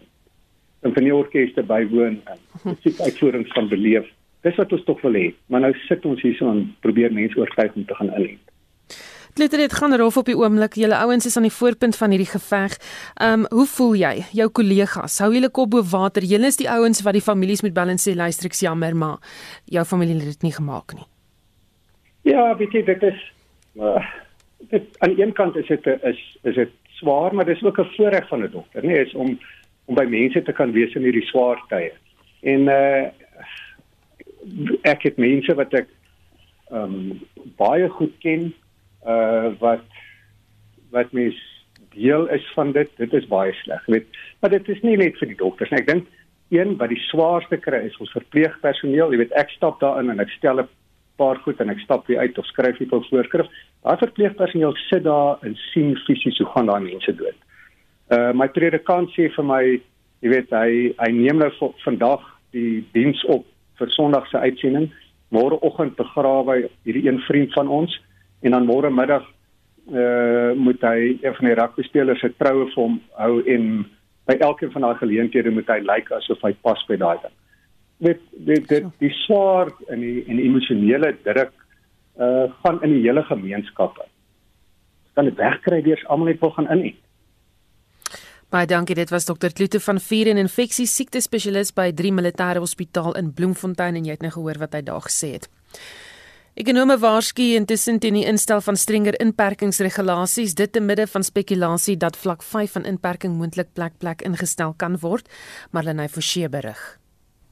sinfonieorkeste 0.84 1.64
bywoon 1.64 2.20
en 2.34 2.44
musiekuitvoerings 2.66 3.56
van 3.56 3.72
beleef. 3.72 4.12
Dis 4.44 4.60
wat 4.60 4.76
ons 4.76 4.84
tog 4.84 5.00
wil 5.06 5.16
hê. 5.16 5.26
Maar 5.48 5.64
nou 5.70 5.74
sit 5.86 6.06
ons 6.12 6.28
hier 6.28 6.36
so 6.36 6.52
en 6.52 6.66
probeer 6.84 7.16
mense 7.16 7.40
oortuig 7.40 7.80
om 7.80 7.88
te 7.88 7.96
gaan 8.02 8.12
inent. 8.18 8.51
Dit 9.34 9.52
het 9.52 9.74
gaan 9.74 9.96
rof 9.96 10.18
op 10.18 10.26
die 10.26 10.38
oomblik. 10.38 10.74
Julle 10.76 10.96
ouens 10.96 11.26
is 11.26 11.38
aan 11.38 11.48
die 11.48 11.54
voorpunt 11.54 11.96
van 11.96 12.10
hierdie 12.10 12.32
geveg. 12.32 12.78
Ehm 13.16 13.40
um, 13.40 13.46
hoe 13.50 13.66
voel 13.66 13.94
jy? 13.96 14.24
Jou 14.32 14.50
kollegas, 14.50 15.20
hou 15.20 15.32
julle 15.34 15.50
kop 15.50 15.70
bo 15.70 15.84
water. 15.92 16.24
Julle 16.24 16.52
is 16.52 16.58
die 16.60 16.70
ouens 16.70 17.02
wat 17.02 17.14
die 17.14 17.22
families 17.22 17.62
moet 17.62 17.78
en 17.78 18.00
sê 18.00 18.16
luister 18.16 18.46
ek 18.46 18.60
jammer, 18.60 18.96
maar 18.96 19.18
jou 19.66 19.86
familie 19.86 20.16
het 20.16 20.34
dit 20.34 20.42
nie 20.42 20.54
gemaak 20.54 20.94
nie. 20.94 21.08
Ja, 22.22 22.56
weet 22.58 22.72
jy 22.72 22.84
dit 22.84 23.04
is 23.04 23.32
uh, 23.80 24.04
dit 24.70 24.98
aan 25.00 25.20
een 25.20 25.34
kant 25.34 25.56
is 25.56 25.68
dit 25.68 25.88
is 25.88 26.20
is 26.44 26.56
dit 26.56 26.70
swaar, 27.00 27.36
maar 27.36 27.46
dis 27.46 27.64
ook 27.64 27.80
'n 27.80 27.94
voorreg 27.96 28.28
van 28.28 28.44
'n 28.44 28.52
dokter, 28.52 28.86
nee, 28.86 29.06
is 29.06 29.14
om 29.14 29.40
om 29.86 29.96
by 29.96 30.06
mense 30.06 30.42
te 30.42 30.52
kan 30.52 30.72
wees 30.72 30.94
in 30.96 31.04
hierdie 31.04 31.26
swaar 31.26 31.64
tye. 31.70 31.92
En 32.42 32.62
uh 32.68 33.10
ek 34.82 35.04
het 35.04 35.18
mense 35.18 35.54
wat 35.54 35.74
ek 35.74 35.88
ehm 36.72 36.84
um, 36.84 37.20
baie 37.58 37.90
goed 37.90 38.14
ken 38.20 38.54
uh 39.06 39.54
wat 39.60 39.86
wat 40.92 41.12
mens 41.12 41.38
deel 41.96 42.28
is 42.30 42.52
van 42.56 42.72
dit 42.72 42.90
dit 42.98 43.14
is 43.14 43.28
baie 43.28 43.54
sleg 43.54 43.86
weet. 43.86 44.08
Maar 44.40 44.50
dit 44.50 44.70
is 44.70 44.82
nie 44.82 44.98
net 44.98 45.18
vir 45.20 45.32
die 45.32 45.40
dokters 45.40 45.72
nie. 45.72 45.82
Ek 45.82 45.88
dink 45.88 46.08
een 46.52 46.76
wat 46.80 46.92
die 46.92 47.02
swaarste 47.08 47.58
kry 47.58 47.86
is 47.88 47.98
ons 48.04 48.12
verpleegpersoneel. 48.16 49.12
Jy 49.12 49.22
weet 49.24 49.36
ek 49.40 49.52
stap 49.56 49.80
daarin 49.84 50.12
en 50.12 50.20
ek 50.20 50.32
stel 50.38 50.62
'n 50.62 50.70
paar 51.18 51.40
goed 51.46 51.60
en 51.62 51.70
ek 51.70 51.80
stap 51.80 52.08
weer 52.08 52.20
uit 52.20 52.38
of 52.38 52.46
skryf 52.46 52.80
net 52.80 52.94
'n 52.94 53.04
voorskrif. 53.10 53.48
Daai 53.84 53.98
verpleegpersoneel 53.98 54.76
sit 54.90 55.04
daar 55.04 55.38
en 55.42 55.56
sien 55.72 55.96
fisies 56.08 56.38
hoe 56.38 56.48
gaan 56.48 56.66
daai 56.66 56.82
mense 56.82 57.16
dood. 57.16 57.40
Uh 58.12 58.32
my 58.34 58.48
predikant 58.48 59.10
sê 59.16 59.30
vir 59.36 59.46
my 59.46 59.64
jy 60.22 60.30
weet 60.30 60.50
hy 60.52 60.94
hy 60.98 61.12
neem 61.12 61.38
nou 61.38 61.52
vandag 61.86 62.22
die 62.52 62.84
diens 62.94 63.24
op 63.26 63.46
vir 63.80 63.90
sonderdag 63.90 64.30
se 64.30 64.38
uitsending. 64.38 64.92
Môreoggend 65.32 65.96
begrawe 65.96 66.70
hierdie 66.84 67.08
een 67.08 67.20
vriend 67.20 67.54
van 67.54 67.68
ons 67.68 68.00
en 68.42 68.52
dan 68.52 68.68
môre 68.70 68.90
middag 68.94 69.26
uh 69.92 70.54
moet 70.56 70.82
hy 70.86 71.18
een 71.22 71.36
van 71.38 71.48
die 71.48 71.58
rugby 71.58 71.84
spelers 71.84 72.22
se 72.22 72.30
troue 72.38 72.68
vir 72.70 72.78
hom 72.78 73.00
hou 73.18 73.42
en 73.50 73.86
by 74.30 74.38
elkeen 74.46 74.72
van 74.72 74.86
daai 74.86 74.98
geleenthede 75.02 75.52
moet 75.52 75.70
hy 75.74 75.80
lyk 75.82 75.90
like 75.90 76.16
asof 76.16 76.44
hy 76.46 76.54
pas 76.66 76.84
by 76.88 76.98
daai 77.02 77.18
ding. 77.24 77.36
Met 78.06 78.22
dit 78.50 78.68
dit 78.70 78.90
die 79.02 79.14
swaar 79.24 79.72
en 79.90 80.04
die 80.06 80.24
en 80.28 80.38
die 80.38 80.48
emosionele 80.50 81.14
druk 81.26 81.54
uh 82.22 82.48
gaan 82.64 82.82
in 82.86 82.98
die 82.98 83.06
hele 83.08 83.24
gemeenskap. 83.30 83.98
Kan 85.16 85.26
dit 85.26 85.38
wegkry 85.38 85.82
deur 85.82 86.04
almal 86.08 86.32
net 86.32 86.42
wil 86.42 86.54
gaan 86.58 86.70
in. 86.78 86.94
Baie 88.52 88.68
dankie. 88.68 88.96
Dit 88.96 89.10
was 89.10 89.26
dokter 89.26 89.54
Klute 89.54 89.80
van 89.80 90.00
Vier 90.00 90.28
en 90.28 90.38
Infeksie 90.38 90.86
Siekte 90.86 91.22
Spesialis 91.24 91.72
by 91.72 91.92
3 91.96 92.12
Militêre 92.12 92.60
Hospitaal 92.60 93.16
in 93.16 93.34
Bloemfontein 93.34 93.96
en 93.96 94.06
jy 94.06 94.18
het 94.18 94.26
nou 94.26 94.32
gehoor 94.34 94.60
wat 94.60 94.74
hy 94.76 94.82
daar 94.84 95.06
gesê 95.06 95.30
het. 95.38 95.48
Ekonome 96.52 96.98
waarsku 97.00 97.46
intussen 97.56 97.96
teen 98.04 98.18
die 98.18 98.26
instel 98.28 98.60
van 98.60 98.76
strenger 98.76 99.16
inperkingsregulasies 99.24 100.52
dit 100.60 100.74
te 100.76 100.82
midde 100.84 101.06
van 101.08 101.24
spekulasie 101.24 101.96
dat 101.96 102.18
vlak 102.20 102.44
5 102.44 102.74
van 102.76 102.88
inperking 102.90 103.38
moontlik 103.40 103.70
plek 103.72 103.96
plek 104.04 104.20
ingestel 104.28 104.74
kan 104.76 104.98
word, 105.00 105.32
Marlenae 105.72 106.10
Forsie 106.12 106.50
berig. 106.50 107.00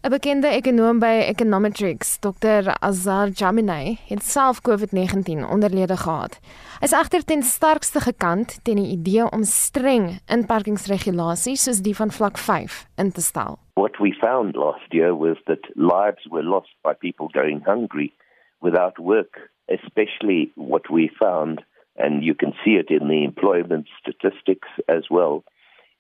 'n 0.03 0.12
Bekende 0.12 0.51
ekonom 0.51 0.99
by 0.99 1.23
Econometrics, 1.31 2.19
Dr. 2.19 2.75
Azar 2.81 3.29
Jamini, 3.29 3.97
het 4.07 4.23
self 4.23 4.59
COVID-19 4.67 5.47
onderlede 5.47 5.97
gehad. 5.97 6.39
Hy 6.79 6.85
is 6.91 6.91
egter 6.91 7.23
ten 7.23 7.43
sterkste 7.43 7.99
gekant 7.99 8.59
teen 8.63 8.83
die 8.83 8.91
idee 8.99 9.31
om 9.31 9.43
streng 9.43 10.19
inperkingsregulasies 10.27 11.63
soos 11.63 11.79
die 11.79 11.95
van 11.95 12.12
vlak 12.12 12.38
5 12.38 12.85
in 12.97 13.12
te 13.12 13.21
stel. 13.21 13.59
What 13.75 13.95
we 13.99 14.12
found 14.19 14.55
last 14.55 14.91
year 14.91 15.15
was 15.15 15.38
that 15.45 15.63
lives 15.75 16.27
were 16.31 16.43
lost 16.43 16.75
by 16.83 16.93
people 16.93 17.27
going 17.31 17.63
hungry 17.63 18.12
without 18.61 18.99
work, 18.99 19.39
especially 19.69 20.51
what 20.55 20.89
we 20.91 21.09
found, 21.19 21.61
and 21.97 22.23
you 22.23 22.33
can 22.33 22.53
see 22.63 22.71
it 22.71 22.89
in 22.89 23.07
the 23.07 23.23
employment 23.23 23.87
statistics 23.99 24.67
as 24.87 25.03
well, 25.09 25.43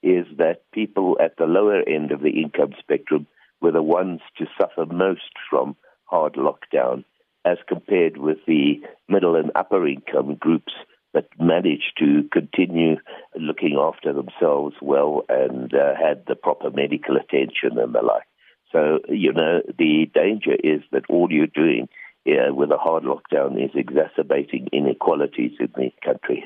is 0.01 0.25
that 0.37 0.63
people 0.71 1.17
at 1.21 1.35
the 1.37 1.45
lower 1.45 1.81
end 1.81 2.11
of 2.11 2.21
the 2.21 2.41
income 2.41 2.73
spectrum 2.79 3.27
were 3.61 3.71
the 3.71 3.81
ones 3.81 4.21
to 4.37 4.45
suffer 4.59 4.85
most 4.85 5.33
from 5.49 5.75
hard 6.05 6.33
lockdown 6.33 7.03
as 7.45 7.57
compared 7.67 8.17
with 8.17 8.37
the 8.47 8.81
middle 9.07 9.35
and 9.35 9.51
upper 9.55 9.87
income 9.87 10.35
groups 10.35 10.73
that 11.13 11.27
managed 11.39 11.93
to 11.97 12.23
continue 12.31 12.95
looking 13.35 13.77
after 13.79 14.13
themselves 14.13 14.75
well 14.81 15.23
and 15.27 15.73
uh, 15.73 15.93
had 15.95 16.23
the 16.27 16.35
proper 16.35 16.69
medical 16.69 17.17
attention 17.17 17.77
and 17.77 17.93
the 17.93 18.01
like. 18.01 18.23
So, 18.71 18.99
you 19.09 19.33
know, 19.33 19.61
the 19.77 20.09
danger 20.13 20.53
is 20.53 20.81
that 20.91 21.05
all 21.09 21.27
you're 21.31 21.47
doing 21.47 21.89
uh, 22.27 22.53
with 22.53 22.71
a 22.71 22.77
hard 22.77 23.03
lockdown 23.03 23.57
is 23.63 23.71
exacerbating 23.75 24.67
inequalities 24.71 25.53
in 25.59 25.71
the 25.75 25.91
country. 26.03 26.43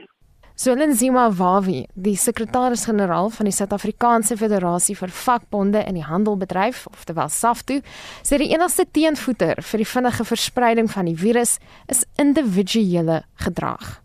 So 0.56 0.76
Lenzima 0.76 1.32
Wawi, 1.34 1.88
die 1.96 2.14
sekretaris-generaal 2.14 3.32
van 3.34 3.48
die 3.50 3.54
Suid-Afrikaanse 3.56 4.36
Federasie 4.38 4.94
vir 4.94 5.10
Vakbonde 5.10 5.82
in 5.90 5.98
die 5.98 6.06
Handelbedryf, 6.06 6.86
oftewel 6.92 7.32
SAFTU, 7.34 7.80
sê 8.22 8.38
die 8.38 8.52
enigste 8.54 8.86
teenvoeter 8.86 9.64
vir 9.66 9.82
die 9.82 9.90
vinnige 9.90 10.28
verspreiding 10.30 10.92
van 10.94 11.10
die 11.10 11.18
virus 11.18 11.58
is 11.90 12.06
individuele 12.22 13.24
gedrag. 13.42 13.98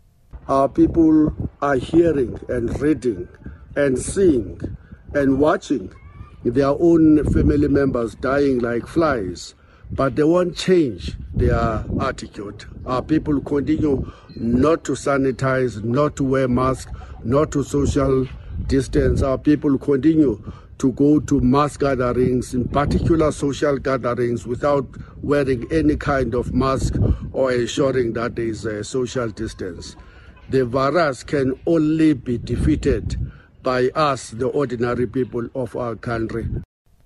Our 0.49 0.67
people 0.73 1.29
are 1.61 1.77
hearing 1.77 2.33
and 2.49 2.73
reading 2.81 3.27
and 3.77 4.01
seeing 4.01 4.57
and 5.13 5.37
watching 5.37 5.93
their 6.43 6.73
own 6.73 7.21
family 7.29 7.69
members 7.69 8.15
dying 8.15 8.57
like 8.57 8.87
flies 8.87 9.53
but 9.91 10.15
they 10.15 10.23
won't 10.23 10.55
change 10.55 11.15
their 11.33 11.83
attitude. 11.99 12.65
Our 12.85 13.01
people 13.01 13.41
continue 13.41 14.11
not 14.35 14.83
to 14.85 14.93
sanitize, 14.93 15.83
not 15.83 16.15
to 16.17 16.23
wear 16.23 16.47
masks, 16.47 16.91
not 17.23 17.51
to 17.51 17.63
social 17.63 18.27
distance. 18.67 19.21
Our 19.21 19.37
people 19.37 19.77
continue 19.77 20.41
to 20.77 20.91
go 20.93 21.19
to 21.19 21.41
mass 21.41 21.75
gatherings, 21.75 22.53
in 22.53 22.67
particular 22.67 23.31
social 23.31 23.77
gatherings, 23.77 24.47
without 24.47 24.87
wearing 25.21 25.67
any 25.71 25.95
kind 25.95 26.33
of 26.33 26.53
mask 26.53 26.95
or 27.33 27.51
ensuring 27.51 28.13
that 28.13 28.35
there 28.35 28.45
is 28.45 28.65
a 28.65 28.83
social 28.83 29.29
distance. 29.29 29.95
The 30.49 30.65
virus 30.65 31.23
can 31.23 31.59
only 31.65 32.13
be 32.13 32.37
defeated 32.37 33.17
by 33.61 33.89
us, 33.89 34.31
the 34.31 34.47
ordinary 34.47 35.05
people 35.05 35.49
of 35.53 35.75
our 35.75 35.95
country. 35.95 36.47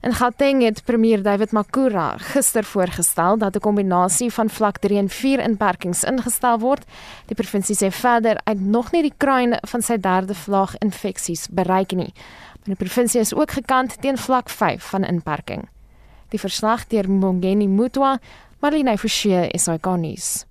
In 0.04 0.14
Gauteng 0.14 0.64
het 0.64 0.84
premier 0.84 1.22
David 1.24 1.52
Makura 1.52 2.18
gister 2.18 2.64
voorgestel 2.64 3.38
dat 3.38 3.56
'n 3.56 3.60
kombinasie 3.60 4.34
van 4.34 4.50
vlak 4.50 4.78
3 4.78 4.98
en 4.98 5.10
4 5.10 5.40
inperkings 5.40 6.04
ingestel 6.04 6.60
word. 6.60 6.84
Die 7.26 7.36
provinsie 7.36 7.76
sê 7.76 7.92
verder 7.92 8.40
uit 8.44 8.60
nog 8.60 8.92
nie 8.92 9.02
die 9.02 9.14
kruin 9.18 9.58
van 9.62 9.82
sy 9.82 9.98
derde 9.98 10.36
vlaag 10.36 10.78
infeksies 10.78 11.48
bereik 11.48 11.92
nie. 11.92 12.14
Maar 12.58 12.76
die 12.76 12.86
provinsie 12.86 13.20
is 13.20 13.34
ook 13.34 13.52
gekant 13.52 14.02
teen 14.02 14.18
vlak 14.18 14.50
5 14.50 14.84
van 14.84 15.04
inperking. 15.04 15.70
Die 16.30 16.40
verslag 16.40 16.88
deur 16.88 17.10
Mongeni 17.10 17.68
Mutwa, 17.68 18.20
Marlene 18.60 18.98
Forsie, 18.98 19.50
SAK 19.58 19.86
nuus. 19.86 20.46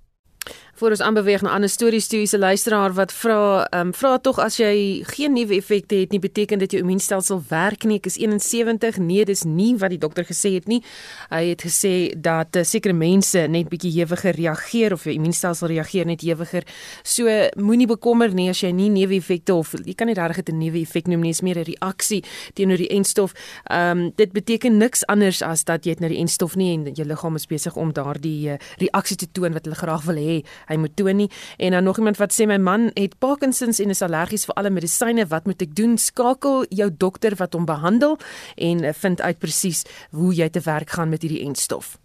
Voor 0.75 0.89
ons 0.89 1.01
aanbeweeg 1.01 1.41
na 1.41 1.51
ander 1.53 1.69
stories 1.69 2.07
is 2.07 2.31
'n 2.31 2.37
luisteraar 2.37 2.93
wat 2.93 3.11
vra, 3.13 3.67
ehm 3.69 3.87
um, 3.87 3.93
vra 3.93 4.17
tog 4.17 4.39
as 4.39 4.57
jy 4.57 5.03
geen 5.05 5.33
nuwe 5.33 5.55
effekte 5.55 5.95
het 5.95 6.11
nie, 6.11 6.19
beteken 6.19 6.59
dit 6.59 6.71
jou 6.71 6.81
immuunstelsel 6.81 7.43
werk 7.47 7.83
nie. 7.83 7.95
Ek 7.95 8.05
is 8.05 8.17
71. 8.17 8.97
Nee, 8.97 9.25
dis 9.25 9.43
nie 9.43 9.77
wat 9.77 9.89
die 9.89 9.97
dokter 9.97 10.25
gesê 10.25 10.53
het 10.53 10.67
nie. 10.67 10.83
Hy 11.29 11.49
het 11.49 11.61
gesê 11.61 12.13
dat 12.17 12.55
uh, 12.55 12.63
sekere 12.63 12.93
mense 12.93 13.47
net 13.47 13.69
bietjie 13.69 13.91
hewiger 13.91 14.35
reageer 14.35 14.93
of 14.93 15.03
jou 15.03 15.13
immuunstelsel 15.13 15.67
reageer 15.67 16.05
net 16.05 16.21
hewiger. 16.21 16.63
So 17.03 17.49
moenie 17.55 17.87
bekommer 17.87 18.33
nie 18.33 18.49
as 18.49 18.61
jy 18.61 18.71
nie 18.71 18.89
nuwe 18.89 19.15
effekte 19.15 19.53
of 19.53 19.73
jy 19.85 19.93
kan 19.93 20.07
nie 20.07 20.15
regtig 20.15 20.53
'n 20.53 20.57
nuwe 20.57 20.81
effek 20.81 21.07
noem 21.07 21.21
nie, 21.21 21.29
is 21.29 21.41
meer 21.41 21.57
'n 21.57 21.63
reaksie 21.63 22.23
teenoor 22.53 22.77
die 22.77 22.89
enstof. 22.89 23.33
Ehm 23.69 23.97
um, 23.97 24.11
dit 24.15 24.31
beteken 24.31 24.77
niks 24.77 25.05
anders 25.05 25.41
as 25.41 25.63
dat 25.63 25.85
jy 25.85 25.89
het 25.91 25.99
nou 25.99 26.09
die 26.09 26.19
enstof 26.19 26.55
nie 26.55 26.73
en 26.73 26.93
jou 26.93 27.07
liggaam 27.07 27.35
is 27.35 27.45
besig 27.45 27.75
om 27.75 27.93
daardie 27.93 28.49
uh, 28.49 28.57
reaksie 28.77 29.17
te 29.17 29.27
toon 29.31 29.53
wat 29.53 29.65
hulle 29.65 29.75
graag 29.77 30.03
wil 30.05 30.15
hê 30.15 30.43
hy 30.67 30.77
moet 30.81 30.95
toon 30.95 31.15
nie. 31.23 31.29
En 31.57 31.71
dan 31.71 31.83
nog 31.83 31.97
iemand 31.97 32.17
wat 32.21 32.33
sê 32.35 32.47
my 32.49 32.57
man 32.57 32.91
het 32.93 33.17
Parkinsons 33.19 33.79
en 33.79 33.89
is 33.89 34.01
allergies 34.01 34.45
vir 34.49 34.55
alle 34.59 34.73
medisyne, 34.73 35.27
wat 35.27 35.45
moet 35.49 35.61
ek 35.61 35.75
doen? 35.75 35.97
Skakel 35.97 36.65
jou 36.69 36.89
dokter 36.97 37.35
wat 37.39 37.53
hom 37.53 37.65
behandel 37.69 38.17
en 38.55 38.83
eh, 38.83 38.93
vind 38.93 39.21
uit 39.21 39.39
presies 39.39 39.83
hoe 40.11 40.33
jy 40.33 40.49
te 40.49 40.63
werk 40.63 40.89
gaan 40.89 41.09
met 41.09 41.21
hierdie 41.21 41.43
enstof. 41.45 41.97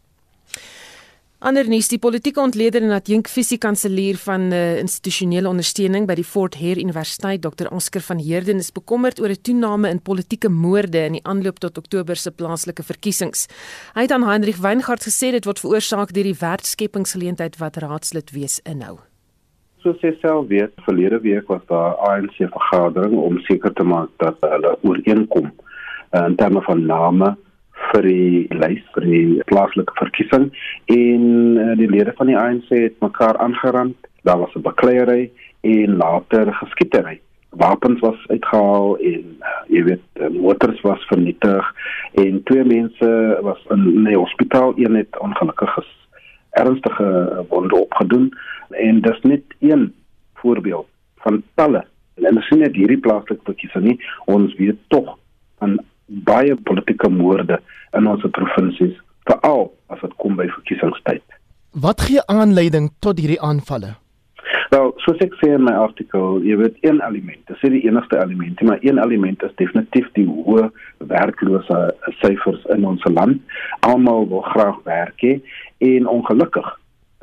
Ander 1.38 1.68
nuus, 1.70 1.86
die 1.86 2.00
politieke 2.02 2.40
ontleder 2.42 2.82
en 2.82 2.90
adjunk 2.96 3.28
fisiekanselier 3.30 4.16
van 4.18 4.48
uh, 4.50 4.80
institusionele 4.80 5.46
ondersteuning 5.46 6.08
by 6.08 6.16
die 6.18 6.24
Fort 6.26 6.56
Hare 6.58 6.82
Universiteit, 6.82 7.44
Dr. 7.44 7.68
Oscar 7.70 8.02
van 8.02 8.18
Heerden, 8.18 8.58
is 8.58 8.72
bekommerd 8.74 9.20
oor 9.22 9.30
'n 9.30 9.38
toename 9.46 9.88
in 9.88 10.02
politieke 10.02 10.50
moorde 10.50 10.98
in 11.06 11.12
die 11.12 11.22
aanloop 11.22 11.62
tot 11.62 11.78
Oktober 11.78 12.16
se 12.16 12.32
plaaslike 12.34 12.82
verkiesings. 12.82 13.46
Hy 13.94 14.02
het 14.02 14.10
aan 14.10 14.26
Hendrik 14.26 14.58
Weingart 14.58 15.06
gesê 15.06 15.30
dit 15.30 15.44
word 15.44 15.62
veroorsaak 15.62 16.10
deur 16.12 16.26
die 16.26 16.40
werkskepingsgeleentheid 16.40 17.58
wat 17.62 17.76
raadslid 17.76 18.34
wees 18.34 18.58
inhou. 18.66 18.98
Soos 19.78 20.02
jy 20.02 20.18
self 20.18 20.48
weet, 20.48 20.74
verlede 20.82 21.20
week 21.20 21.46
was 21.46 21.62
daar 21.68 21.94
ANC 22.02 22.34
vergadering 22.34 23.14
om 23.14 23.38
seker 23.46 23.72
te 23.72 23.84
maak 23.84 24.10
dat 24.18 24.34
hulle 24.40 24.74
ooreenkom 24.82 25.52
uh, 25.54 26.26
in 26.26 26.34
terme 26.34 26.62
van 26.62 26.86
name 26.86 27.36
vir 27.90 28.02
die 28.02 28.46
lys 28.50 28.82
vir 28.94 29.06
die 29.06 29.42
plaaslike 29.50 29.94
verkiesing 29.98 30.50
en 30.94 31.24
uh, 31.58 31.74
die 31.80 31.90
lede 31.90 32.14
van 32.18 32.30
die 32.30 32.36
ANC 32.38 32.68
het 32.74 32.98
mekaar 33.04 33.38
aangerand. 33.38 33.96
Daar 34.22 34.38
was 34.38 34.54
'n 34.54 34.62
bakleierery 34.62 35.30
en 35.60 35.96
later 35.96 36.52
geskietery. 36.54 37.20
Wapens 37.50 38.00
was 38.00 38.26
uitgehaal 38.26 38.98
en 38.98 39.24
uh, 39.40 39.60
jy 39.68 39.82
weet 39.84 40.04
uh, 40.20 40.28
motors 40.28 40.80
was 40.80 41.06
vernietig 41.06 41.74
en 42.12 42.42
twee 42.42 42.64
mense 42.64 43.38
was 43.42 43.60
in 43.70 44.02
'n 44.02 44.14
hospitaal 44.14 44.72
een 44.76 44.94
het 44.94 45.18
ongelukkig 45.18 45.78
ernstige 46.50 47.44
wonde 47.48 47.76
opgedoen 47.76 48.34
en 48.70 49.00
dis 49.00 49.20
net 49.22 49.42
een 49.58 49.94
voorbeeld 50.34 50.86
van 51.16 51.42
talle 51.54 51.86
en 52.14 52.36
ons 52.36 52.46
sien 52.46 52.62
net 52.64 52.76
hierdie 52.76 53.00
plaaslike 53.04 53.44
verkiesing 53.50 53.84
nie 53.84 53.98
ons 54.24 54.54
weet 54.60 54.78
tog 54.94 55.16
van 55.58 55.78
baie 56.08 56.56
politieke 56.68 57.08
moorde 57.08 57.60
in 57.96 58.06
ons 58.06 58.24
provinsies, 58.32 58.96
veral 59.28 59.68
as 59.92 60.00
dit 60.00 60.14
kom 60.22 60.36
by 60.36 60.48
verkiesingstyd. 60.48 61.24
Wat 61.72 62.00
gee 62.08 62.22
aanleiding 62.32 62.90
tot 63.04 63.20
hierdie 63.20 63.40
aanvalle? 63.44 63.94
Wel, 64.72 64.90
soos 65.04 65.20
ek 65.24 65.32
sê 65.40 65.50
in 65.56 65.64
my 65.64 65.72
artikel, 65.80 66.42
jy 66.44 66.56
weet 66.60 66.76
een 66.84 67.00
element, 67.04 67.40
dit 67.48 67.56
is 67.56 67.72
die 67.72 67.84
enigste 67.88 68.18
element, 68.20 68.60
maar 68.64 68.82
een 68.84 69.00
element 69.00 69.42
is 69.46 69.54
definitief 69.60 70.08
die 70.16 70.26
hoë 70.28 70.68
werklose 71.08 71.78
syfers 72.20 72.66
in 72.74 72.84
ons 72.88 73.04
land. 73.08 73.40
Almal 73.88 74.28
wil 74.28 74.44
graag 74.52 74.82
werk 74.88 75.24
hê 75.24 75.38
en 75.84 76.08
ongelukkig 76.08 76.68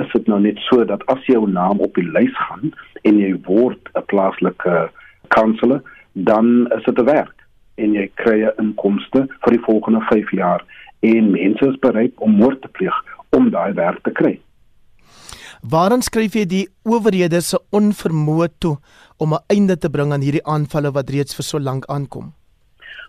is 0.02 0.12
dit 0.12 0.28
nou 0.28 0.42
net 0.44 0.58
so 0.66 0.84
dat 0.90 1.06
as 1.12 1.22
jou 1.30 1.46
naam 1.50 1.80
op 1.86 1.94
die 1.96 2.08
lys 2.18 2.34
gaan 2.48 2.74
en 3.08 3.22
jy 3.22 3.32
word 3.46 3.94
'n 3.94 4.06
plaaslike 4.12 4.90
kanselor, 5.30 5.82
dan 6.14 6.68
is 6.78 6.84
dit 6.84 7.00
'n 7.00 7.06
werk 7.06 7.45
en 7.78 7.94
jy 7.94 8.08
kry 8.22 8.44
'n 8.44 8.58
inkomste 8.62 9.28
vir 9.44 9.52
die 9.52 9.66
volgende 9.68 10.02
5 10.10 10.32
jaar 10.32 10.64
en 11.02 11.32
mense 11.32 11.68
is 11.68 11.80
bereid 11.80 12.14
om 12.18 12.32
moord 12.32 12.62
te 12.62 12.68
pleeg 12.68 12.96
om 13.30 13.50
daai 13.50 13.74
werk 13.74 14.04
te 14.04 14.12
kry. 14.12 14.40
Waarom 15.62 16.02
skryf 16.02 16.36
jy 16.36 16.46
die 16.46 16.68
owerhede 16.84 17.42
se 17.42 17.60
onvermoë 17.72 18.48
toe 18.60 18.78
om 19.18 19.34
'n 19.34 19.44
einde 19.50 19.78
te 19.78 19.90
bring 19.90 20.14
aan 20.14 20.22
hierdie 20.22 20.46
aanvalle 20.46 20.92
wat 20.92 21.10
reeds 21.10 21.36
vir 21.36 21.44
so 21.44 21.60
lank 21.60 21.86
aankom? 21.86 22.34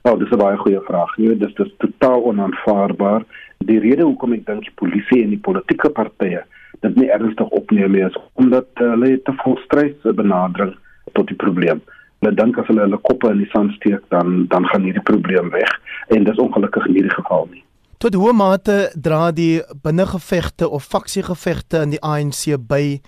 Wel, 0.02 0.18
dis 0.18 0.31
'n 0.31 0.38
baie 0.38 0.57
goeie 0.57 0.81
vraag. 0.81 1.16
Jy 1.16 1.29
weet, 1.29 1.40
dis 1.40 1.55
dis 1.55 1.72
totaal 1.79 2.22
onaanvaarbaar. 2.24 3.24
Die 3.59 3.79
rede 3.79 4.02
hoekom 4.02 4.33
ek 4.33 4.46
dink 4.46 4.62
die 4.62 4.74
polisie 4.74 5.22
en 5.22 5.31
die 5.31 5.44
politieke 5.48 5.90
partye 5.90 6.44
dit 6.81 6.96
nie 6.96 7.11
ernstig 7.12 7.48
opneem 7.48 7.92
nie 7.92 8.05
is 8.07 8.16
omdat 8.40 8.68
hulle 8.81 9.12
uh, 9.16 9.20
te 9.24 9.35
vol 9.42 9.57
stres 9.64 10.16
benadering 10.20 10.74
tot 11.12 11.29
die 11.31 11.38
probleem 11.40 11.83
hulle 12.20 12.35
dink 12.35 12.59
as 12.59 12.66
hulle 12.70 12.85
hulle 12.87 12.98
koppe 13.02 13.31
in 13.31 13.38
die 13.44 13.50
sand 13.52 13.72
steek 13.79 14.02
dan 14.14 14.46
dan 14.52 14.66
gaan 14.72 14.83
hierdie 14.88 15.05
probleem 15.05 15.50
weg 15.50 15.72
en 16.09 16.24
dis 16.24 16.42
ongelukkig 16.42 16.87
in 16.87 16.98
hierdie 16.98 17.16
geval 17.16 17.48
nie. 17.52 17.62
Tot 17.98 18.14
hoe 18.14 18.33
mate 18.37 18.90
dra 18.94 19.31
die 19.33 19.62
binnengevegte 19.83 20.68
of 20.68 20.85
faksiegevegte 20.85 21.81
in 21.87 21.94
die 21.96 22.02
ANC 22.05 22.57
by 22.68 23.00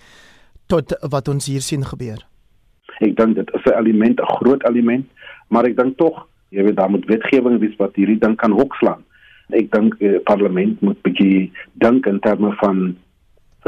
tot 0.69 0.95
wat 1.13 1.29
ons 1.29 1.49
hier 1.49 1.61
sien 1.61 1.85
gebeur? 1.85 2.23
Ek 2.99 3.15
dink 3.17 3.35
dit 3.35 3.51
is 3.53 3.65
'n 3.65 3.77
element, 3.77 4.19
'n 4.19 4.33
groot 4.39 4.63
element, 4.69 5.05
maar 5.49 5.65
ek 5.65 5.77
dink 5.77 5.97
tog, 5.97 6.27
jy 6.49 6.63
weet 6.63 6.75
daar 6.75 6.89
moet 6.89 7.05
wetgewing 7.05 7.59
wees 7.59 7.77
wat 7.77 7.95
hierdie 7.95 8.19
ding 8.19 8.35
kan 8.35 8.51
hokslaan. 8.51 9.03
Ek 9.49 9.71
dink 9.71 9.95
eh, 10.01 10.19
parlement 10.23 10.81
moet 10.81 11.01
bietjie 11.01 11.51
dink 11.73 12.05
in 12.05 12.19
terme 12.19 12.53
van 12.61 12.97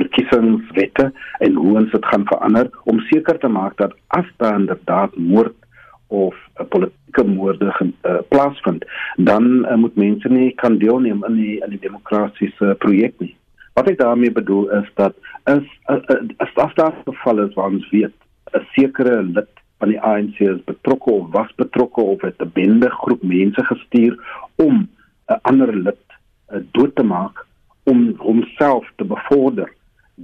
verkiesingswette 0.01 1.11
en 1.45 1.55
hoe 1.55 1.75
ons 1.81 1.91
dit 1.91 2.05
gaan 2.11 2.25
verander 2.29 2.69
om 2.91 2.99
seker 3.09 3.39
te 3.41 3.51
maak 3.51 3.77
dat 3.81 3.93
as 4.17 4.27
daar 4.37 4.59
inderdaad 4.59 5.17
moord 5.17 5.57
of 6.11 6.35
'n 6.59 6.67
politieke 6.67 7.23
moorde 7.23 7.73
uh, 7.79 8.15
plaasvind, 8.27 8.85
dan 9.15 9.65
uh, 9.65 9.75
moet 9.75 9.95
mense 9.95 10.27
nie 10.27 10.51
kan 10.55 10.77
deelneem 10.77 11.23
aan 11.25 11.35
die 11.35 11.63
aan 11.63 11.69
die 11.69 11.85
demokratiese 11.87 12.75
projek 12.77 13.13
nie. 13.17 13.35
Wat 13.73 13.87
ek 13.89 13.97
daarmee 13.97 14.31
bedoel 14.31 14.69
is 14.81 14.89
dat 14.95 15.15
is 15.45 15.67
uh, 15.87 15.95
uh, 15.95 16.21
as 16.37 16.55
as 16.55 16.75
daar 16.75 16.95
geval 17.05 17.45
is 17.47 17.53
waar 17.53 17.71
ons 17.71 17.89
weet 17.89 18.15
'n 18.53 18.65
sekere 18.75 19.23
lid 19.23 19.53
van 19.79 19.89
die 19.89 20.01
ANC 20.01 20.39
is 20.39 20.63
betrokke 20.65 21.11
of 21.11 21.31
was 21.31 21.51
betrokke 21.55 22.01
of 22.01 22.21
het 22.21 22.41
'n 22.41 22.51
bende 22.53 22.89
groep 22.89 23.23
mense 23.23 23.63
gestuur 23.65 24.13
om 24.55 24.89
'n 25.27 25.39
ander 25.41 25.75
lid 25.75 26.05
uh, 26.53 26.59
dood 26.71 26.95
te 26.95 27.03
maak 27.03 27.45
om 27.83 28.13
homself 28.17 28.91
te 28.95 29.05
bevorder 29.05 29.71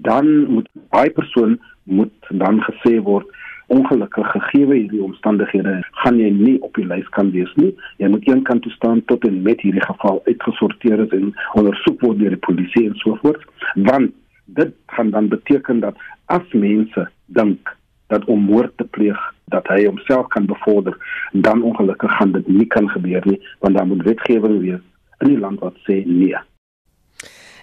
dan 0.02 0.46
moet 0.46 0.70
daai 0.92 1.10
persoon 1.10 1.60
moet 1.84 2.14
dan 2.30 2.62
gesê 2.62 2.98
word 3.04 3.28
ongelukkig 3.68 4.28
gegee 4.32 4.66
hierdie 4.66 5.04
omstandighede 5.04 5.74
gaan 6.04 6.20
jy 6.20 6.30
nie 6.32 6.56
op 6.64 6.76
die 6.80 6.86
lys 6.88 7.08
kan 7.16 7.32
wees 7.36 7.52
nie. 7.60 7.74
Jy 8.00 8.10
moet 8.14 8.28
een 8.28 8.44
kant 8.48 8.64
toe 8.64 8.72
staan 8.72 9.02
tot 9.12 9.26
en 9.28 9.42
met 9.44 9.62
hierdie 9.62 9.84
geval 9.84 10.22
uitgesorteer 10.28 11.04
is 11.06 11.16
en 11.18 11.34
ondersoek 11.60 12.02
word 12.06 12.22
deur 12.22 12.36
die 12.36 12.46
polisie 12.48 12.86
en 12.88 12.96
so 13.04 13.18
voort. 13.24 13.44
Want 13.90 14.16
dit 14.60 14.72
gaan 14.96 15.12
dan 15.12 15.28
beteken 15.28 15.84
dat 15.84 16.00
as 16.32 16.54
mense 16.54 17.10
dink 17.26 17.76
dat 18.08 18.26
om 18.32 18.46
moord 18.48 18.72
te 18.80 18.88
pleeg 18.96 19.20
dat 19.52 19.68
hy 19.68 19.84
homself 19.86 20.28
kan 20.32 20.46
bevorder, 20.48 20.96
dan 21.32 21.64
ongelukkig 21.64 22.12
gaan 22.18 22.32
dit 22.32 22.48
nie 22.48 22.68
kan 22.72 22.88
gebeur 22.90 23.24
nie, 23.28 23.40
want 23.60 23.76
daar 23.76 23.88
moet 23.88 24.04
wetgewing 24.04 24.60
wees 24.64 24.84
in 25.20 25.34
die 25.34 25.40
land 25.40 25.60
wat 25.60 25.76
sê 25.88 26.04
nee. 26.06 26.40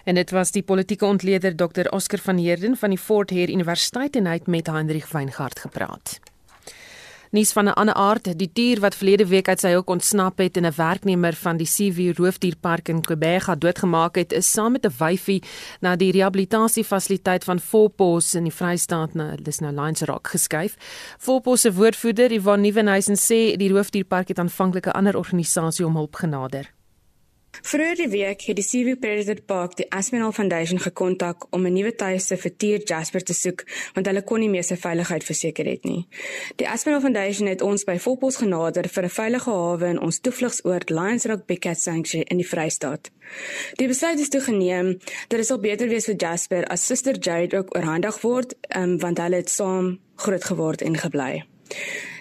En 0.05 0.15
dit 0.15 0.31
was 0.31 0.51
die 0.51 0.63
politieke 0.63 1.05
ontleder 1.05 1.55
Dr 1.55 1.89
Oscar 1.89 2.19
van 2.19 2.37
Heerden 2.37 2.77
van 2.77 2.89
die 2.93 3.01
Fort 3.01 3.31
Hare 3.33 3.51
Universiteit 3.51 4.15
en 4.15 4.29
hy 4.29 4.37
het 4.37 4.47
met 4.47 4.67
Hendrik 4.69 5.09
Weingart 5.09 5.59
gepraat. 5.59 6.19
Nuus 7.35 7.51
van 7.51 7.65
'n 7.65 7.73
ander 7.73 7.95
aard, 7.95 8.37
die 8.37 8.49
dier 8.53 8.79
wat 8.79 8.95
verlede 8.95 9.25
week 9.27 9.47
uit 9.47 9.59
sy 9.59 9.73
hok 9.73 9.89
ontsnap 9.89 10.37
het 10.37 10.57
en 10.57 10.65
'n 10.65 10.75
werknemer 10.75 11.33
van 11.33 11.57
die 11.57 11.65
Seaview 11.65 12.13
Roofdierpark 12.17 12.87
in 12.87 13.01
Quebec 13.01 13.59
doodgemaak 13.59 14.15
het, 14.15 14.31
is 14.31 14.51
saam 14.51 14.71
met 14.71 14.85
'n 14.85 14.93
wyfie 14.97 15.43
na 15.81 15.95
die 15.95 16.11
rehabilitasiefasiliteit 16.11 17.43
van 17.43 17.59
Volpos 17.59 18.35
in 18.35 18.43
die 18.43 18.53
Vrystaat 18.53 19.13
na 19.13 19.35
dis 19.41 19.59
nou 19.59 19.73
Lions 19.73 20.01
Rock 20.01 20.27
geskuif. 20.27 20.75
Volpos 21.17 21.61
se 21.61 21.73
woordvoerder, 21.73 22.31
Ivan 22.31 22.61
Nieuwenhuizen 22.61 23.15
sê 23.15 23.57
die 23.57 23.69
Roofdierpark 23.69 24.27
het 24.27 24.39
aanvanklik 24.39 24.85
'n 24.85 24.91
ander 24.91 25.17
organisasie 25.17 25.85
om 25.85 25.95
hulp 25.95 26.15
genader. 26.15 26.74
Vroeger 27.61 27.95
die 27.95 28.09
week 28.09 28.41
het 28.41 28.55
die 28.55 28.63
Seaview 28.63 28.97
Predator 28.99 29.41
Park 29.45 29.75
die 29.79 29.91
Aspinall 29.91 30.31
Foundation 30.31 30.79
gekontak 30.79 31.47
om 31.49 31.65
'n 31.65 31.73
nuwe 31.73 31.95
tuiste 31.95 32.37
vir 32.37 32.57
Tier 32.57 32.83
Jasper 32.83 33.23
te 33.23 33.33
soek 33.33 33.63
want 33.93 34.07
hulle 34.07 34.23
kon 34.23 34.39
nie 34.39 34.49
meer 34.49 34.63
sy 34.63 34.75
veiligheid 34.75 35.23
verseker 35.23 35.65
het 35.65 35.83
nie. 35.83 36.07
Die 36.55 36.69
Aspinall 36.69 37.01
Foundation 37.01 37.47
het 37.47 37.61
ons 37.61 37.83
by 37.83 37.97
Volpos 37.99 38.35
genader 38.35 38.89
vir 38.89 39.03
'n 39.03 39.09
veilige 39.09 39.49
hawe 39.49 39.87
in 39.87 39.99
ons 39.99 40.19
toevlugsoord 40.19 40.89
Lions 40.89 41.25
Rock 41.25 41.59
Cat 41.59 41.79
Sanctuary 41.79 42.25
in 42.29 42.37
die 42.37 42.47
Vrystaat. 42.47 43.11
Die 43.75 43.87
besluit 43.87 44.19
is 44.19 44.29
toe 44.29 44.41
geneem 44.41 44.99
dat 45.27 45.37
dit 45.37 45.45
sal 45.45 45.59
beter 45.59 45.87
wees 45.87 46.05
vir 46.05 46.15
Jasper 46.15 46.65
as 46.67 46.85
Suster 46.85 47.17
Jade 47.19 47.57
ook 47.57 47.75
oorhandig 47.75 48.21
word 48.21 48.55
um, 48.75 48.99
want 48.99 49.17
hulle 49.17 49.35
het 49.35 49.49
saam 49.49 49.99
groot 50.15 50.43
geword 50.43 50.81
en 50.81 50.97
gebly. 50.97 51.43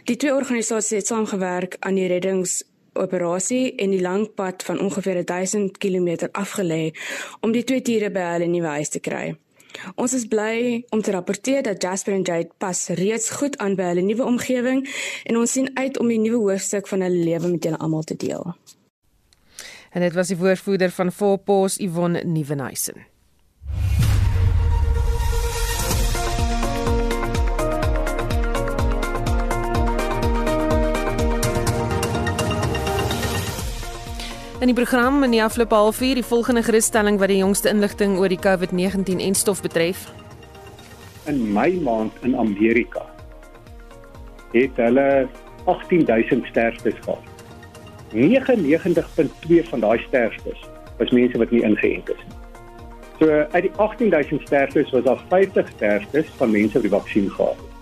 Die 0.05 0.17
twee 0.17 0.35
organisasies 0.35 0.99
het 0.99 1.07
saamgewerk 1.07 1.77
aan 1.81 1.95
die 1.95 2.07
reddings 2.07 2.63
operasie 2.95 3.75
en 3.75 3.91
die 3.91 4.03
lang 4.03 4.27
pad 4.35 4.63
van 4.63 4.81
ongeveer 4.81 5.25
1000 5.25 5.79
km 5.79 6.29
afgelê 6.33 6.93
om 7.41 7.53
die 7.53 7.65
twee 7.65 7.83
diere 7.83 8.11
by 8.11 8.27
hulle 8.35 8.51
nuwe 8.51 8.77
huis 8.79 8.89
te 8.89 9.01
kry. 9.01 9.35
Ons 9.95 10.15
is 10.15 10.27
bly 10.31 10.85
om 10.95 11.03
te 11.03 11.11
rapporteer 11.11 11.63
dat 11.67 11.83
Jasper 11.83 12.15
en 12.15 12.23
Jade 12.23 12.51
pas 12.59 12.87
reeds 12.89 13.31
goed 13.31 13.59
aan 13.59 13.75
by 13.79 13.91
hulle 13.93 14.05
nuwe 14.07 14.25
omgewing 14.25 14.85
en 15.25 15.41
ons 15.41 15.53
sien 15.53 15.71
uit 15.75 15.99
om 15.99 16.09
die 16.09 16.21
nuwe 16.23 16.43
hoofstuk 16.51 16.89
van 16.91 17.03
hulle 17.07 17.25
lewe 17.25 17.51
met 17.57 17.65
julle 17.65 17.81
almal 17.83 18.07
te 18.07 18.17
deel. 18.17 18.55
En 19.95 20.03
dit 20.03 20.15
was 20.15 20.31
die 20.31 20.39
woordvoerder 20.39 20.91
van 20.91 21.13
Volpos 21.13 21.79
Yvonne 21.79 22.25
Nieuwenhuizen. 22.25 23.14
In 34.65 34.71
die 34.73 34.83
program 34.83 35.23
in 35.23 35.31
die 35.35 35.43
afgelope 35.45 35.75
halfuur 35.77 36.15
die 36.17 36.25
volgende 36.25 36.63
gerusstelling 36.65 37.19
wat 37.21 37.29
die 37.29 37.37
jongste 37.37 37.69
inligting 37.69 38.15
oor 38.17 38.33
die 38.33 38.39
COVID-19 38.41 39.19
en 39.21 39.35
stof 39.37 39.61
betref. 39.61 40.07
In 41.29 41.53
Mei 41.53 41.75
maand 41.85 42.17
in 42.25 42.33
Amerika 42.41 43.03
het 44.55 44.81
hulle 44.81 45.29
18000 45.67 46.47
sterftes 46.47 46.97
gehad. 47.05 47.45
99.2 48.15 49.69
van 49.69 49.85
daai 49.85 49.99
sterftes 50.07 50.65
was 50.97 51.13
mense 51.13 51.45
wat 51.45 51.53
nie 51.53 51.61
ingeënt 51.61 52.09
is 52.17 52.25
nie. 52.25 52.41
So 53.21 53.45
uit 53.53 53.69
die 53.69 53.75
18000 53.77 54.49
sterftes 54.49 54.97
was 54.97 55.05
daar 55.05 55.21
50 55.29 55.69
sterftes 55.77 56.33
van 56.41 56.57
mense 56.57 56.81
wat 56.81 56.89
die 56.89 56.97
vaksin 56.97 57.31
gehad 57.37 57.61
het. 57.61 57.74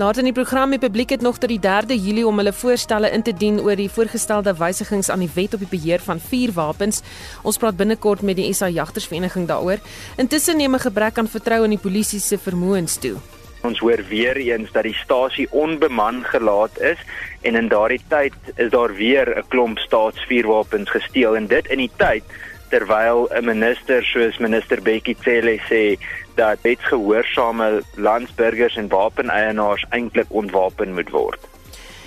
Later 0.00 0.22
in 0.22 0.30
die 0.30 0.32
program 0.32 0.70
die 0.72 0.80
publiek 0.80 1.10
het 1.12 1.20
nog 1.20 1.36
tot 1.36 1.50
die 1.52 1.60
3de 1.60 1.98
Julie 2.00 2.24
om 2.24 2.38
hulle 2.40 2.52
voorstelle 2.56 3.10
in 3.12 3.22
te 3.22 3.34
dien 3.36 3.58
oor 3.60 3.76
die 3.76 3.90
voorgestelde 3.92 4.54
wysigings 4.56 5.10
aan 5.12 5.20
die 5.20 5.28
wet 5.34 5.52
op 5.52 5.60
die 5.60 5.68
beheer 5.68 6.00
van 6.00 6.20
vuurwapens. 6.20 7.02
Ons 7.44 7.60
praat 7.60 7.76
binnekort 7.76 8.22
met 8.24 8.38
die 8.40 8.46
SA 8.56 8.70
Jagtersvereniging 8.72 9.44
daaroor. 9.50 9.84
Intussen 10.16 10.56
neem 10.56 10.74
'n 10.74 10.80
gebrek 10.80 11.18
aan 11.18 11.28
vertroue 11.28 11.64
in 11.64 11.76
die 11.76 11.84
polisie 11.88 12.20
se 12.20 12.38
vermoëns 12.38 12.96
toe. 12.96 13.16
Ons 13.62 13.78
hoor 13.78 14.00
weer 14.08 14.36
eens 14.36 14.72
dat 14.72 14.82
die 14.82 14.96
stasie 15.04 15.46
onbeman 15.50 16.24
gelaat 16.24 16.80
is 16.80 16.98
en 17.42 17.54
in 17.54 17.68
daardie 17.68 18.02
tyd 18.08 18.32
is 18.56 18.70
daar 18.70 18.94
weer 18.94 19.28
'n 19.36 19.44
klomp 19.48 19.78
staatsvuurwapens 19.78 20.90
gesteel 20.90 21.36
en 21.36 21.46
dit 21.46 21.66
in 21.66 21.78
die 21.78 21.92
tyd 21.96 22.24
terwyl 22.72 23.28
'n 23.28 23.44
minister 23.44 24.04
soos 24.04 24.38
minister 24.38 24.80
Bekkie 24.82 25.16
Cele 25.20 25.58
sê 25.68 25.98
dat 26.34 26.58
wetsgehoorsame 26.62 27.82
landsburgers 27.94 28.76
en 28.76 28.88
wapeneienaars 28.88 29.86
eintlik 29.90 30.26
ontwapen 30.28 30.94
moet 30.94 31.10
word. 31.10 31.40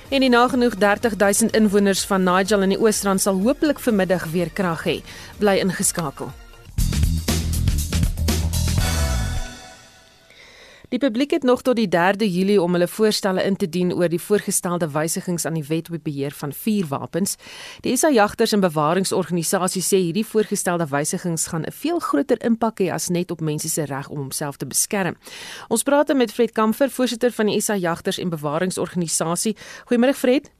En 0.09 0.21
die 0.21 0.29
nagenoeg 0.29 0.75
30000 0.75 1.55
inwoners 1.55 2.05
van 2.05 2.23
Nigel 2.23 2.61
in 2.61 2.69
die 2.69 2.79
Oosrand 2.79 3.21
sal 3.21 3.41
hopelik 3.41 3.79
vanmiddag 3.79 4.27
weer 4.31 4.49
krag 4.53 4.85
hê. 4.85 4.99
Bly 5.41 5.57
ingeskakel. 5.63 6.29
Die 10.89 11.00
publiek 11.00 11.32
het 11.32 11.43
nog 11.43 11.62
tot 11.62 11.76
die 11.76 11.88
3de 11.89 12.28
Julie 12.30 12.62
om 12.62 12.71
hulle 12.71 12.88
voorstelle 12.88 13.43
in 13.43 13.56
te 13.56 13.69
dien 13.69 13.93
oor 13.93 14.10
die 14.10 14.21
voorgestelde 14.21 14.89
wysigings 14.93 15.45
aan 15.45 15.58
die 15.58 15.65
wet 15.65 15.89
op 15.89 16.04
beheer 16.04 16.32
van 16.32 16.54
vuurwapens. 16.54 17.36
Die 17.82 17.95
SA 17.98 18.12
Jagters 18.13 18.54
en 18.54 18.62
Bewaringsorganisasie 18.62 19.82
sê 19.82 20.02
hierdie 20.04 20.26
voorgestelde 20.26 20.86
wysigings 20.91 21.48
gaan 21.48 21.65
'n 21.65 21.71
veel 21.71 22.00
groter 22.00 22.43
impak 22.45 22.80
hê 22.80 22.91
as 22.91 23.10
net 23.10 23.32
op 23.32 23.41
mense 23.41 23.69
se 23.69 23.84
reg 23.84 24.10
om 24.10 24.17
homself 24.17 24.58
te 24.58 24.65
beskerm. 24.65 25.15
Ons 25.67 25.84
praat 25.84 26.13
met 26.13 26.32
Fred 26.32 26.52
Kamfer, 26.52 26.89
voorsitter 26.89 27.32
van 27.32 27.45
die 27.45 27.62
SA 27.62 27.76
Jagters 27.76 28.19
en 28.19 28.30
Bewaringsorganisasie. 28.30 29.56
Goeiemôre 29.86 30.13
Fred. 30.13 30.52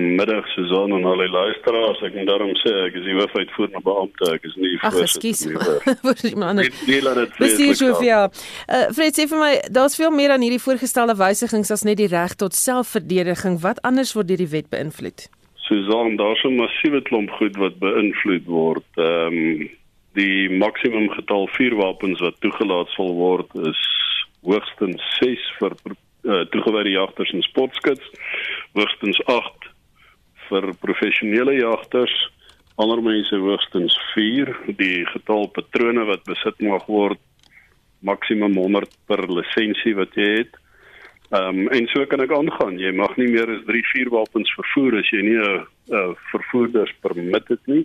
Middag 0.00 0.46
Susan 0.54 0.92
en 0.92 1.04
alle 1.04 1.28
luisteraars. 1.28 2.00
Ek 2.06 2.14
moet 2.14 2.28
daarom 2.28 2.52
sê 2.62 2.72
ek 2.86 2.96
is 3.00 3.04
die 3.04 3.16
hoofuitvoerende 3.18 3.82
beampte. 3.84 4.28
Ek 4.34 4.46
is 4.48 4.54
nie 4.60 4.72
Ach, 4.80 4.94
voorsitter 4.94 5.50
nie. 5.50 5.58
Ag, 5.60 6.14
ekskuus. 6.14 6.86
Nee, 6.88 7.02
laat 7.04 7.20
dit 7.20 7.36
wees. 7.42 7.56
Dis 7.60 7.82
so 7.82 7.92
ja. 8.04 8.22
Uh, 8.66 8.86
Fred 8.96 9.18
sê 9.18 9.26
vir 9.30 9.42
my, 9.42 9.50
daar's 9.72 9.98
veel 10.00 10.12
meer 10.14 10.34
aan 10.34 10.44
hierdie 10.44 10.62
voorgestelde 10.62 11.16
wysigings 11.20 11.72
as 11.74 11.84
net 11.88 12.00
die 12.00 12.08
reg 12.12 12.36
tot 12.40 12.56
selfverdediging. 12.56 13.60
Wat 13.64 13.82
anders 13.86 14.14
word 14.16 14.30
deur 14.30 14.40
die 14.40 14.50
wet 14.54 14.70
beïnvloed? 14.72 15.28
Susan, 15.66 16.16
daar's 16.18 16.42
'n 16.44 16.56
massiewe 16.56 17.02
klomp 17.06 17.30
goed 17.38 17.56
wat 17.56 17.78
beïnvloed 17.78 18.46
word. 18.46 18.86
Ehm 18.96 19.36
um, 19.36 19.68
die 20.18 20.50
maksimum 20.50 21.06
getal 21.14 21.46
vuurwapens 21.54 22.20
wat 22.20 22.40
toegelaat 22.42 22.88
sal 22.96 23.14
word 23.14 23.46
is 23.54 23.82
hoogstens 24.42 25.02
6 25.20 25.44
vir 25.60 25.76
uh, 25.86 26.40
toegewyde 26.50 26.90
jagters 26.90 27.30
en 27.30 27.42
sportskuts. 27.42 28.10
Hoogstens 28.74 29.20
8 29.24 29.69
vir 30.50 30.70
professionele 30.82 31.56
jagters, 31.60 32.14
ander 32.80 33.02
mense 33.04 33.36
hoogstens 33.36 33.96
4, 34.14 34.52
die 34.78 35.04
getal 35.12 35.48
patrone 35.54 36.06
wat 36.08 36.24
besit 36.28 36.60
mag 36.64 36.86
word 36.88 37.20
maksimum 38.06 38.56
100 38.56 38.94
per 39.08 39.26
lisensie 39.28 39.94
wat 39.98 40.16
jy 40.16 40.28
het. 40.40 40.56
Ehm 41.30 41.62
um, 41.62 41.68
en 41.70 41.86
so 41.92 42.02
kan 42.10 42.24
ek 42.24 42.32
aangaan. 42.34 42.78
Jy 42.80 42.90
mag 42.96 43.12
nie 43.20 43.28
meer 43.30 43.50
as 43.54 43.66
3 43.68 43.82
vuurwapens 43.92 44.50
vervoer 44.56 44.98
as 44.98 45.10
jy 45.12 45.20
nie 45.22 45.38
'n 45.38 46.16
vervoerders 46.32 46.94
permit 47.04 47.46
het 47.48 47.66
nie. 47.66 47.84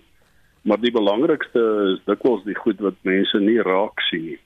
Maar 0.66 0.80
die 0.82 0.90
belangrikste 0.90 1.62
is 1.92 2.00
dikwels 2.10 2.42
die 2.44 2.58
goed 2.58 2.80
wat 2.80 2.96
mense 3.02 3.38
nie 3.38 3.60
raak 3.62 4.00
sien 4.10 4.24
nie. 4.32 4.40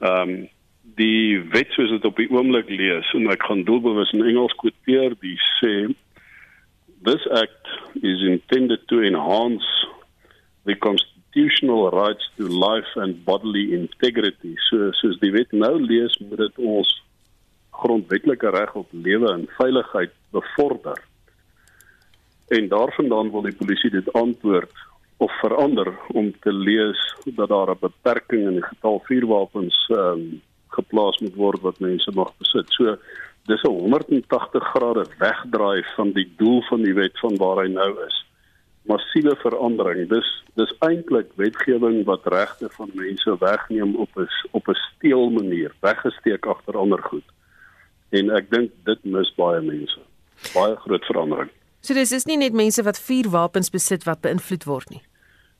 Ehm 0.00 0.30
um, 0.30 0.48
die 0.96 1.38
wet 1.52 1.70
soos 1.76 1.90
dit 1.90 2.04
op 2.04 2.16
die 2.16 2.28
oomblik 2.32 2.68
lees 2.68 3.08
en 3.14 3.30
ek 3.30 3.44
gaan 3.46 3.64
doelbewus 3.64 4.12
in 4.16 4.24
Engels 4.26 4.54
quoteer, 4.58 5.14
die 5.20 5.36
sê 5.60 5.74
this 7.04 7.22
act 7.32 7.66
is 8.02 8.22
intended 8.22 8.80
to 8.88 9.02
enhance 9.02 9.64
the 10.64 10.74
constitutional 10.74 11.90
rights 11.90 12.24
to 12.36 12.48
life 12.48 12.92
and 12.96 13.24
bodily 13.24 13.74
integrity. 13.74 14.56
So 14.68 14.90
soos 15.00 15.18
die 15.22 15.32
wet 15.32 15.52
nou 15.52 15.78
lees, 15.80 16.18
moet 16.20 16.42
dit 16.44 16.58
ons 16.58 16.90
grondwetlike 17.80 18.50
reg 18.52 18.74
op 18.76 18.92
lewe 18.92 19.32
en 19.32 19.48
veiligheid 19.56 20.12
bevorder. 20.36 21.00
En 22.50 22.68
daarvandaan 22.68 23.30
wil 23.30 23.46
die 23.46 23.56
polisie 23.56 23.90
dit 23.90 24.12
antwoord 24.12 24.86
of 25.20 25.32
verander 25.40 25.92
om 26.08 26.32
te 26.40 26.52
lees 26.52 27.00
dat 27.24 27.48
daar 27.48 27.70
'n 27.70 27.80
beperking 27.80 28.46
in 28.48 28.56
die 28.60 28.68
getal 28.68 29.02
vuurwapens 29.08 29.76
ehm 29.88 30.20
um, 30.20 30.42
geplaas 30.70 31.18
moet 31.18 31.34
word 31.34 31.60
wat 31.60 31.80
mense 31.80 32.10
mag 32.14 32.30
besit. 32.38 32.66
So 32.70 32.96
dis 33.50 33.62
'n 33.66 33.74
180 33.74 34.64
grade 34.72 35.04
wegdraai 35.18 35.84
van 35.96 36.12
die 36.12 36.28
doel 36.36 36.62
van 36.70 36.82
die 36.82 36.94
wet 36.94 37.18
van 37.18 37.36
waar 37.36 37.64
hy 37.64 37.68
nou 37.68 37.92
is. 38.06 38.18
massiewe 38.88 39.36
verandering. 39.36 40.08
Dis 40.08 40.28
dis 40.58 40.72
eintlik 40.86 41.28
wetgewing 41.38 42.04
wat 42.08 42.26
regte 42.32 42.68
van 42.76 42.90
mense 42.94 43.36
wegneem 43.38 43.94
op 43.96 44.16
'n 44.16 44.28
op 44.50 44.68
'n 44.68 44.74
steel 44.74 45.30
manier, 45.30 45.74
weggesteek 45.80 46.46
agter 46.46 46.76
ander 46.76 47.02
goed. 47.02 47.28
En 48.08 48.30
ek 48.30 48.50
dink 48.50 48.70
dit 48.84 49.04
mis 49.04 49.34
baie 49.34 49.60
mense. 49.60 50.00
Baie 50.54 50.76
groot 50.76 51.04
verandering. 51.04 51.50
So 51.80 51.94
dis 51.94 52.12
is 52.12 52.24
nie 52.24 52.36
net 52.36 52.52
mense 52.52 52.82
wat 52.82 53.00
vuurwapens 53.00 53.70
besit 53.70 54.04
wat 54.04 54.20
beïnvloed 54.20 54.64
word 54.64 54.90
nie. 54.90 55.02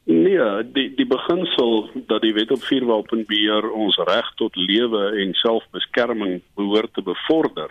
Nee, 0.05 0.71
die 0.73 0.95
die 0.97 1.07
beginsel 1.07 1.91
dat 2.07 2.23
die 2.23 2.33
wet 2.35 2.51
op 2.51 2.63
vuurwapenbeheer 2.63 3.71
ons 3.71 3.99
reg 4.09 4.33
tot 4.41 4.57
lewe 4.57 5.11
en 5.23 5.35
selfbeskerming 5.35 6.41
behoort 6.59 6.95
te 6.95 7.03
bevorder, 7.03 7.71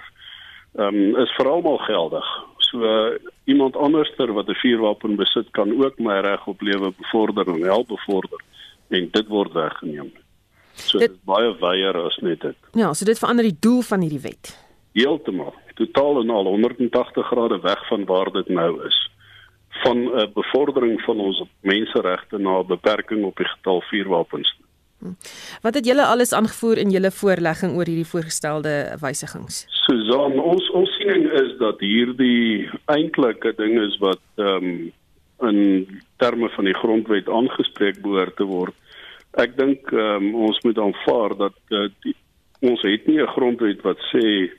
ehm 0.77 0.95
um, 0.95 1.17
is 1.17 1.33
vir 1.37 1.49
almal 1.49 1.77
geldig. 1.87 2.29
So 2.69 2.85
uh, 2.85 3.17
iemand 3.43 3.75
anderster 3.75 4.33
wat 4.33 4.47
'n 4.47 4.61
vuurwapen 4.61 5.15
besit 5.15 5.49
kan 5.51 5.73
ook 5.83 5.99
my 5.99 6.19
reg 6.19 6.47
op 6.47 6.61
lewe 6.61 6.93
bevorder 6.97 7.47
en 7.47 7.63
help 7.63 7.87
bevorder 7.87 8.41
en 8.87 9.09
dit 9.11 9.27
word 9.27 9.53
weggeneem. 9.53 10.11
So 10.73 10.99
dit 10.99 11.11
is 11.11 11.23
baie 11.25 11.51
wyer 11.59 11.97
as 12.05 12.17
net 12.21 12.41
dit. 12.41 12.57
Ja, 12.73 12.93
so 12.93 13.05
dit 13.05 13.19
verander 13.19 13.43
die 13.43 13.57
doel 13.59 13.81
van 13.81 14.01
hierdie 14.01 14.21
wet. 14.23 14.53
Heeltemal. 14.93 15.53
Totaal 15.75 16.21
en 16.21 16.29
al 16.29 16.45
180 16.45 17.27
grade 17.27 17.59
weg 17.59 17.87
van 17.87 18.05
waar 18.05 18.31
dit 18.31 18.49
nou 18.49 18.85
is. 18.85 19.09
Van 19.83 19.97
'n 19.97 20.07
uh, 20.07 20.27
bevordering 20.33 21.01
van 21.01 21.19
ons 21.19 21.43
menseregte 21.61 22.37
na 22.37 22.59
'n 22.59 22.67
beperking 22.67 23.23
op 23.23 23.37
die 23.37 23.47
getal 23.47 23.81
vuurwapens. 23.81 24.57
Hm. 24.99 25.15
Wat 25.61 25.73
het 25.73 25.85
julle 25.85 26.05
alles 26.05 26.33
aangevoer 26.33 26.77
in 26.77 26.89
julle 26.89 27.11
voorlegging 27.11 27.75
oor 27.77 27.87
hierdie 27.87 28.07
voorgestelde 28.07 28.97
wysigings? 28.99 29.65
Susan, 29.87 30.39
ons 30.39 30.69
ons 30.75 30.95
siening 30.97 31.29
is 31.39 31.53
dat 31.61 31.79
hierdie 31.79 32.69
eintlike 32.85 33.53
ding 33.55 33.79
is 33.79 33.95
wat 34.03 34.23
ehm 34.35 34.71
um, 34.71 34.91
in 35.39 36.01
terme 36.17 36.49
van 36.49 36.67
die 36.67 36.75
grondwet 36.75 37.29
aangespreek 37.31 38.01
behoort 38.03 38.35
te 38.35 38.43
word. 38.43 38.75
Ek 39.39 39.55
dink 39.57 39.87
ehm 39.95 40.27
um, 40.27 40.35
ons 40.49 40.59
moet 40.67 40.81
aanvaar 40.83 41.37
dat 41.45 41.55
uh, 41.71 41.87
die, 42.03 42.15
ons 42.59 42.83
het 42.83 43.07
nie 43.07 43.21
'n 43.23 43.33
grondwet 43.37 43.81
wat 43.87 44.03
sê 44.11 44.51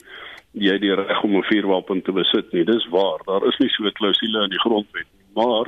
jy 0.53 0.77
die 0.79 0.93
reg 0.95 1.23
om 1.23 1.35
'n 1.35 1.43
vuurwapen 1.43 2.01
te 2.01 2.11
besit 2.11 2.51
nie. 2.53 2.65
Dis 2.65 2.87
waar. 2.89 3.19
Daar 3.25 3.47
is 3.47 3.57
nie 3.59 3.69
so 3.69 3.83
'n 3.83 3.91
klousule 3.91 4.43
in 4.43 4.49
die 4.49 4.63
grondwet 4.65 5.07
nie. 5.13 5.27
Maar 5.33 5.67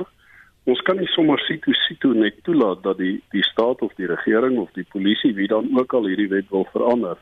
ons 0.64 0.80
kan 0.82 0.96
nie 0.96 1.06
sommer 1.06 1.38
situ 1.38 1.72
situ 1.72 2.14
net 2.14 2.42
toelaat 2.44 2.82
dat 2.82 2.98
die 2.98 3.22
die 3.30 3.42
staat 3.42 3.82
of 3.82 3.94
die 3.94 4.06
regering 4.06 4.58
of 4.58 4.70
die 4.72 4.86
polisie 4.92 5.34
wie 5.34 5.46
dan 5.46 5.78
ook 5.78 5.92
al 5.92 6.06
hierdie 6.06 6.28
wet 6.28 6.48
wil 6.50 6.66
verander 6.72 7.16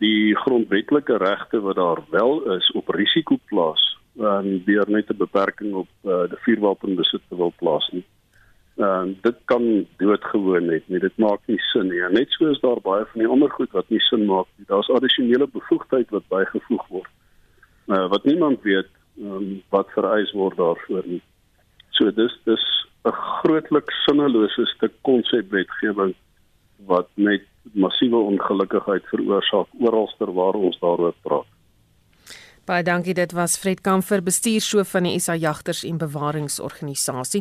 die 0.00 0.36
grondwetlike 0.36 1.16
regte 1.16 1.60
wat 1.60 1.76
daar 1.76 2.00
wel 2.10 2.56
is 2.56 2.70
op 2.72 2.88
risiko 2.88 3.36
plaas 3.52 3.82
en 4.16 4.62
deur 4.64 4.88
net 4.90 5.10
'n 5.10 5.16
beperking 5.16 5.74
op 5.74 5.88
uh, 6.04 6.24
die 6.28 6.40
vuurwapenbesit 6.44 7.22
te 7.28 7.36
wil 7.36 7.52
plaas 7.56 7.88
nie. 7.92 8.04
En 8.80 9.18
dit 9.20 9.36
kan 9.44 9.86
doodgewoon 10.00 10.66
net 10.66 10.86
nie. 10.88 10.98
Dit 10.98 11.16
maak 11.20 11.40
nie 11.46 11.58
sin 11.70 11.90
nie. 11.92 12.00
En 12.00 12.14
net 12.16 12.32
so 12.32 12.48
is 12.48 12.60
daar 12.62 12.80
baie 12.80 13.04
van 13.12 13.20
die 13.20 13.28
ander 13.28 13.50
goed 13.52 13.74
wat 13.76 13.88
nie 13.92 14.00
sin 14.06 14.24
maak 14.24 14.48
nie. 14.56 14.64
Daar's 14.70 14.88
addisionele 14.94 15.48
bevoegdheid 15.52 16.08
wat 16.16 16.28
bygevoeg 16.32 16.86
word. 16.88 17.10
Uh, 17.92 18.06
wat 18.08 18.24
niemand 18.24 18.62
weet 18.62 18.88
um, 19.20 19.60
wat 19.68 19.92
vereis 19.96 20.32
word 20.32 20.56
daarvoor 20.56 21.04
nie. 21.04 21.20
So 21.98 22.08
dis 22.10 22.38
dis 22.48 22.64
'n 23.04 23.12
grootliks 23.12 24.04
sinnelose 24.04 24.66
stuk 24.66 24.96
konsepwetgewing 25.02 26.14
wat 26.86 27.08
net 27.14 27.44
massiewe 27.72 28.16
ongelukkigheid 28.32 29.04
veroorsaak 29.12 29.68
oralster 29.78 30.32
waar 30.32 30.54
ons 30.54 30.78
daaroor 30.80 31.14
praat. 31.22 31.50
Baie 32.70 32.84
dankie. 32.86 33.14
Dit 33.18 33.32
was 33.34 33.56
Fred 33.58 33.80
Kamfer, 33.82 34.20
bestuurshoof 34.22 34.92
van 34.94 35.08
die 35.08 35.16
SA 35.18 35.34
Jagters 35.34 35.80
en 35.88 35.96
Bewaringsorganisasie. 35.98 37.40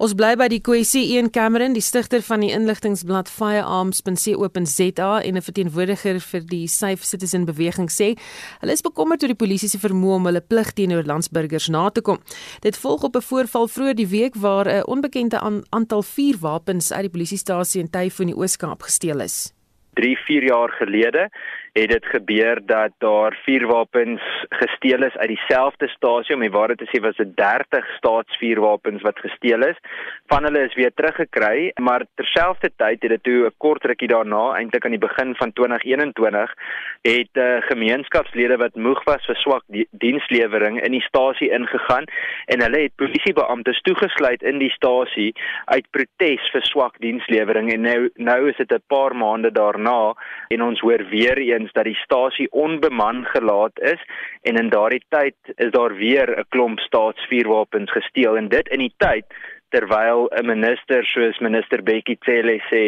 Ons 0.00 0.14
bly 0.16 0.30
by 0.40 0.46
die 0.48 0.62
kwessie 0.64 1.02
Ian 1.12 1.28
Cameron, 1.28 1.74
die 1.76 1.84
stigter 1.84 2.24
van 2.24 2.40
die 2.40 2.54
inligtingblad 2.56 3.28
Firearms.co.za 3.28 5.10
en 5.20 5.36
'n 5.36 5.44
verteenwoordiger 5.44 6.20
vir 6.20 6.40
die 6.48 6.66
Safe 6.68 7.04
Citizen 7.04 7.44
beweging 7.44 7.90
sê, 7.92 8.16
hulle 8.60 8.72
is 8.72 8.80
bekommerd 8.80 9.22
oor 9.22 9.34
die 9.34 9.42
polisie 9.44 9.68
se 9.68 9.78
vermoë 9.78 10.16
om 10.16 10.26
hulle 10.26 10.40
plig 10.40 10.72
teenoor 10.72 11.04
landsburgers 11.04 11.68
na 11.68 11.90
te 11.90 12.00
kom. 12.00 12.18
Dit 12.62 12.76
volg 12.76 13.02
op 13.02 13.16
'n 13.16 13.20
voorval 13.20 13.68
vroeër 13.68 13.94
die 13.94 14.08
week 14.08 14.34
waar 14.36 14.66
'n 14.66 14.86
onbekende 14.86 15.38
aantal 15.68 16.02
vuurwapens 16.02 16.92
uit 16.92 17.02
die 17.02 17.10
polisiestasie 17.10 17.80
in 17.82 17.90
Typhoon 17.90 18.28
in 18.28 18.34
die 18.34 18.40
Oos-Kaap 18.40 18.82
gesteel 18.82 19.20
is. 19.20 19.52
3, 19.94 20.16
4 20.16 20.42
jaar 20.42 20.70
gelede 20.70 21.28
het 21.72 21.88
dit 21.88 22.06
gebeur 22.06 22.60
dat 22.66 22.92
daar 22.98 23.38
vuurwapens 23.44 24.22
gesteel 24.48 25.02
is 25.02 25.16
uit 25.16 25.28
dieselfde 25.28 25.88
stasie 25.88 26.34
om 26.34 26.40
die 26.44 26.50
waarheid 26.50 26.78
te 26.78 26.88
sê 26.90 27.00
was 27.00 27.16
dit 27.16 27.36
30 27.36 27.86
staatsvuurwapens 27.96 29.02
wat 29.02 29.18
gesteel 29.18 29.64
is. 29.64 29.78
Van 30.26 30.44
hulle 30.44 30.66
is 30.68 30.74
weer 30.74 30.92
teruggekry 30.94 31.72
maar 31.80 32.04
terselfdertyd 32.14 33.02
het 33.02 33.10
dit 33.14 33.22
toe 33.22 33.46
'n 33.46 33.54
kort 33.56 33.84
rukkie 33.84 34.08
daarna 34.08 34.42
eintlik 34.56 34.84
aan 34.84 34.96
die 34.98 35.06
begin 35.08 35.34
van 35.34 35.52
2021 35.52 36.54
het 37.02 37.32
uh, 37.32 37.56
gemeenskapslede 37.60 38.56
wat 38.56 38.74
moeg 38.74 39.04
was 39.04 39.24
vir 39.26 39.36
swak 39.36 39.64
die, 39.66 39.86
dienslewering 39.90 40.82
in 40.82 40.92
die 40.92 41.06
stasie 41.08 41.50
ingegaan. 41.50 42.04
En 42.46 42.62
hulle 42.62 42.82
het 42.82 42.96
polisiebeamptes 42.96 43.80
toegesluit 43.80 44.42
in 44.42 44.58
die 44.58 44.70
stasie 44.70 45.34
uit 45.64 45.86
protes 45.90 46.50
vir 46.52 46.62
swak 46.62 46.98
dienslewering. 46.98 47.72
En 47.72 47.80
nou 47.80 48.10
nou 48.16 48.48
is 48.48 48.56
dit 48.56 48.72
'n 48.72 48.84
paar 48.86 49.16
maande 49.16 49.50
daarna 49.52 50.14
en 50.48 50.62
ons 50.62 50.80
hoor 50.80 51.04
weer 51.08 51.38
een 51.38 51.61
eens 51.62 51.72
dat 51.78 51.88
die 51.88 51.98
stasie 52.02 52.50
onbeman 52.50 53.24
gelaat 53.34 53.80
is 53.94 54.02
en 54.42 54.58
in 54.60 54.70
daardie 54.74 55.02
tyd 55.08 55.36
is 55.56 55.70
daar 55.70 55.94
weer 55.94 56.28
'n 56.38 56.44
klomp 56.48 56.78
staatsvuurwapens 56.78 57.90
gesteel 57.90 58.36
en 58.36 58.48
dit 58.48 58.68
in 58.68 58.78
die 58.78 58.94
tyd 58.96 59.24
terwyl 59.72 60.28
'n 60.30 60.46
minister 60.46 61.04
soos 61.04 61.38
minister 61.38 61.82
Bekkie 61.82 62.18
Cele 62.20 62.58
sê 62.70 62.84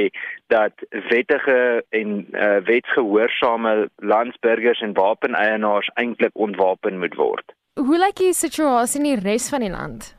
dat 0.46 0.72
wettige 1.08 1.84
en 1.88 2.26
uh, 2.32 2.56
wetsgehoorsame 2.64 3.88
landsburgers 3.96 4.80
en 4.80 4.92
wapeneienaars 4.92 5.90
eintlik 5.94 6.34
ontwapen 6.34 6.98
moet 6.98 7.14
word. 7.14 7.54
Hoe 7.74 7.98
lyk 7.98 8.16
die 8.16 8.32
situasie 8.32 9.00
in 9.00 9.08
die 9.10 9.30
res 9.30 9.48
van 9.48 9.60
die 9.60 9.70
land? 9.70 10.14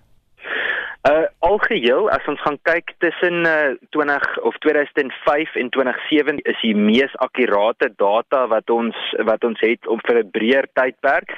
Uh 1.06 1.26
algeheel 1.46 2.08
as 2.10 2.26
ons 2.26 2.42
gaan 2.42 2.56
kyk 2.66 2.96
tussen 3.04 3.46
uh 3.46 3.76
20 3.94 4.24
of 4.50 4.56
2005 4.66 5.56
en 5.62 5.70
2007 5.70 6.40
is 6.52 6.64
die 6.64 6.74
mees 6.76 7.14
akkurate 7.22 7.92
data 8.00 8.48
wat 8.50 8.74
ons 8.74 8.98
wat 9.30 9.46
ons 9.46 9.62
het 9.62 9.86
om 9.88 10.02
vir 10.08 10.24
'n 10.24 10.32
breër 10.38 10.66
tydperk. 10.74 11.30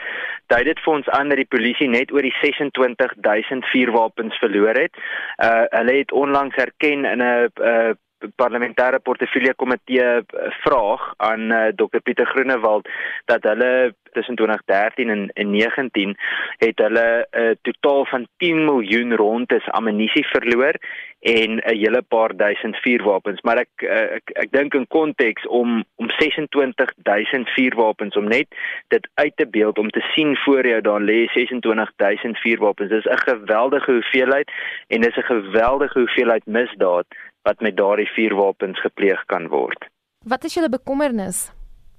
Dui 0.48 0.64
dit 0.64 0.80
vir 0.80 0.94
ons 0.94 1.10
aan 1.10 1.30
dat 1.30 1.44
die 1.44 1.52
polisie 1.56 1.90
net 1.90 2.16
oor 2.16 2.24
die 2.24 2.38
26000 2.40 3.68
vuurwapens 3.74 4.40
verloor 4.40 4.80
het. 4.84 4.96
Uh 5.44 5.66
hulle 5.76 5.98
het 6.00 6.12
onlangs 6.12 6.56
erken 6.56 7.06
in 7.06 7.20
'n 7.20 7.52
uh 7.60 7.92
parlementêre 8.36 9.00
portefeulje 9.00 9.54
komitee 9.54 10.02
eh, 10.02 10.24
vraag 10.64 11.14
aan 11.18 11.52
uh, 11.52 11.68
eh, 11.68 11.74
Dr 11.76 12.02
Pieter 12.04 12.26
Groenewald 12.26 12.90
dat 13.26 13.44
hulle 13.44 13.94
tussen 14.12 14.36
2013 14.36 15.10
en, 15.10 15.30
en 15.34 15.52
19 15.52 16.18
het 16.58 16.78
hulle 16.78 17.28
'n 17.32 17.40
uh, 17.40 17.56
totaal 17.62 18.06
van 18.06 18.28
10 18.38 18.66
miljoen 18.66 19.16
rondes 19.16 19.70
ammunisie 19.70 20.28
verloor 20.28 20.76
en 21.20 21.56
'n 21.56 21.62
hele 21.76 22.02
paar 22.02 22.36
duisend 22.36 22.76
vuurwapens. 22.78 23.42
Maar 23.42 23.58
ek 23.58 23.70
uh, 23.82 24.16
ek, 24.20 24.30
ek 24.34 24.52
dink 24.52 24.74
in 24.74 24.88
konteks 24.88 25.48
om 25.48 25.84
om 25.96 26.10
26000 26.10 27.50
vuurwapens 27.50 28.16
om 28.16 28.28
net 28.28 28.48
dit 28.88 29.10
uit 29.14 29.36
te 29.36 29.48
beeld 29.48 29.78
om 29.78 29.90
te 29.90 30.06
sien 30.14 30.38
voor 30.38 30.68
jou 30.68 30.82
daar 30.82 31.02
lê 31.02 31.28
26000 31.28 32.38
vuurwapens. 32.38 32.90
Dis 32.90 33.06
'n 33.06 33.30
geweldige 33.32 33.92
hoeveelheid 33.92 34.52
en 34.88 35.02
dis 35.02 35.18
'n 35.18 35.32
geweldige 35.34 36.00
hoeveelheid 36.00 36.46
misdaad 36.46 37.06
wat 37.48 37.62
met 37.64 37.78
daardie 37.78 38.10
vuurwapens 38.16 38.82
gepleeg 38.84 39.24
kan 39.32 39.48
word. 39.48 39.88
Wat 40.28 40.44
is 40.44 40.58
julle 40.58 40.70
bekommernis? 40.70 41.48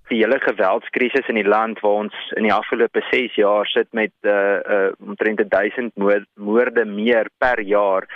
Die 0.08 0.22
hele 0.22 0.38
geweldskrisis 0.40 1.28
in 1.28 1.36
die 1.36 1.48
land 1.48 1.80
waar 1.84 2.04
ons 2.04 2.16
in 2.36 2.46
die 2.46 2.52
afgelope 2.52 3.00
6 3.10 3.36
jaar 3.40 3.68
sit 3.68 3.88
met 3.96 4.12
uh 4.24 4.60
uh 4.76 4.88
omtrent 5.04 5.42
1000 5.52 5.92
moorde 6.34 6.84
meer 6.84 7.28
per 7.44 7.60
jaar, 7.60 8.08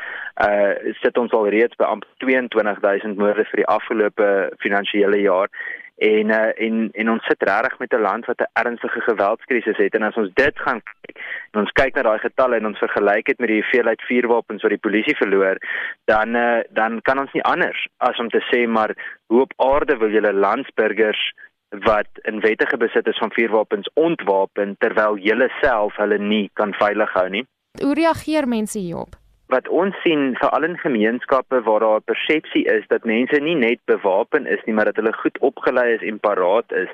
uh 0.47 0.73
sit 1.03 1.21
ons 1.21 1.33
al 1.37 1.49
reeds 1.57 1.77
by 1.77 1.89
amper 1.95 2.09
22000 2.25 3.21
moorde 3.21 3.45
vir 3.51 3.63
die 3.65 3.71
afgelope 3.77 4.29
finansiële 4.65 5.21
jaar 5.25 5.53
en 6.03 6.33
uh, 6.35 6.51
en 6.67 6.89
en 6.93 7.11
ons 7.15 7.27
sit 7.31 7.43
regtig 7.49 7.79
met 7.79 7.93
'n 7.95 8.07
land 8.09 8.27
wat 8.27 8.41
'n 8.41 8.51
ernstige 8.63 9.01
geweldskrisis 9.01 9.77
het. 9.77 9.95
En 9.95 10.03
as 10.03 10.17
ons 10.23 10.31
dit 10.35 10.59
gaan 10.59 10.81
kyk 10.83 11.17
en 11.53 11.61
ons 11.61 11.73
kyk 11.73 11.95
na 11.95 12.03
daai 12.03 12.19
getalle 12.19 12.57
en 12.57 12.67
ons 12.67 12.79
vergelyk 12.79 13.27
dit 13.27 13.39
met 13.39 13.51
die 13.53 13.61
hoeveelheid 13.61 14.03
vuurwapens 14.09 14.63
wat 14.65 14.75
die 14.75 14.85
polisie 14.87 15.17
verloor 15.17 15.61
dan 16.11 16.37
uh, 16.37 16.61
dan 16.71 17.01
kan 17.09 17.19
ons 17.19 17.33
nie 17.33 17.45
anders 17.55 17.87
as 18.09 18.19
om 18.19 18.29
te 18.33 18.43
sê 18.51 18.67
maar 18.67 18.95
hoe 19.27 19.41
op 19.47 19.53
aarde 19.57 19.97
wil 19.97 20.11
julle 20.11 20.33
landsburgers 20.33 21.23
wat 21.87 22.21
in 22.29 22.41
wettige 22.41 22.77
besit 22.77 23.07
is 23.07 23.19
van 23.19 23.33
vuurwapens 23.33 23.91
ontwapen 23.95 24.77
terwyl 24.79 25.17
julle 25.17 25.49
self 25.61 25.97
hulle 25.97 26.19
nie 26.19 26.51
kan 26.61 26.75
veilig 26.77 27.13
hou 27.17 27.29
nie? 27.29 27.47
Hoe 27.81 27.95
reageer 27.97 28.49
mense 28.49 28.79
hierop 28.79 29.22
wat 29.53 29.69
ons 29.69 29.97
sien 30.03 30.33
veral 30.41 30.65
in 30.65 30.79
gemeenskappe 30.81 31.61
waar 31.67 31.81
daar 31.85 32.01
'n 32.01 32.09
persepsie 32.11 32.65
is 32.77 32.85
dat 32.89 33.05
mense 33.05 33.39
nie 33.41 33.55
net 33.55 33.81
bewapen 33.85 34.47
is 34.47 34.63
nie, 34.65 34.75
maar 34.75 34.85
dat 34.85 34.97
hulle 34.97 35.13
goed 35.13 35.39
opgelei 35.39 35.93
is 35.95 36.03
en 36.11 36.21
paraat 36.21 36.73
is, 36.73 36.89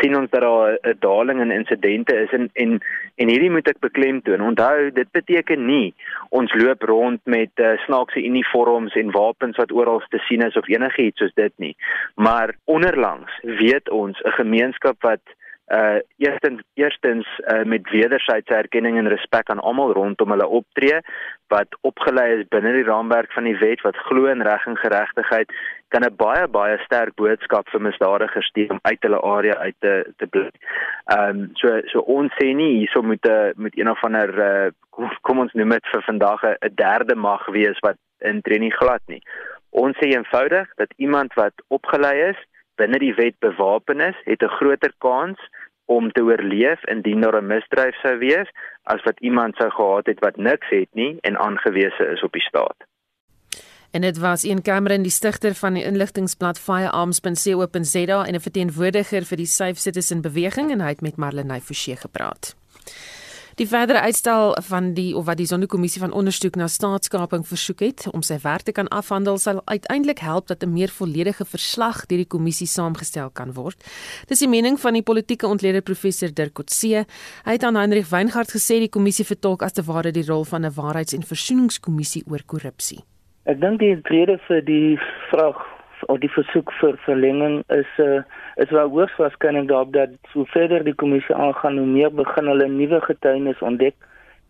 sien 0.00 0.16
ons 0.16 0.30
dat 0.30 0.40
daar 0.40 0.78
'n 0.82 0.96
daling 0.98 1.40
in 1.40 1.50
insidente 1.50 2.14
is 2.24 2.32
en 2.32 2.50
en 2.52 2.80
en 3.16 3.28
hierdie 3.28 3.50
moet 3.50 3.68
ek 3.68 3.78
beklemtoon. 3.80 4.40
Onthou, 4.40 4.90
dit 4.92 5.10
beteken 5.10 5.66
nie 5.66 5.94
ons 6.28 6.54
loop 6.54 6.82
rond 6.82 7.20
met 7.24 7.50
uh, 7.54 7.78
snaakse 7.86 8.24
uniforms 8.24 8.94
en 8.94 9.10
wapens 9.10 9.56
wat 9.56 9.72
oral 9.72 10.02
te 10.08 10.18
sien 10.18 10.42
is 10.42 10.56
of 10.56 10.68
enigiets 10.68 11.18
soos 11.18 11.34
dit 11.34 11.52
nie. 11.56 11.76
Maar 12.14 12.54
onderlangs 12.64 13.32
weet 13.42 13.90
ons 13.90 14.20
'n 14.22 14.30
gemeenskap 14.30 14.96
wat 15.02 15.20
uh 15.70 15.98
eerstens 16.18 16.62
eerstens 16.74 17.26
uh, 17.38 17.62
met 17.62 17.90
wederwysige 17.90 18.54
erkenning 18.54 18.98
en 18.98 19.08
respek 19.08 19.50
aan 19.50 19.60
almal 19.60 19.92
rondom 19.92 20.30
hulle 20.30 20.46
optree 20.46 20.98
wat 21.48 21.76
opgelei 21.80 22.26
is 22.38 22.48
binne 22.48 22.72
die 22.72 22.86
raamwerk 22.86 23.32
van 23.32 23.46
die 23.46 23.58
wet 23.58 23.82
wat 23.86 23.98
glo 24.08 24.26
in 24.30 24.42
reg 24.42 24.66
en 24.66 24.76
geregtigheid 24.76 25.52
kan 25.94 26.04
'n 26.06 26.16
baie 26.16 26.48
baie 26.48 26.78
sterk 26.78 27.14
boodskap 27.14 27.68
vir 27.68 27.82
misdadigers 27.86 28.46
stuur 28.46 28.70
om 28.70 28.82
uit 28.82 29.02
hulle 29.06 29.20
area 29.20 29.54
uit 29.54 29.76
te 29.78 29.94
te 30.16 30.26
bly. 30.26 30.50
Ehm 31.14 31.28
um, 31.28 31.50
so 31.54 31.80
so 31.92 32.00
ons 32.16 32.34
sê 32.38 32.50
nie 32.54 32.72
hierso 32.78 33.02
moet 33.02 33.24
'n 33.26 33.30
uh, 33.30 33.52
met 33.56 33.78
een 33.78 33.90
of 33.90 34.04
ander 34.04 34.30
uh, 34.38 34.70
kom, 34.90 35.10
kom 35.22 35.38
ons 35.38 35.52
noem 35.52 35.70
dit 35.70 35.86
vir 35.92 36.02
vandag 36.02 36.42
'n 36.44 36.74
derde 36.74 37.14
mag 37.14 37.46
wees 37.46 37.78
wat 37.78 37.96
intree 38.18 38.58
nie 38.58 38.76
glad 38.80 39.02
nie. 39.06 39.22
Ons 39.70 39.96
sê 39.96 40.06
eenvoudig 40.10 40.68
dat 40.76 40.92
iemand 40.96 41.34
wat 41.34 41.54
opgelei 41.68 42.30
is 42.30 42.40
binne 42.80 42.98
die 42.98 43.14
wet 43.14 43.36
bewapen 43.38 44.00
is, 44.00 44.16
het 44.24 44.42
'n 44.42 44.56
groter 44.58 44.92
kans 44.98 45.38
om 45.96 46.12
te 46.12 46.22
oorleef 46.22 46.84
indien 46.94 47.20
daar 47.20 47.42
'n 47.42 47.46
misdryf 47.46 47.96
sou 48.02 48.18
wees 48.18 48.48
as 48.82 49.02
wat 49.02 49.20
iemand 49.20 49.56
sou 49.56 49.70
gehad 49.70 50.06
het 50.06 50.20
wat 50.26 50.36
niks 50.36 50.68
het 50.68 50.88
nie 50.92 51.18
en 51.20 51.38
aangewese 51.38 52.04
is 52.14 52.22
op 52.22 52.32
die 52.32 52.46
staat. 52.50 52.78
En 53.90 54.00
dit 54.00 54.18
was 54.18 54.42
een 54.42 54.62
kamer 54.62 54.90
in 54.90 55.02
die 55.02 55.10
stigter 55.10 55.54
van 55.54 55.74
die 55.74 55.84
inligtingblad 55.84 56.58
firearms.co.za 56.58 58.24
en 58.24 58.34
'n 58.34 58.40
verteenwoordiger 58.40 59.24
vir 59.24 59.36
die 59.36 59.46
Safe 59.46 59.74
Citizen 59.74 60.20
beweging 60.20 60.70
en 60.70 60.80
hy 60.80 60.88
het 60.88 61.00
met 61.00 61.16
Marlenae 61.16 61.60
Forsie 61.60 61.96
gepraat. 61.96 62.56
Die 63.60 63.68
verdere 63.68 64.00
uitstel 64.00 64.54
van 64.68 64.94
die 64.96 65.10
of 65.16 65.26
wat 65.28 65.36
die 65.36 65.46
Sonderkommissie 65.46 66.00
van 66.00 66.14
ondersoek 66.16 66.54
na 66.56 66.64
staatskaping 66.64 67.42
versoek 67.44 67.82
het 67.84 68.06
om 68.08 68.22
sy 68.24 68.38
werk 68.40 68.62
te 68.64 68.72
kan 68.72 68.88
afhandel 68.88 69.36
sal 69.36 69.60
uiteindelik 69.66 70.22
help 70.24 70.46
dat 70.48 70.64
'n 70.64 70.72
meer 70.72 70.88
volledige 70.88 71.44
verslag 71.44 72.06
deur 72.06 72.22
die 72.24 72.32
kommissie 72.36 72.66
saamgestel 72.66 73.28
kan 73.30 73.52
word. 73.52 73.76
Dis 74.28 74.38
die 74.38 74.48
mening 74.48 74.80
van 74.80 74.92
die 74.92 75.02
politieke 75.02 75.46
ontleder 75.46 75.82
professor 75.82 76.34
Dirk 76.34 76.52
Coetzee. 76.54 77.04
Hy 77.44 77.52
het 77.52 77.62
aan 77.62 77.76
Hendrik 77.76 78.06
Weingart 78.06 78.50
gesê 78.50 78.78
die 78.78 78.88
kommissie 78.88 79.24
vertolk 79.24 79.62
as 79.62 79.72
te 79.72 79.82
ware 79.82 80.10
die 80.10 80.26
rol 80.26 80.44
van 80.44 80.64
'n 80.64 80.72
waarheids- 80.74 81.14
en 81.14 81.22
versoeningskommissie 81.22 82.24
oor 82.30 82.42
korrupsie. 82.46 83.04
Ek 83.44 83.60
dink 83.60 83.78
die 83.78 84.00
rede 84.04 84.38
vir 84.48 84.64
die 84.64 84.98
vraag 85.30 85.79
of 86.06 86.20
die 86.22 86.30
versoek 86.32 86.72
vir 86.80 86.96
verlenging 87.06 87.62
is 87.68 87.90
'n 87.98 88.02
uh, 88.02 88.22
is 88.56 88.70
wel 88.70 88.88
hoogs 88.88 89.16
waarskynlik 89.16 89.68
daarop 89.68 89.92
dat 89.92 90.10
hoe 90.32 90.46
verder 90.46 90.84
die 90.84 90.94
kommissie 90.94 91.34
aangaan 91.34 91.78
hoe 91.78 91.86
meer 91.86 92.12
begin 92.14 92.46
hulle 92.46 92.68
nuwe 92.68 93.00
getuienis 93.00 93.62
ontdek 93.70 93.94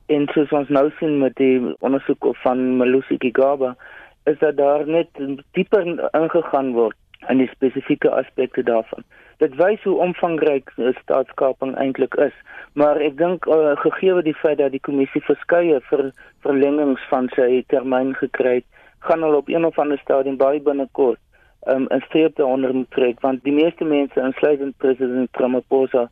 en 0.07 0.27
soos 0.35 0.53
ons 0.53 0.69
nou 0.69 0.91
sien 0.99 1.19
met 1.19 1.35
die 1.37 1.75
ondersoek 1.79 2.27
van 2.43 2.77
Malusi 2.77 3.17
Gigaba 3.19 3.77
is 4.25 4.39
dat 4.39 4.57
daar 4.57 4.87
net 4.87 5.09
dieper 5.53 5.87
ingegaan 6.23 6.73
word 6.73 6.97
in 7.29 7.39
die 7.39 7.51
spesifieke 7.53 8.11
aspekte 8.11 8.63
daarvan. 8.63 9.05
Dit 9.39 9.55
wys 9.57 9.83
hoe 9.83 9.97
omvangryk 10.07 10.73
staatskaping 11.03 11.77
eintlik 11.77 12.15
is, 12.15 12.35
maar 12.73 13.01
ek 13.01 13.17
dink 13.17 13.47
uh, 13.47 13.77
gegee 13.85 14.23
die 14.23 14.37
feit 14.43 14.59
dat 14.59 14.73
die 14.73 14.85
kommissie 14.89 15.23
verskeie 15.25 15.81
vir 15.89 16.11
verlengings 16.45 17.07
van 17.13 17.31
sy 17.37 17.65
termyn 17.73 18.15
gekry 18.21 18.61
het, 18.61 18.69
gaan 19.07 19.23
hulle 19.25 19.41
op 19.41 19.49
een 19.49 19.65
of 19.65 19.79
ander 19.79 20.01
stadium 20.05 20.37
baie 20.37 20.61
binnekort 20.61 21.21
um, 21.67 21.87
'n 21.91 22.01
streep 22.01 22.37
daaronder 22.37 22.75
moet 22.75 22.91
trek 22.91 23.21
want 23.21 23.45
die 23.45 23.53
meeste 23.53 23.85
mense 23.85 24.21
insluitend 24.21 24.77
president 24.77 25.29
Ramaphosa 25.33 26.11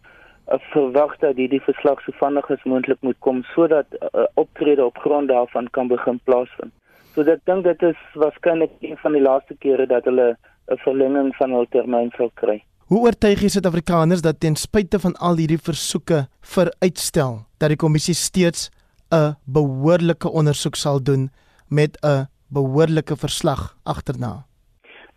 uh, 0.52 0.58
verwag 0.72 1.16
dat 1.18 1.36
hierdie 1.36 1.62
verslag 1.62 2.00
so 2.02 2.12
vinnig 2.20 2.50
as 2.50 2.64
moontlik 2.64 3.00
moet 3.00 3.18
kom 3.18 3.42
sodat 3.54 3.86
uh, 4.00 4.26
optrede 4.34 4.84
op 4.84 4.98
grond 4.98 5.28
daarvan 5.28 5.68
kan 5.70 5.88
begin 5.88 6.20
plaasvind. 6.24 6.72
So 7.14 7.24
dit 7.24 7.40
dink 7.44 7.64
dit 7.64 7.82
is 7.82 8.00
waarskynlik 8.14 8.70
een 8.80 8.96
van 8.96 9.12
die 9.12 9.22
laaste 9.22 9.56
kere 9.58 9.86
dat 9.86 10.04
hulle 10.04 10.36
'n 10.68 10.76
verlenging 10.84 11.34
van 11.36 11.50
hul 11.50 11.66
termyn 11.70 12.10
sal 12.16 12.30
kry. 12.34 12.62
Hoe 12.88 13.00
oortuig 13.04 13.40
jy 13.40 13.48
Suid-Afrikaners 13.48 14.22
dat 14.22 14.40
ten 14.40 14.56
spyte 14.56 14.98
van 14.98 15.16
al 15.16 15.36
hierdie 15.36 15.60
versoeke 15.60 16.26
vir 16.40 16.72
uitstel 16.80 17.44
dat 17.58 17.68
die 17.68 17.76
kommissie 17.76 18.14
steeds 18.14 18.70
'n 19.12 19.36
behoorlike 19.44 20.28
ondersoek 20.28 20.76
sal 20.76 21.02
doen 21.02 21.30
met 21.68 21.98
'n 22.02 22.28
behoorlike 22.48 23.16
verslag 23.16 23.76
agterna? 23.84 24.47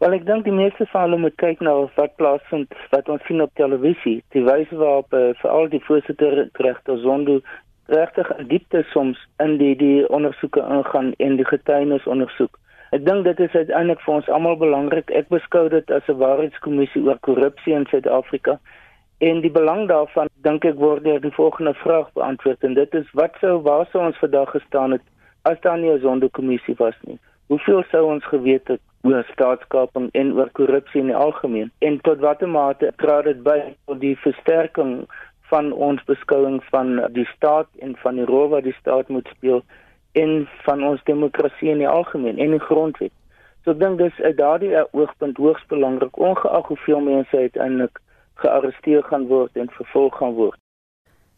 Wel 0.02 0.16
ek 0.18 0.24
dink 0.26 0.48
die 0.48 0.54
meeste 0.58 0.86
van 0.90 1.04
hulle 1.06 1.18
moet 1.22 1.36
kyk 1.38 1.60
na 1.62 1.76
wat 1.94 2.16
plaasvind 2.18 2.72
wat 2.90 3.10
ons 3.14 3.22
sien 3.28 3.44
op 3.44 3.52
televisie. 3.60 4.16
Die 4.34 4.42
wyse 4.48 4.74
waarop 4.80 5.14
uh, 5.14 5.28
veral 5.44 5.70
die 5.70 5.82
voorsitter 5.86 6.50
regter 6.66 6.98
Zondo 7.04 7.36
regtig 7.94 8.32
in 8.40 8.50
diepte 8.50 8.82
soms 8.96 9.22
in 9.46 9.60
die 9.62 9.76
die 9.78 10.10
ondersoeke 10.10 10.66
ingaan 10.78 11.14
en 11.28 11.38
die 11.38 11.46
getuienis 11.52 12.10
ondersoek. 12.10 12.58
Ek 12.98 13.06
dink 13.06 13.30
dit 13.30 13.46
is 13.46 13.54
uiteindelik 13.54 14.02
vir 14.02 14.18
ons 14.18 14.34
almal 14.34 14.58
belangrik. 14.66 15.14
Ek 15.22 15.30
beskou 15.30 15.68
dit 15.70 15.94
as 15.94 16.10
'n 16.10 16.18
waarheidskommissie 16.26 17.06
oor 17.06 17.22
korrupsie 17.30 17.78
in 17.78 17.86
Suid-Afrika. 17.94 18.58
En 19.20 19.46
die 19.46 19.54
belang 19.54 19.88
daarvan 19.88 20.34
dink 20.50 20.66
ek 20.66 20.82
word 20.82 21.04
deur 21.04 21.22
die 21.22 21.38
volgende 21.38 21.78
vraag 21.86 22.10
beantwoord 22.18 22.64
en 22.64 22.74
dit 22.74 22.94
is 22.96 23.12
wat 23.14 23.38
sou 23.40 23.60
waar 23.62 23.86
sou 23.92 24.02
ons 24.06 24.18
vandag 24.18 24.50
gestaan 24.50 24.98
het 24.98 25.06
as 25.44 25.62
daar 25.62 25.78
nie 25.78 25.94
'n 25.94 26.02
Zondo-kommissie 26.02 26.76
was 26.82 26.98
nie? 27.06 27.20
Hoeveel 27.52 27.82
sou 27.92 28.06
ons 28.08 28.24
geweet 28.32 28.70
het 28.72 28.80
oor 29.04 29.26
staatskaping 29.28 30.06
en 30.16 30.30
oor 30.38 30.50
korrupsie 30.56 31.02
in 31.02 31.10
die 31.12 31.16
algemeen? 31.20 31.72
En 31.84 31.98
tot 32.06 32.22
watter 32.24 32.48
mate 32.48 32.94
dra 33.02 33.18
dit 33.26 33.42
by 33.44 33.58
tot 33.90 34.00
die 34.00 34.14
versterking 34.22 34.94
van 35.50 35.74
ons 35.88 36.00
beskouing 36.08 36.62
van 36.70 36.94
die 37.18 37.26
staat 37.34 37.68
en 37.84 37.98
van 38.06 38.22
die 38.22 38.30
rol 38.30 38.48
wat 38.54 38.64
die 38.64 38.76
staat 38.78 39.12
moet 39.12 39.28
speel 39.36 39.60
in 40.22 40.48
van 40.64 40.86
ons 40.94 41.04
demokrasie 41.12 41.74
in 41.74 41.84
die 41.84 41.92
algemeen 41.92 42.40
en 42.40 42.56
die 42.56 42.64
grondwet? 42.70 43.12
So 43.66 43.76
ek 43.76 43.84
dink 43.84 44.00
dis 44.00 44.24
uit 44.24 44.40
daardie 44.40 44.72
oogpunt 44.86 45.44
hoogs 45.44 45.68
belangrik 45.76 46.24
ongeag 46.30 46.72
hoeveel 46.72 47.04
mense 47.10 47.44
uiteindelik 47.48 48.00
gearresteer 48.46 49.04
gaan 49.12 49.28
word 49.28 49.60
en 49.60 49.68
vervolg 49.76 50.16
gaan 50.24 50.40
word. 50.40 50.60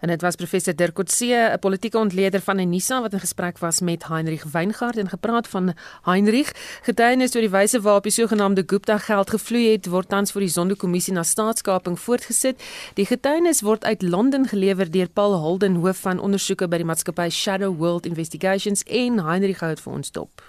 En 0.04 0.10
dit 0.10 0.22
was 0.22 0.36
professor 0.36 0.76
Dirk 0.76 0.94
Coetzee, 0.94 1.36
'n 1.36 1.60
politieke 1.60 1.98
ontleder 1.98 2.42
van 2.42 2.60
Unisa 2.60 3.02
wat 3.02 3.14
in 3.14 3.20
gesprek 3.20 3.58
was 3.58 3.80
met 3.80 4.08
Heinrich 4.08 4.44
Weingart 4.44 4.98
en 4.98 5.10
gepraat 5.10 5.48
van 5.48 5.74
Heinrich. 6.02 6.52
Getuienis 6.82 7.36
oor 7.36 7.42
die 7.42 7.50
wyse 7.50 7.82
waarop 7.82 8.04
die 8.04 8.12
sogenaamde 8.12 8.64
Gupta 8.66 8.98
geld 8.98 9.30
gevloei 9.30 9.72
het, 9.72 9.86
word 9.86 10.10
tans 10.10 10.32
voor 10.32 10.42
die 10.42 10.50
Sonderkommissie 10.50 11.14
na 11.14 11.24
staatskaping 11.24 12.00
voortgesit. 12.00 12.64
Die 12.94 13.06
getuienis 13.06 13.62
word 13.62 13.84
uit 13.84 14.02
Londen 14.02 14.48
gelewer 14.48 14.92
deur 14.92 15.10
Paul 15.10 15.34
Holden, 15.34 15.76
hoof 15.76 15.98
van 15.98 16.20
ondersoeke 16.20 16.68
by 16.68 16.78
die 16.78 16.86
maatskappy 16.86 17.30
Shadow 17.30 17.78
World 17.78 18.06
Investigations 18.06 18.84
en 18.84 19.26
Heinrich 19.26 19.60
hou 19.60 19.70
dit 19.70 19.82
vir 19.82 19.94
ons 19.94 20.12
dop. 20.12 20.42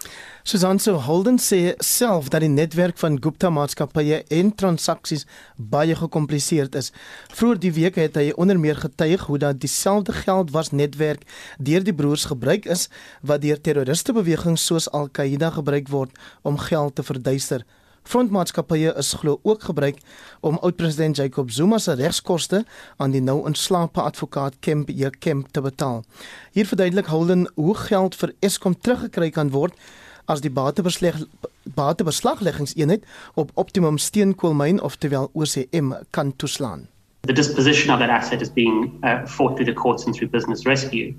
Susan 0.43 0.79
so 0.79 0.99
Holden 1.01 1.39
sê 1.39 1.73
self 1.79 2.27
dat 2.29 2.43
die 2.45 2.51
netwerk 2.53 2.99
van 3.01 3.17
Gupta 3.23 3.49
maatskappye 3.49 4.25
en 4.29 4.51
transaksies 4.55 5.25
baie 5.57 5.95
gekompliseerd 5.97 6.75
is. 6.75 6.93
Vroeger 7.33 7.61
die 7.61 7.73
week 7.73 7.95
het 7.95 8.19
hy 8.21 8.27
onder 8.37 8.61
meer 8.61 8.77
getuig 8.77 9.25
hoe 9.25 9.39
dat 9.45 9.61
dieselfde 9.61 10.13
geld 10.25 10.51
was 10.51 10.73
netwerk 10.73 11.23
deur 11.59 11.85
die 11.85 11.95
broers 11.95 12.25
gebruik 12.33 12.65
is 12.65 12.89
wat 13.21 13.45
deur 13.45 13.61
terroriste 13.61 14.13
bewegings 14.17 14.67
soos 14.67 14.91
Al-Qaeda 14.91 15.51
gebruik 15.61 15.89
word 15.93 16.13
om 16.43 16.59
geld 16.59 16.95
te 16.95 17.03
verduister. 17.03 17.65
Frontmaatskappye 18.05 18.93
is 19.01 19.13
glo 19.21 19.39
ook 19.43 19.63
gebruik 19.63 20.01
om 20.41 20.59
oud-president 20.61 21.17
Jacob 21.17 21.51
Zuma 21.51 21.79
se 21.79 21.93
regskoste 21.97 22.65
aan 22.97 23.15
die 23.17 23.23
nou 23.23 23.39
ontslape 23.49 24.01
advokaat 24.01 24.61
Kemp 24.61 24.89
J 24.93 25.11
Kemp 25.19 25.49
te 25.53 25.61
betaal. 25.65 26.05
Hier 26.53 26.67
verduidelik 26.67 27.07
Holden 27.07 27.49
hoe 27.55 27.75
geld 27.75 28.17
vir 28.21 28.35
Eskom 28.41 28.77
teruggekry 28.81 29.31
kan 29.31 29.51
word 29.57 29.79
as 30.25 30.41
die 30.45 30.53
batebeslag 30.53 31.25
batebeslagleggingseenheid 31.65 33.05
op 33.41 33.51
Optimum 33.55 33.99
Steenkoolmyn 33.99 34.83
oftewel 34.85 35.31
OCM 35.33 35.93
kan 36.11 36.37
toeslaan. 36.37 36.89
The 37.25 37.33
disposition 37.33 37.91
of 37.91 38.01
that 38.01 38.11
asset 38.11 38.43
is 38.43 38.51
being 38.51 39.01
uh, 39.03 39.25
fought 39.25 39.57
through 39.57 39.65
the 39.65 39.73
courts 39.73 40.05
and 40.05 40.15
through 40.15 40.29
business 40.29 40.67
rescue. 40.67 41.15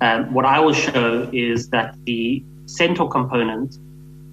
Um, 0.00 0.32
what 0.32 0.44
I 0.44 0.60
will 0.60 0.72
show 0.72 1.28
is 1.32 1.70
that 1.70 1.96
the 2.04 2.44
Centaur 2.66 3.08
component 3.10 3.76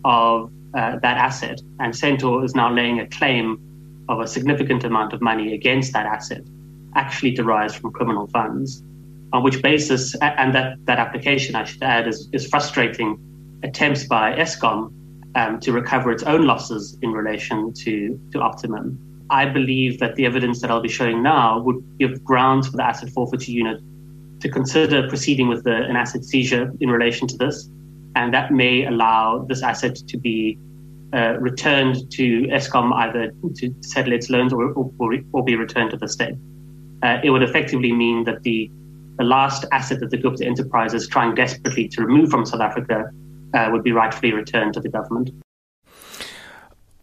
of 0.04 0.52
uh, 0.76 1.00
that 1.00 1.18
asset, 1.18 1.62
and 1.80 1.96
Centaur 1.96 2.44
is 2.44 2.54
now 2.54 2.72
laying 2.72 3.00
a 3.00 3.08
claim 3.08 3.60
of 4.08 4.20
a 4.20 4.28
significant 4.28 4.84
amount 4.84 5.14
of 5.14 5.22
money 5.22 5.56
against 5.56 5.94
that 5.94 6.06
asset, 6.06 6.44
actually 6.94 7.32
derives 7.32 7.74
from 7.74 7.92
criminal 7.92 8.28
funds. 8.28 8.84
On 9.34 9.42
which 9.42 9.64
basis, 9.64 10.14
and 10.22 10.54
that, 10.54 10.78
that 10.86 11.00
application, 11.00 11.56
I 11.56 11.64
should 11.64 11.82
add, 11.82 12.08
is, 12.08 12.30
is 12.34 12.48
frustrating 12.48 13.18
attempts 13.64 14.04
by 14.04 14.34
ESCOM 14.34 14.94
um, 15.34 15.60
to 15.62 15.72
recover 15.72 16.12
its 16.12 16.22
own 16.24 16.46
losses 16.46 16.98
in 17.02 17.12
relation 17.12 17.74
to, 17.74 18.20
to 18.32 18.40
Optimum. 18.40 19.00
I 19.30 19.46
believe 19.46 20.00
that 20.00 20.16
the 20.16 20.26
evidence 20.26 20.62
that 20.62 20.70
I'll 20.70 20.82
be 20.82 20.90
showing 20.90 21.24
now 21.24 21.60
would 21.60 21.84
give 22.00 22.24
grounds 22.24 22.68
for 22.68 22.78
the 22.78 22.84
asset 22.84 23.10
forfeiture 23.10 23.52
unit 23.52 23.82
to 24.42 24.50
consider 24.50 25.08
proceeding 25.08 25.48
with 25.48 25.64
the, 25.64 25.76
an 25.76 25.96
asset 25.96 26.24
seizure 26.24 26.72
in 26.80 26.90
relation 26.90 27.28
to 27.28 27.38
this. 27.38 27.70
and 28.16 28.34
that 28.34 28.52
may 28.52 28.86
allow 28.86 29.46
this 29.50 29.62
asset 29.62 29.96
to 29.96 30.18
be 30.18 30.58
uh, 31.14 31.38
returned 31.40 32.10
to 32.12 32.44
ESCOM 32.48 32.94
either 32.94 33.32
to 33.56 33.76
settle 33.82 34.14
its 34.14 34.30
loans 34.30 34.54
or, 34.54 34.72
or, 34.74 35.16
or 35.34 35.44
be 35.44 35.56
returned 35.56 35.92
to 35.92 35.98
the 35.98 36.08
state. 36.08 36.36
Uh, 37.04 37.20
it 37.24 37.30
would 37.30 37.44
effectively 37.44 37.92
mean 37.92 38.24
that 38.24 38.42
the, 38.44 38.72
the 39.18 39.24
last 39.24 39.66
asset 39.72 40.00
that 40.00 40.10
the 40.10 40.18
Gupta 40.18 40.46
enterprise 40.46 40.94
is 40.94 41.08
trying 41.08 41.36
desperately 41.36 41.88
to 41.90 42.06
remove 42.06 42.30
from 42.30 42.46
South 42.46 42.62
Africa 42.62 43.10
uh, 43.54 43.70
would 43.72 43.84
be 43.84 43.92
rightfully 43.92 44.34
returned 44.34 44.74
to 44.74 44.80
the 44.80 44.90
government. 44.90 45.30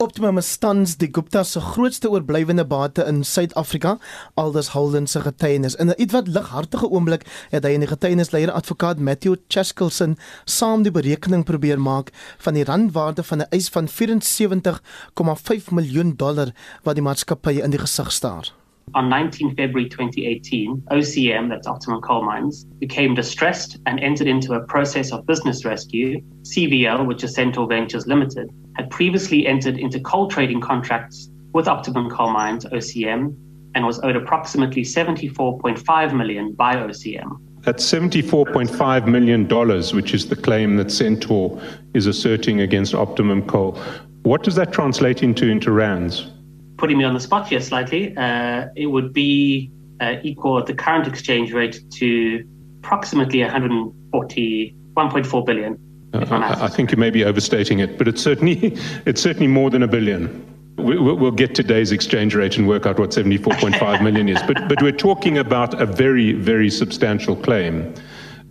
Optimum 0.03 0.41
stands 0.43 0.97
die 0.99 1.13
Gupta 1.13 1.45
se 1.45 1.61
grootste 1.61 2.11
oorblywende 2.11 2.65
bate 2.67 3.05
in 3.07 3.21
Suid-Afrika, 3.25 3.99
aldus 4.35 4.73
Holden 4.75 5.07
se 5.07 5.21
getuienis. 5.21 5.75
In 5.75 5.91
'n 5.91 5.95
ietwat 5.97 6.29
lighartige 6.29 6.91
oomblik 6.91 7.23
het 7.51 7.65
hy 7.65 7.75
en 7.75 7.81
die 7.81 7.89
getuienisleier 7.89 8.51
advokaat 8.51 8.99
Matthew 8.99 9.37
Cheskelson 9.49 10.19
saam 10.45 10.83
die 10.83 10.91
berekening 10.91 11.45
probeer 11.45 11.81
maak 11.81 12.11
van 12.39 12.55
die 12.55 12.65
randwaarde 12.65 13.23
van 13.23 13.39
'n 13.39 13.51
eis 13.51 13.69
van 13.69 13.89
74,5 13.89 15.71
miljoen 15.71 16.17
dollar 16.17 16.51
wat 16.83 16.95
die 16.95 17.05
maatskappy 17.05 17.63
in 17.63 17.71
die 17.71 17.79
gesig 17.79 18.13
staar. 18.13 18.62
On 18.95 19.09
19 19.09 19.57
February 19.57 19.89
2018, 19.89 20.83
OCM, 20.91 21.49
that's 21.49 21.67
Optimum 21.67 22.01
Coal 22.03 22.25
Mines, 22.25 22.65
became 22.79 23.15
distressed 23.15 23.79
and 23.87 23.99
entered 24.01 24.27
into 24.27 24.53
a 24.53 24.61
process 24.67 25.13
of 25.13 25.27
business 25.27 25.65
rescue. 25.65 26.21
CVL, 26.43 27.07
which 27.07 27.25
is 27.25 27.35
Central 27.35 27.67
Ventures 27.67 28.07
Limited, 28.07 28.51
had 28.77 28.91
previously 28.91 29.47
entered 29.47 29.79
into 29.79 29.99
coal 30.01 30.29
trading 30.29 30.61
contracts 30.61 31.31
with 31.53 31.69
Optimum 31.69 32.11
Coal 32.11 32.33
Mines, 32.33 32.65
OCM, 32.67 33.35
and 33.75 33.87
was 33.87 34.01
owed 34.03 34.17
approximately 34.17 34.83
74.5 34.83 36.17
million 36.17 36.53
by 36.53 36.77
OCM. 36.77 37.39
That's 37.63 37.85
$74.5 37.91 39.07
million, 39.07 39.47
which 39.95 40.15
is 40.15 40.29
the 40.29 40.37
claim 40.37 40.77
that 40.77 40.91
Centaur 40.91 41.61
is 41.95 42.07
asserting 42.07 42.61
against 42.61 42.95
Optimum 42.95 43.47
Coal. 43.47 43.81
What 44.25 44.43
does 44.43 44.57
that 44.57 44.73
translate 44.73 45.23
into 45.23 45.49
into 45.49 45.71
rands? 45.71 46.29
Putting 46.77 46.99
me 46.99 47.05
on 47.05 47.15
the 47.15 47.21
spot 47.21 47.49
here 47.49 47.61
slightly, 47.61 48.17
uh, 48.17 48.67
it 48.77 48.87
would 48.87 49.13
be 49.13 49.71
uh, 50.01 50.17
equal 50.23 50.59
at 50.59 50.67
the 50.67 50.75
current 50.75 51.07
exchange 51.07 51.53
rate 51.53 51.81
to 51.91 52.45
approximately 52.81 53.41
140, 53.41 54.77
1.4 54.95 55.47
billion. 55.47 55.79
Uh, 56.15 56.27
I, 56.31 56.65
I, 56.65 56.69
think 56.69 56.91
you 56.91 56.99
may 56.99 57.11
be 57.11 57.25
overstating 57.25 57.79
it, 57.79 57.97
but 57.97 58.07
it's 58.07 58.21
certainly 58.21 58.77
it's 59.07 59.23
certainly 59.23 59.47
more 59.49 59.71
than 59.71 59.83
a 59.83 59.89
billion. 59.89 60.49
We, 60.77 60.99
we'll 60.99 61.31
get 61.31 61.55
today's 61.55 61.93
exchange 61.93 62.35
rate 62.35 62.57
and 62.57 62.67
work 62.67 62.87
out 62.87 62.99
what 62.99 63.11
74.5 63.11 64.03
million 64.09 64.29
is. 64.29 64.43
But 64.43 64.69
but 64.69 64.83
we're 64.83 64.93
talking 64.93 65.39
about 65.39 65.81
a 65.81 65.87
very 65.87 66.33
very 66.33 66.71
substantial 66.71 67.37
claim. 67.37 67.95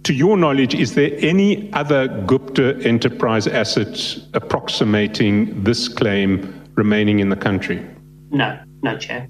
To 0.04 0.14
your 0.14 0.36
knowledge, 0.36 0.74
is 0.74 0.96
there 0.96 1.12
any 1.20 1.72
other 1.74 2.08
Gupta 2.26 2.80
enterprise 2.84 3.46
asset 3.46 4.18
approximating 4.34 5.64
this 5.64 5.88
claim 5.88 6.68
remaining 6.74 7.20
in 7.20 7.30
the 7.30 7.36
country? 7.36 7.86
No, 8.32 8.58
no 8.82 8.98
chair. 8.98 9.28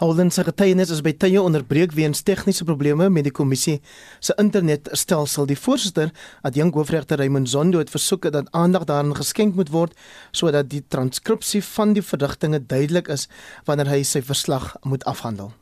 Holden 0.00 0.30
se 0.30 0.44
getuienis 0.44 0.90
is 0.90 1.02
by 1.04 1.12
tye 1.12 1.40
onderbreek 1.40 1.92
weens 1.92 2.22
tegniese 2.24 2.64
probleme 2.64 3.10
met 3.12 3.26
die 3.26 3.32
kommissie 3.36 3.82
se 4.20 4.32
internetstelsel. 4.40 5.44
Die 5.48 5.58
voorsitter, 5.60 6.08
adjunk 6.40 6.76
hoofregter 6.76 7.20
Raymond 7.20 7.48
Zondo 7.48 7.80
het 7.80 7.92
versoek 7.92 8.30
dat 8.32 8.48
aandag 8.56 8.86
daaraan 8.88 9.16
geskenk 9.16 9.56
moet 9.60 9.72
word 9.72 9.92
sodat 10.32 10.70
die 10.72 10.80
transkripsie 10.88 11.60
van 11.64 11.92
die 11.92 12.04
verrigtinge 12.04 12.62
duidelik 12.64 13.12
is 13.12 13.28
wanneer 13.68 13.92
hy 13.92 14.00
sy 14.08 14.24
verslag 14.24 14.72
moet 14.88 15.04
afhandel. 15.04 15.52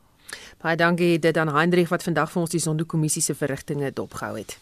Baie 0.63 0.79
dankie 0.79 1.17
dit 1.19 1.37
aan 1.37 1.51
Hendrik 1.55 1.91
wat 1.91 2.03
vandag 2.03 2.31
vir 2.31 2.43
ons 2.43 2.55
die 2.55 2.63
Zondo 2.63 2.87
kommissie 2.87 3.23
se 3.23 3.35
verrigtinge 3.35 3.91
dopgehou 3.91 4.37
het. 4.39 4.55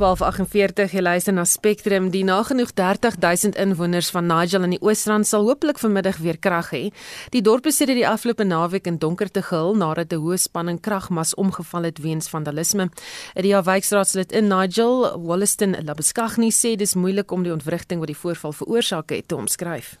1248 0.00 0.94
jy 0.96 1.02
luister 1.02 1.34
na 1.36 1.42
Spectrum 1.44 2.06
die 2.08 2.22
nagenoeg 2.24 2.70
30000 2.72 3.58
inwoners 3.60 4.08
van 4.14 4.30
Nigel 4.30 4.64
in 4.64 4.72
die 4.72 4.80
Oosrand 4.80 5.28
sal 5.28 5.44
hopelik 5.44 5.80
vanmiddag 5.82 6.22
weer 6.24 6.38
krag 6.40 6.70
hê. 6.72 6.88
Die 7.34 7.42
dorp 7.44 7.68
het 7.68 7.76
sedert 7.76 8.00
die 8.00 8.08
afgelope 8.08 8.46
naweek 8.48 8.88
in 8.88 8.96
donkerte 9.02 9.42
gehul 9.44 9.76
nadat 9.76 10.12
'n 10.16 10.22
hoë 10.24 10.40
spanning 10.40 10.80
kragmas 10.80 11.34
omgeval 11.34 11.84
het 11.84 11.98
weens 12.00 12.30
vandalisme. 12.32 12.88
Die 13.34 13.52
wijkraadslid 13.52 14.32
in 14.32 14.48
Nigel, 14.48 15.20
Wollaston 15.20 15.76
Labeskagni 15.84 16.48
sê 16.50 16.76
dis 16.76 16.94
moeilik 16.94 17.30
om 17.30 17.42
die 17.42 17.52
ontwrigting 17.52 18.00
wat 18.00 18.08
die 18.08 18.22
voorval 18.22 18.52
veroorsaak 18.52 19.10
het 19.10 19.28
te 19.28 19.36
omskryf. 19.36 19.98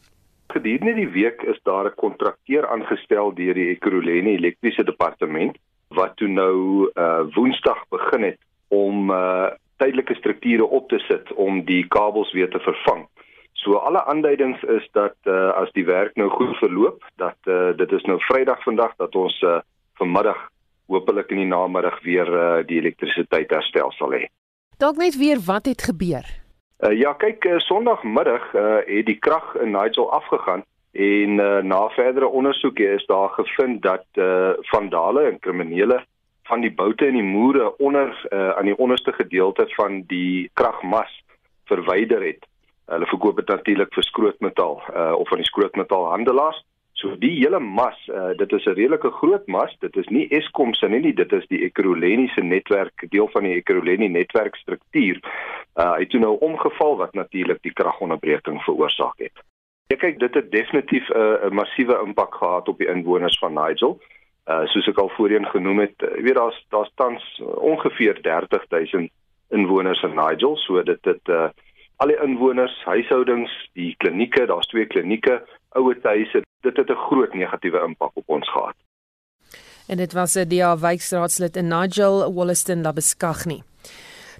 Gedurende 0.48 0.94
die 0.94 1.08
week 1.08 1.42
is 1.42 1.60
daar 1.62 1.84
'n 1.84 1.94
kontrakteur 1.94 2.66
aangestel 2.68 3.34
deur 3.34 3.54
die 3.54 3.68
Ekurhuleni 3.68 4.36
Elektriese 4.36 4.84
Departement 4.84 5.56
wat 5.88 6.16
toe 6.16 6.28
nou 6.28 6.88
uh 6.94 7.20
Woensdag 7.34 7.84
begin 7.90 8.22
het 8.22 8.38
om 8.68 9.10
uh 9.10 9.50
tydelike 9.80 10.14
strukture 10.18 10.66
op 10.66 10.88
te 10.92 11.00
sit 11.08 11.32
om 11.32 11.64
die 11.64 11.82
kabels 11.88 12.32
weer 12.36 12.50
te 12.52 12.60
vervang. 12.64 13.06
So 13.60 13.80
alle 13.80 14.04
aanduidings 14.08 14.62
is 14.62 14.86
dat 14.96 15.16
uh, 15.28 15.50
as 15.60 15.72
die 15.76 15.84
werk 15.84 16.16
nou 16.16 16.30
goed 16.32 16.56
verloop, 16.60 17.04
dat 17.20 17.36
uh, 17.44 17.72
dit 17.76 17.92
is 17.92 18.04
nou 18.08 18.16
Vrydag 18.28 18.62
vandag 18.64 18.94
dat 18.96 19.16
ons 19.16 19.36
uh, 19.44 19.58
vanmiddag 20.00 20.48
hopelik 20.88 21.30
in 21.34 21.42
die 21.44 21.50
namiddag 21.50 22.00
weer 22.06 22.28
uh, 22.28 22.62
die 22.66 22.80
elektrisiteit 22.80 23.52
herstel 23.52 23.92
sal 23.98 24.16
hê. 24.16 24.24
Dalk 24.80 24.96
net 24.96 25.18
weer 25.20 25.42
wat 25.44 25.68
het 25.68 25.84
gebeur? 25.90 26.24
Uh, 26.80 26.94
ja, 26.96 27.12
kyk, 27.12 27.44
uh, 27.44 27.58
Sondagmiddag 27.60 28.48
uh, 28.54 28.78
het 28.86 29.06
die 29.06 29.18
krag 29.20 29.52
in 29.60 29.74
Nigel 29.76 30.08
afgegaan 30.08 30.64
en 30.92 31.36
uh, 31.38 31.58
na 31.62 31.82
verdere 31.94 32.26
ondersoeke 32.26 32.86
is 32.96 33.04
daar 33.06 33.28
gevind 33.36 33.82
dat 33.82 34.06
uh, 34.14 34.50
vandale 34.72 35.28
en 35.28 35.38
kriminele 35.38 36.00
van 36.50 36.64
die 36.64 36.72
boute 36.74 37.06
en 37.06 37.18
die 37.18 37.26
moere 37.26 37.70
onder 37.78 38.10
uh, 38.30 38.50
aan 38.58 38.68
die 38.68 38.78
onderste 38.78 39.12
gedeelte 39.12 39.66
van 39.76 40.02
die 40.10 40.50
kragmas 40.58 41.12
verwyder 41.70 42.24
het. 42.26 42.46
Hulle 42.90 43.06
verkoop 43.06 43.38
dit 43.38 43.52
natuurlik 43.54 43.94
vir 43.94 44.06
skrootmetaal 44.08 44.82
uh, 44.90 45.12
of 45.18 45.30
aan 45.30 45.42
die 45.44 45.50
skrootmetaalhandelaars. 45.50 46.64
So 47.00 47.14
die 47.22 47.32
hele 47.38 47.60
mas, 47.62 48.00
uh, 48.10 48.32
dit 48.36 48.52
is 48.52 48.66
'n 48.66 48.76
redelike 48.80 49.10
groot 49.20 49.46
mas. 49.46 49.76
Dit 49.80 49.96
is 49.96 50.08
nie 50.08 50.26
Eskom 50.28 50.74
se 50.74 50.88
nie, 50.88 51.14
dit 51.14 51.32
is 51.32 51.46
die 51.48 51.62
Ekurhuleniese 51.64 52.42
netwerk, 52.42 53.06
deel 53.14 53.28
van 53.32 53.46
die 53.46 53.54
Ekurhuleni 53.54 54.08
netwerkstruktuur. 54.08 55.20
Uh, 55.76 55.92
hy 55.94 56.02
het 56.02 56.12
nou 56.12 56.36
omgeval 56.38 56.96
wat 56.96 57.14
natuurlik 57.14 57.62
die 57.62 57.72
kragonderbreking 57.72 58.62
veroorsaak 58.62 59.18
het. 59.18 59.44
Ja 59.86 59.96
kyk, 59.96 60.18
dit 60.18 60.34
het 60.34 60.50
definitief 60.50 61.08
'n 61.08 61.16
uh, 61.16 61.50
massiewe 61.50 62.02
impak 62.04 62.34
gehad 62.34 62.68
op 62.68 62.78
die 62.78 62.88
inwoners 62.88 63.38
van 63.38 63.54
Nigel. 63.54 63.98
Uh 64.00 64.19
soos 64.44 64.88
ek 64.88 64.98
al 64.98 65.10
voorheen 65.16 65.46
genoem 65.46 65.78
het, 65.78 66.02
uh, 66.02 66.14
jy 66.16 66.22
weet 66.22 66.34
daar's 66.34 66.58
daar's 66.68 66.92
tans 66.94 67.22
uh, 67.40 67.46
ongeveer 67.46 68.20
30000 68.22 69.10
inwoners 69.50 70.02
in 70.02 70.14
Nigel, 70.14 70.56
so 70.56 70.82
dit 70.82 71.02
dit 71.02 71.28
uh 71.28 71.48
al 72.00 72.08
die 72.08 72.16
inwoners, 72.24 72.72
huishoudings, 72.88 73.52
die 73.76 73.90
klinieke, 74.00 74.46
daar's 74.48 74.70
twee 74.72 74.86
klinieke, 74.88 75.42
ouer 75.76 75.98
huise, 76.02 76.40
dit 76.64 76.76
het 76.76 76.90
'n 76.90 77.04
groot 77.06 77.34
negatiewe 77.34 77.84
impak 77.84 78.10
op 78.14 78.28
ons 78.28 78.48
gehad. 78.48 78.76
En 79.86 79.96
dit 79.96 80.12
was 80.12 80.34
'n 80.36 80.48
DA 80.48 80.78
wijkraadslid 80.78 81.56
in 81.56 81.68
Nigel 81.68 82.32
Wollaston 82.32 82.82
Labeskagni. 82.82 83.62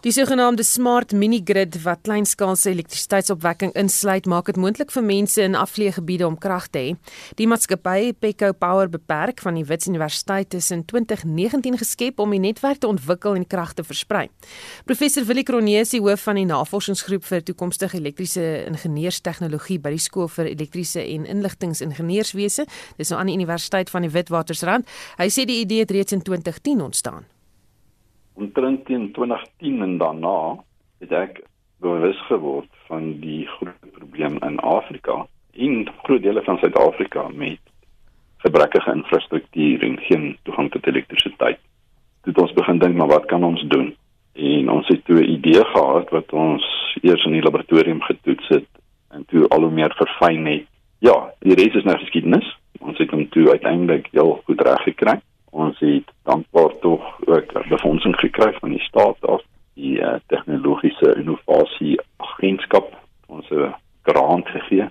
Die 0.01 0.15
sogenaamde 0.17 0.65
smart 0.65 1.11
mini 1.13 1.43
grid 1.45 1.75
wat 1.85 2.07
kleinskaalse 2.07 2.71
elektrisiteitsopwekking 2.71 3.75
insluit, 3.77 4.25
maak 4.25 4.47
dit 4.49 4.57
moontlik 4.57 4.95
vir 4.95 5.05
mense 5.05 5.43
in 5.45 5.53
afgeleë 5.61 5.99
gebiede 5.99 6.25
om 6.25 6.39
krag 6.41 6.71
te 6.73 6.81
hê. 6.81 6.95
Die 7.37 7.45
maatskappy 7.45 8.15
Pecco 8.17 8.49
Power 8.57 8.89
beperk 8.89 9.43
van 9.45 9.59
die 9.59 9.65
Wits 9.69 9.91
Universiteit 9.91 10.55
is 10.57 10.71
in 10.73 10.87
2019 10.89 11.77
geskep 11.83 12.23
om 12.25 12.33
die 12.33 12.41
netwerk 12.41 12.81
te 12.81 12.89
ontwikkel 12.89 13.37
en 13.37 13.45
krag 13.45 13.75
te 13.77 13.85
versprei. 13.85 14.23
Professor 14.89 15.27
Willie 15.29 15.45
Kronesi, 15.45 16.01
hoof 16.01 16.25
van 16.31 16.41
die 16.41 16.47
navorsingsgroep 16.49 17.27
vir 17.29 17.45
toekomstige 17.51 17.99
elektriese 18.01 18.47
ingenieurstegnologie 18.71 19.77
by 19.85 19.93
die 19.99 20.01
skool 20.01 20.31
vir 20.33 20.49
elektriese 20.55 21.05
en 21.05 21.29
inligtingingenieurswese, 21.29 22.65
dis 22.97 23.13
nou 23.13 23.21
aan 23.21 23.29
die 23.29 23.37
Universiteit 23.37 23.93
van 23.93 24.09
die 24.09 24.15
Witwatersrand. 24.17 24.89
Hy 25.21 25.29
sê 25.29 25.45
die 25.45 25.61
idee 25.67 25.85
het 25.85 25.93
reeds 25.93 26.17
in 26.17 26.25
2010 26.25 26.81
ontstaan 26.89 27.29
omtrent 28.41 28.85
teen 28.85 29.13
2010 29.13 29.83
en 29.83 29.99
daarna 29.99 30.39
het 30.99 31.13
ek 31.13 31.43
bewus 31.81 32.19
geword 32.29 32.71
van 32.89 33.13
die 33.21 33.47
groot 33.57 33.93
probleem 33.97 34.39
in 34.47 34.59
Afrika 34.59 35.27
en 35.53 35.89
groot 36.03 36.23
dele 36.23 36.43
van 36.45 36.59
Suid-Afrika 36.59 37.29
met 37.29 37.61
gebrekkige 38.45 38.93
infrastruktuur 38.93 39.83
en 39.83 39.99
geen 40.09 40.37
toegang 40.43 40.71
tot 40.71 40.87
elektrisiteit. 40.87 41.61
Dit 42.25 42.39
ons 42.41 42.53
begin 42.57 42.79
dink 42.81 42.97
maar 42.97 43.13
wat 43.13 43.29
kan 43.33 43.45
ons 43.45 43.65
doen? 43.69 43.95
En 44.33 44.71
ons 44.71 44.89
het 44.89 45.05
toe 45.05 45.21
'n 45.21 45.33
idee 45.37 45.65
gehad 45.65 46.11
wat 46.11 46.33
ons 46.33 46.65
eers 47.03 47.25
in 47.25 47.33
die 47.33 47.43
laboratorium 47.43 48.03
getoets 48.03 48.49
het 48.49 48.69
en 49.11 49.25
toe 49.25 49.49
al 49.49 49.61
hoe 49.61 49.71
meer 49.71 49.95
verfyn 49.97 50.47
het. 50.47 50.67
Ja, 50.99 51.33
die 51.39 51.55
res 51.55 51.75
is 51.75 51.85
nou 51.85 51.99
geskiedenis. 51.99 52.57
Ons 52.79 52.99
het 52.99 53.11
hom 53.11 53.29
toe 53.29 53.51
uiteindelik 53.51 54.09
heel 54.13 54.41
goed 54.45 54.61
reg 54.61 54.83
gekry 54.83 55.21
ons 55.51 55.79
het 55.79 56.11
dankbaar 56.25 56.79
tog 56.81 57.03
ook 57.27 57.53
befondsing 57.69 58.17
gekry 58.17 58.53
van 58.61 58.71
die 58.71 58.83
staat 58.87 59.19
af 59.27 59.43
die 59.75 59.99
uh, 59.99 60.19
tegnologiese 60.27 61.15
innovasie 61.17 61.99
agentskap 62.17 62.93
ons 63.27 63.51
'n 63.51 63.75
grant 64.03 64.49
gegee. 64.49 64.89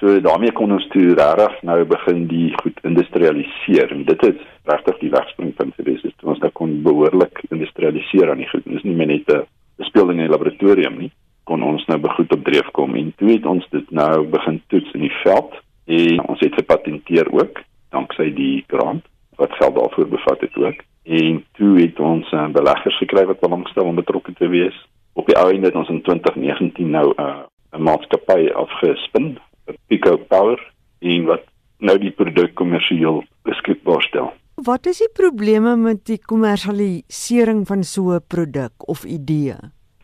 So 0.00 0.20
daarmee 0.20 0.52
kon 0.52 0.72
ons 0.72 0.86
toe 0.88 1.14
regtig 1.14 1.62
nou 1.62 1.84
begin 1.84 2.26
die 2.26 2.52
goed 2.62 2.78
industrialiseer 2.82 3.90
en 3.92 4.04
dit 4.04 4.22
is 4.22 4.38
regtig 4.64 4.98
die 4.98 5.10
wegspringpunt 5.10 5.74
gewees. 5.74 6.02
Dit 6.02 6.24
ons 6.24 6.40
kon 6.52 6.82
behoorlik 6.82 7.42
industrialiseer 7.50 8.30
aan 8.30 8.40
die 8.40 8.48
goed. 8.48 8.64
Dit 8.64 8.74
is 8.74 8.82
nie 8.82 9.06
net 9.06 9.28
'n 9.28 9.44
speelding 9.84 10.18
in 10.18 10.26
die 10.26 10.32
laboratorium 10.32 10.98
nie. 10.98 11.12
Kon 11.44 11.62
ons 11.62 11.84
nou 11.86 11.98
begoed 11.98 12.32
op 12.32 12.44
dreef 12.44 12.70
kom 12.70 12.94
en 12.94 13.12
toe 13.16 13.28
het 13.28 13.46
ons 13.46 13.66
dit 13.70 13.90
nou 13.90 14.26
begin 14.26 14.62
toets 14.68 14.92
in 14.92 15.00
die 15.00 15.16
veld 15.22 15.52
en 15.86 16.26
ons 16.28 16.40
het 16.40 16.54
gepatenteer 16.54 17.32
ook 17.32 17.62
danksy 17.90 18.34
die 18.34 18.64
grant 18.68 19.04
wat 19.40 19.52
geld 19.52 19.74
daarvoor 19.74 20.08
bevat 20.08 20.40
het 20.40 20.56
ook. 20.56 20.78
En 21.02 21.44
toe 21.52 21.80
het 21.80 22.00
ons 22.00 22.32
uh, 22.32 22.48
beleggers 22.48 22.98
gekry 22.98 23.24
wat 23.26 23.40
belangstel 23.40 23.84
om 23.84 23.94
betrokke 23.94 24.32
te 24.32 24.48
wees. 24.48 24.76
Op 25.12 25.26
die 25.26 25.36
einde 25.36 25.66
het 25.66 25.78
ons 25.80 25.88
in 25.88 26.02
2019 26.02 26.90
nou 26.90 27.06
'n 27.16 27.22
uh, 27.22 27.38
'n 27.72 27.82
maatskappy 27.82 28.50
afgespin, 28.64 29.38
Pico 29.86 30.16
Power, 30.16 30.72
en 30.98 31.24
wat 31.24 31.44
nou 31.78 31.98
die 31.98 32.10
produk 32.10 32.54
kommersieel 32.54 33.24
beskikbaar 33.42 34.02
stel. 34.02 34.32
Wat 34.54 34.86
is 34.86 34.98
die 34.98 35.12
probleme 35.12 35.76
met 35.76 36.04
die 36.04 36.20
kommersialisering 36.32 37.66
van 37.66 37.82
so 37.82 38.12
'n 38.12 38.26
produk 38.26 38.72
of 38.88 39.04
idee? 39.04 39.54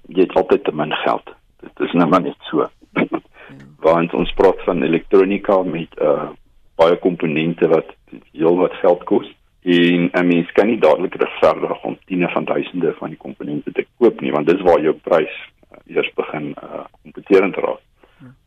Jy 0.08 0.20
het 0.20 0.34
altyd 0.34 0.64
te 0.64 0.72
min 0.72 0.92
geld. 0.92 1.34
Dit 1.60 1.80
is 1.80 1.92
nou 1.92 2.08
maar 2.08 2.22
net 2.22 2.40
so. 2.40 2.68
Want 3.88 4.14
ons 4.14 4.32
praat 4.32 4.62
van 4.64 4.82
elektronika 4.82 5.62
met 5.62 6.00
uh 6.00 6.28
baie 6.76 6.96
komponente 7.00 7.68
wat 7.68 7.94
heel 8.36 8.56
wat 8.56 8.74
geld 8.82 9.04
kos 9.04 9.28
en 9.66 10.10
'n 10.12 10.26
mens 10.26 10.52
kan 10.52 10.66
nie 10.66 10.78
dadelik 10.78 11.14
regverdig 11.14 11.82
om 11.82 11.98
tiene 12.04 12.28
van 12.28 12.44
duisende 12.44 12.94
van 12.98 13.08
die 13.08 13.18
komponente 13.18 13.72
te 13.72 13.86
koop 13.98 14.20
nie 14.20 14.32
want 14.32 14.46
dis 14.46 14.62
waar 14.62 14.80
jou 14.80 14.94
prys 14.94 15.34
uh, 15.72 15.96
eers 15.96 16.10
begin 16.14 16.54
uh 16.62 16.84
kompeterend 17.02 17.56
raak. 17.56 17.82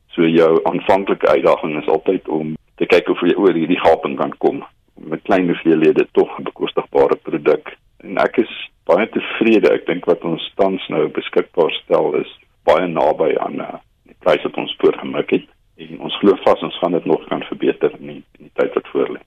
So 0.08 0.28
jou 0.28 0.60
aanvanklike 0.64 1.28
uitdaging 1.28 1.82
is 1.82 1.88
altyd 1.88 2.28
om 2.28 2.56
te 2.76 2.86
kyk 2.86 3.10
of 3.10 3.22
jy 3.22 3.36
oor 3.36 3.54
hierdie 3.54 3.80
gaping 3.80 4.18
kan 4.18 4.34
kom 4.38 4.64
met 4.96 5.22
klein 5.22 5.48
hoeveelhede 5.48 6.08
tog 6.12 6.40
'n 6.40 6.44
bekostigbare 6.44 7.16
produk. 7.16 7.76
En 7.98 8.18
ek 8.18 8.38
is 8.38 8.70
baie 8.84 9.10
tevrede. 9.10 9.72
Ek 9.74 9.86
dink 9.86 10.06
wat 10.06 10.24
ons 10.24 10.52
tans 10.56 10.88
nou 10.88 11.08
beskikbaar 11.08 11.72
stel 11.72 12.16
is 12.16 12.32
baie 12.64 12.88
naby 12.88 13.36
aan 13.38 13.60
uh, 13.60 13.80
die 14.04 14.16
prys 14.20 14.44
wat 14.44 14.58
ons 14.58 14.76
voorgemik 14.80 15.30
het. 15.30 15.48
En 15.78 16.00
ons 16.00 16.18
glo 16.20 16.36
vas 16.44 16.62
ons 16.62 16.80
gaan 16.80 16.92
dit 16.92 17.06
nog 17.06 17.28
kan 17.28 17.44
verbeter 17.44 17.92
in 18.00 18.08
die, 18.08 18.24
in 18.40 18.50
die 18.50 18.56
tyd 18.60 18.74
wat 18.74 18.88
voorlê. 18.94 19.20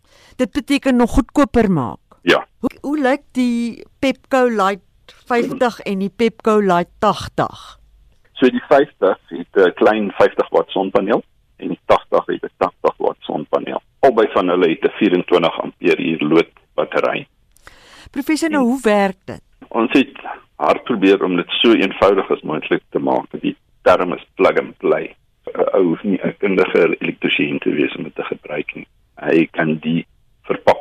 Dit 0.43 0.53
beteken 0.53 0.97
nog 0.97 1.11
goedkoper 1.11 1.71
maak. 1.71 1.99
Ja. 2.23 2.47
Hoe, 2.59 2.71
hoe 2.81 2.99
lyk 2.99 3.21
die 3.31 3.85
Pepco 3.99 4.49
Light 4.49 5.15
50 5.27 5.79
en 5.81 5.99
die 5.99 6.11
Pepco 6.11 6.59
Light 6.59 6.91
80? 6.99 7.79
So 8.33 8.51
die 8.51 8.63
50 8.69 9.21
het 9.29 9.55
'n 9.55 9.73
klein 9.75 10.11
50 10.11 10.49
watt 10.49 10.71
sonpaneel 10.71 11.23
en 11.57 11.69
die 11.69 11.79
80 11.87 12.27
het 12.27 12.43
'n 12.43 12.51
80 12.57 12.97
watt 12.97 13.17
sonpaneel. 13.21 13.83
Albei 14.01 14.27
van 14.33 14.49
hulle 14.49 14.69
het 14.69 14.85
'n 14.85 14.97
24 14.99 15.61
ampere 15.61 16.17
lood 16.19 16.51
battery. 16.75 17.27
Professor, 18.11 18.51
nou 18.51 18.65
hoe 18.65 18.81
werk 18.83 19.19
dit? 19.25 19.43
Ons 19.69 19.93
het 19.93 20.17
hard 20.57 20.85
probeer 20.85 21.23
om 21.25 21.37
dit 21.37 21.51
so 21.51 21.73
eenvoudig 21.73 22.31
as 22.31 22.43
moontlik 22.43 22.83
te 22.91 22.99
maak. 22.99 23.27
Die 23.41 23.57
term 23.83 24.13
is 24.13 24.27
plug 24.35 24.59
and 24.59 24.77
play. 24.77 25.15
Ou 25.73 25.85
hoef 25.85 26.03
nie 26.03 26.21
'n 26.23 26.35
kundige 26.39 26.97
elektriesien 26.99 27.59
te 27.59 27.71
wees 27.71 27.95
om 27.95 28.03
dit 28.03 28.15
te 28.15 28.25
gebruik 28.25 28.75
nie. 28.75 28.87
Hy 29.15 29.47
kan 29.51 29.79
die 29.79 30.07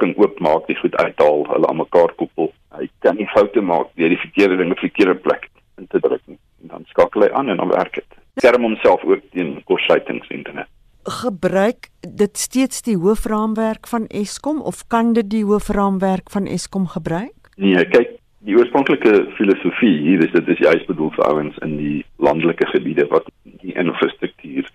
verpakking 0.02 0.18
oopmaak, 0.18 0.68
die 0.68 0.76
goed 0.76 0.96
uithaal, 0.96 1.46
hulle 1.48 1.68
aan 1.68 1.78
mekaar 1.78 2.14
koppel. 2.16 2.52
Hy 2.78 2.90
kan 3.00 3.16
nie 3.16 3.28
foute 3.34 3.62
maak 3.62 3.90
deur 3.96 4.10
die 4.10 4.18
verkeerde 4.18 4.58
ding 4.58 4.72
op 4.72 4.80
die 4.80 4.90
verkeerde 4.90 5.16
plek 5.22 5.50
in 5.78 5.88
te 5.88 6.00
druk 6.00 6.22
nie. 6.26 6.38
En 6.62 6.68
dan 6.68 6.86
skakel 6.90 7.22
hy 7.22 7.32
aan 7.32 7.50
en 7.50 7.58
dan 7.58 7.70
werk 7.70 7.94
dit. 7.94 8.20
Skerm 8.40 8.64
homself 8.64 9.04
ook 9.04 9.22
teen 9.32 9.62
kortsluitings 9.66 10.30
internet 10.30 10.68
gebruik 11.02 11.88
dit 12.06 12.38
steeds 12.38 12.84
die 12.86 12.94
hoofraamwerk 12.94 13.88
van 13.90 14.04
Eskom 14.14 14.60
of 14.62 14.84
kan 14.88 15.16
dit 15.18 15.32
die 15.32 15.42
hoofraamwerk 15.44 16.30
van 16.30 16.46
Eskom 16.46 16.86
gebruik? 16.88 17.50
Nee, 17.58 17.82
kyk, 17.90 18.12
die 18.46 18.54
oorspronklike 18.54 19.32
filosofie 19.34 19.96
hier 19.98 20.22
is 20.22 20.30
dit 20.36 20.52
is 20.54 20.62
juist 20.62 20.86
bedoel 20.86 21.10
vir 21.18 21.26
ouens 21.26 21.58
in 21.66 21.74
die 21.80 22.06
landelike 22.22 22.70
gebiede 22.70 23.08
wat 23.10 23.26
nie 23.64 23.74
infrastruktuur 23.74 24.70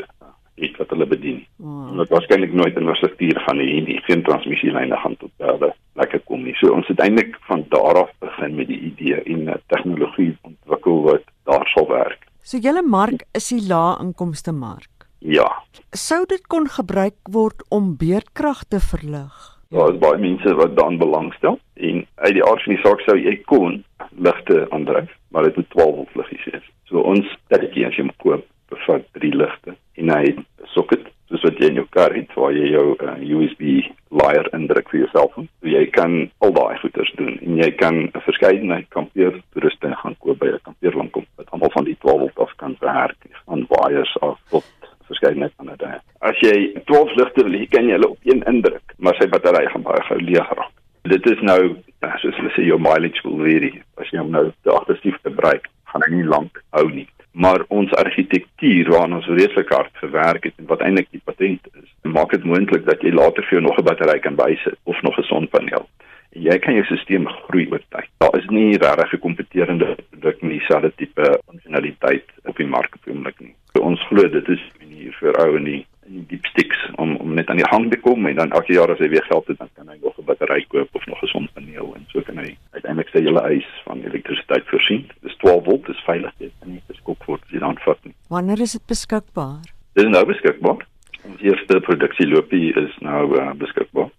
het 0.57 0.77
wat 0.83 0.91
hulle 0.91 1.07
bedien. 1.07 1.45
Oh. 1.67 1.99
Dit 1.99 2.12
waarskynlik 2.14 2.53
nooit 2.53 2.75
'n 2.75 2.79
infrastruktuur 2.79 3.43
van 3.47 3.59
die 3.59 3.85
die 3.85 4.01
geen 4.07 4.23
transmissielyne 4.23 4.97
gaan 4.97 5.17
tot 5.17 5.31
daar 5.37 5.75
lekker 5.95 6.21
kom 6.25 6.43
nie. 6.43 6.55
So 6.55 6.73
ons 6.73 6.87
het 6.87 7.01
eintlik 7.01 7.37
van 7.41 7.64
daar 7.69 7.97
af 8.03 8.11
begin 8.19 8.55
met 8.55 8.67
die 8.67 8.81
idee 8.91 9.23
en 9.23 9.51
'n 9.51 9.62
tegnologie 9.67 10.37
ontwikkel 10.43 11.03
wat 11.03 11.25
daar 11.45 11.67
sal 11.75 11.89
werk. 11.89 12.27
So 12.43 12.59
julle 12.59 12.83
mark 12.83 13.25
is 13.33 13.49
die 13.49 13.67
lae 13.69 13.99
inkomste 14.01 14.53
mark. 14.53 14.97
Ja. 15.19 15.62
Sou 15.91 16.25
dit 16.27 16.47
kon 16.47 16.69
gebruik 16.69 17.19
word 17.31 17.64
om 17.69 17.97
beerdkrag 17.97 18.64
te 18.64 18.81
verlig? 18.81 19.35
Daar 19.71 19.93
is 19.93 19.99
baie 19.99 20.19
mense 20.19 20.55
wat 20.55 20.77
daaraan 20.77 20.99
belangstel 20.99 21.59
en 21.75 22.07
uit 22.14 22.33
die 22.33 22.45
aard 22.45 22.62
van 22.62 22.75
die 22.75 22.83
saak 22.83 23.01
sou 23.01 23.17
jy 23.19 23.37
kon 23.45 23.85
ligte 24.11 24.67
aandryf, 24.71 25.11
maar 25.29 25.43
dit 25.43 25.57
moet 25.57 25.71
12 25.71 25.95
volt 25.95 26.14
liggies 26.14 26.45
wees. 26.53 26.71
So 26.85 26.99
ons 26.99 27.27
sterkie 27.45 27.87
as 27.87 27.97
jy 27.97 28.03
moet 28.03 28.23
koop, 28.23 28.45
bevat 28.69 29.03
drie 29.12 29.35
ligte 29.35 29.75
en 29.97 30.11
hy 30.14 30.23
het 30.29 30.39
'n 30.39 30.71
socket 30.75 31.07
wat 31.47 31.61
jy 31.61 31.70
in 31.70 31.80
jou 31.80 31.86
kar 31.94 32.14
het 32.16 32.34
waar 32.38 32.55
jy 32.55 32.72
jou 32.74 32.86
uh, 32.97 33.16
USB 33.38 33.62
laaier 34.11 34.49
indruk 34.57 34.90
vir 34.90 35.03
jou 35.03 35.11
selfoon. 35.12 35.49
So 35.61 35.70
jy 35.70 35.84
kan 35.94 36.16
al 36.44 36.55
daai 36.57 36.78
goeders 36.82 37.12
doen 37.20 37.38
en 37.38 37.61
jy 37.62 37.70
kan 37.82 37.97
'n 38.07 38.24
verskeidenheid 38.28 38.88
kampeertoeriste 38.97 39.94
gaan 40.03 40.16
koop 40.18 40.38
by 40.42 40.53
'n 40.53 40.66
kampeerwinkel 40.68 41.24
wat 41.36 41.51
almal 41.51 41.74
van 41.76 41.84
die 41.84 41.97
12 42.01 42.18
volt 42.20 42.38
af 42.38 42.53
kan 42.57 42.76
werk 42.80 43.20
aan 43.47 43.66
wires 43.70 44.16
af 44.20 44.38
tot 44.51 44.64
verskeidenheid 45.07 45.53
van 45.57 45.66
dit. 45.66 46.03
As 46.18 46.38
jy 46.40 46.72
12 46.84 47.14
ligte 47.14 47.44
wil 47.44 47.59
hê, 47.59 47.66
kan 47.70 47.86
jy 47.86 47.92
hulle 47.99 48.09
op 48.11 48.18
een 48.22 48.42
indruk, 48.42 48.94
maar 48.99 49.14
sy 49.14 49.28
battery 49.28 49.66
gaan 49.70 49.82
baie 49.82 50.03
gou 50.09 50.18
leeg 50.20 50.51
raak. 50.59 50.72
Dit 51.03 51.26
is 51.30 51.40
nou 51.40 51.76
soos 52.22 52.36
hulle 52.36 52.53
sê 52.55 52.64
jou 52.66 52.78
mileage 52.82 53.22
will 53.24 53.38
vary. 53.44 53.72
As 54.01 54.11
jy 54.12 54.18
hom 54.18 54.32
nou 54.34 54.49
te 54.62 54.72
agterstief 54.72 55.18
gebruik, 55.22 55.68
gaan 55.92 56.05
hy 56.07 56.11
nie 56.16 56.26
lank 56.26 56.62
hou 56.76 56.88
nie. 56.90 57.07
Maar 57.37 57.64
ons 57.68 57.93
argitektuur 57.93 58.89
waarna 58.89 59.18
ons 59.20 59.26
redelik 59.28 59.68
hard 59.68 59.93
gewerk 60.01 60.45
het 60.49 60.55
en 60.57 60.68
wat 60.70 60.80
eintlik 60.80 61.11
die 61.12 61.20
patent 61.24 61.66
is, 61.82 61.91
maak 62.03 62.30
dit 62.32 62.45
moontlik 62.49 62.87
dat 62.87 63.03
jy 63.05 63.12
later 63.12 63.45
vir 63.45 63.59
jou 63.59 63.62
nog 63.66 63.76
'n 63.78 63.84
battery 63.84 64.18
kan 64.24 64.39
bysit 64.39 64.78
of 64.82 65.03
nog 65.03 65.18
'n 65.18 65.28
sonpaneel. 65.28 65.84
En 66.32 66.43
jy 66.43 66.59
kan 66.59 66.74
jou 66.74 66.84
stelsel 66.84 67.26
groei 67.49 67.66
oor 67.70 67.82
tyd. 67.89 68.09
Daar 68.18 68.39
is 68.39 68.49
nie 68.49 68.78
regtig 68.78 69.12
'n 69.12 69.18
kompeterende 69.26 69.97
produk 70.11 70.43
nie, 70.43 70.59
dieselfde 70.59 70.93
tipe 70.97 71.41
funksionaliteit 71.47 72.24
op 72.45 72.57
die 72.57 72.66
mark 72.66 72.95
op 72.95 73.05
die 73.05 73.12
oomblik 73.12 73.41
nie. 73.41 73.55
So 73.72 73.82
ons 73.82 74.07
glo 74.09 74.28
dit 74.28 74.49
is 74.49 74.62
manier 74.80 75.12
vir 75.20 75.32
ou 75.45 75.57
in 75.57 75.64
die 75.64 75.87
in 76.07 76.12
die 76.14 76.26
diep 76.26 76.47
sticks 76.47 76.91
om 76.95 77.16
om 77.16 77.34
net 77.34 77.49
aan 77.51 77.61
die 77.61 77.70
hang 77.70 77.91
te 77.91 77.99
kom 77.99 78.26
en 78.26 78.34
dan 78.34 78.51
elke 78.51 78.72
jaar 78.72 78.91
as 78.91 78.99
hy 78.99 79.09
weer 79.09 79.26
geld 79.28 79.47
het 79.47 79.59
dan 79.59 79.68
kan 79.74 79.86
battery 80.29 80.64
koop 80.72 80.95
of 80.99 81.07
nog 81.07 81.22
'n 81.22 81.33
sonpaneel 81.33 81.95
en 81.97 82.05
so 82.12 82.20
kan 82.27 82.39
hy 82.39 82.57
uiteindelik 82.70 83.09
sy 83.12 83.22
hele 83.22 83.43
huis 83.51 83.68
van 83.85 84.03
elektrisiteit 84.03 84.68
voorsien. 84.72 85.07
Dis 85.22 85.37
12 85.37 85.64
volt, 85.64 85.87
dis 85.87 86.05
veilig, 86.05 86.33
dit 86.39 86.53
kan 86.61 86.72
nie 86.72 86.83
beskik 86.87 87.24
word 87.27 87.43
as 87.45 87.51
jy 87.51 87.59
dan 87.59 87.79
vat 87.85 88.05
nie. 88.05 88.14
Wanneer 88.29 88.61
is 88.61 88.72
dit 88.72 88.87
beskikbaar? 88.87 89.64
Dit 89.95 90.05
is 90.05 90.11
nou 90.11 90.24
beskikbaar. 90.27 90.87
Ons 91.24 91.41
eerste 91.43 91.81
produksieloopie 91.81 92.74
is 92.74 92.99
nou 93.01 93.22
uh, 93.41 93.53
beskikbaar. 93.55 94.11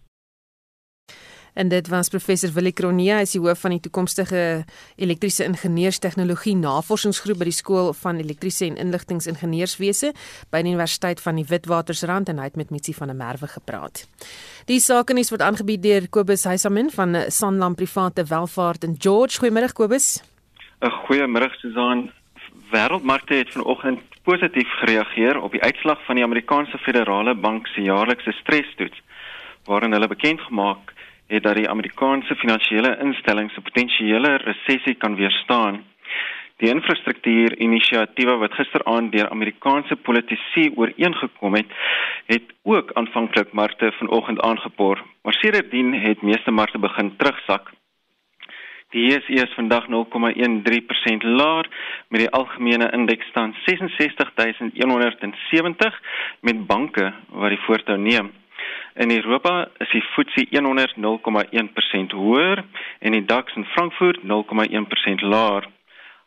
En 1.58 1.68
dit 1.68 1.88
was 1.88 2.10
professor 2.10 2.52
Willie 2.54 2.72
Kronie, 2.72 3.08
hy 3.10 3.24
is 3.26 3.32
die 3.34 3.40
hoof 3.42 3.64
van 3.64 3.74
die 3.74 3.80
toekomstige 3.82 4.42
elektriese 5.02 5.42
ingenieurstegnologie 5.48 6.54
navorsingsgroep 6.60 7.40
by 7.42 7.48
die 7.50 7.56
skool 7.58 7.88
van 7.98 8.20
elektriese 8.22 8.68
en 8.68 8.76
inligtingingenieurswese 8.84 10.12
by 10.54 10.60
die 10.62 10.76
Universiteit 10.76 11.24
van 11.24 11.40
die 11.42 11.46
Witwatersrand 11.50 12.30
en 12.30 12.38
hy 12.38 12.46
het 12.52 12.60
met 12.62 12.70
Mitsi 12.70 12.94
van 12.94 13.10
der 13.10 13.18
Merwe 13.18 13.50
gepraat. 13.50 14.04
Die 14.70 14.78
sake 14.84 15.16
nuus 15.18 15.34
word 15.34 15.42
aangebied 15.42 15.82
deur 15.82 16.06
Kobus 16.14 16.46
Heisamin 16.46 16.92
van 16.94 17.18
Sanlam 17.34 17.74
Private 17.80 18.28
Welvaart 18.30 18.86
in 18.86 18.94
George. 19.02 19.40
Goeiemôre 19.42 19.74
Kobus. 19.74 20.22
'n 20.86 20.94
Goeiemôre 21.08 21.50
Susan. 21.58 22.12
Wêreldmarkte 22.70 23.34
het 23.34 23.50
vanoggend 23.50 24.04
positief 24.24 24.70
gereageer 24.84 25.42
op 25.42 25.52
die 25.52 25.64
uitslag 25.64 26.06
van 26.06 26.16
die 26.16 26.24
Amerikaanse 26.24 26.78
Federale 26.78 27.34
Bank 27.36 27.68
se 27.68 27.82
jaarlikse 27.82 28.32
stresstoets 28.32 29.02
waarin 29.66 29.92
hulle 29.92 30.08
bekend 30.08 30.42
gemaak 30.42 30.94
het 31.28 31.44
dat 31.44 31.56
die 31.56 31.70
Amerikaanse 31.70 32.36
finansiële 32.36 32.98
instellings 33.02 33.58
'n 33.58 33.62
potensiële 33.62 34.36
resessie 34.36 34.96
kan 34.96 35.16
weerstaan. 35.16 35.84
Die 36.58 36.70
infrastruktuurinisiatiewe 36.70 38.38
wat 38.38 38.54
gisteraand 38.54 39.12
deur 39.12 39.30
Amerikaanse 39.30 39.96
politici 39.96 40.72
ooreengekom 40.76 41.54
het, 41.54 41.66
het 42.26 42.44
ook 42.64 42.92
aanvanklik 42.94 43.52
markte 43.52 43.92
vanoggend 43.92 44.42
aangepoor, 44.42 45.06
maar 45.22 45.34
sedertdien 45.34 45.94
het 45.94 46.22
meeste 46.22 46.52
markte 46.52 46.80
begin 46.80 47.16
terugsak. 47.16 47.72
Die 48.90 49.06
JSE 49.06 49.34
is 49.34 49.54
vandag 49.54 49.88
0,13% 49.88 49.94
laer 51.22 51.70
met 52.08 52.20
die 52.20 52.30
algemene 52.30 52.92
indeks 52.92 53.28
staan 53.28 53.56
66170 53.66 56.02
met 56.42 56.68
banke 56.68 57.14
wat 57.30 57.50
die 57.50 57.62
voortou 57.66 57.98
neem. 57.98 58.32
In 58.98 59.12
Europa 59.12 59.68
is 59.78 59.90
die 59.94 60.02
FTSE 60.02 60.48
100 60.50 60.96
0,1% 60.98 62.14
hoër 62.18 62.64
en 63.00 63.12
die 63.12 63.26
DAX 63.26 63.54
in 63.56 63.66
Frankfurt 63.66 64.24
0,1% 64.24 65.22
laer. 65.22 65.68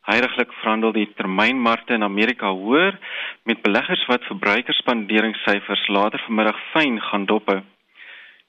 Heidiglik 0.07 0.53
verhandel 0.61 0.93
die 0.93 1.09
termynmarkte 1.19 1.99
in 1.99 2.07
Amerika 2.07 2.53
hoër 2.55 2.95
met 3.43 3.63
beleggers 3.67 4.07
wat 4.07 4.29
verbruikersspanderingssyfers 4.31 5.89
later 5.89 6.23
vanmiddag 6.29 6.63
fyn 6.71 7.01
gaan 7.09 7.27
dop. 7.27 7.51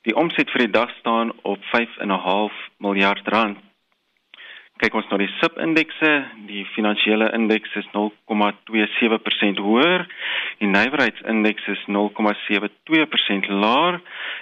Die 0.06 0.16
omset 0.16 0.54
vir 0.54 0.68
die 0.68 0.74
dag 0.78 0.94
staan 1.00 1.34
op 1.42 1.66
5.5 1.74 2.62
miljard 2.78 3.28
rand. 3.28 3.58
Kyk 4.82 4.96
ons 4.98 5.06
na 5.12 5.18
die 5.22 5.30
SIP-indekse, 5.38 6.10
die 6.50 6.64
finansiële 6.74 7.28
indeks 7.38 7.76
is 7.78 7.86
0,27% 7.94 9.60
hoër, 9.62 10.08
die 10.58 10.70
nywerheidsindeks 10.72 11.68
is 11.70 11.84
0,72% 11.86 13.52
laer 13.62 14.00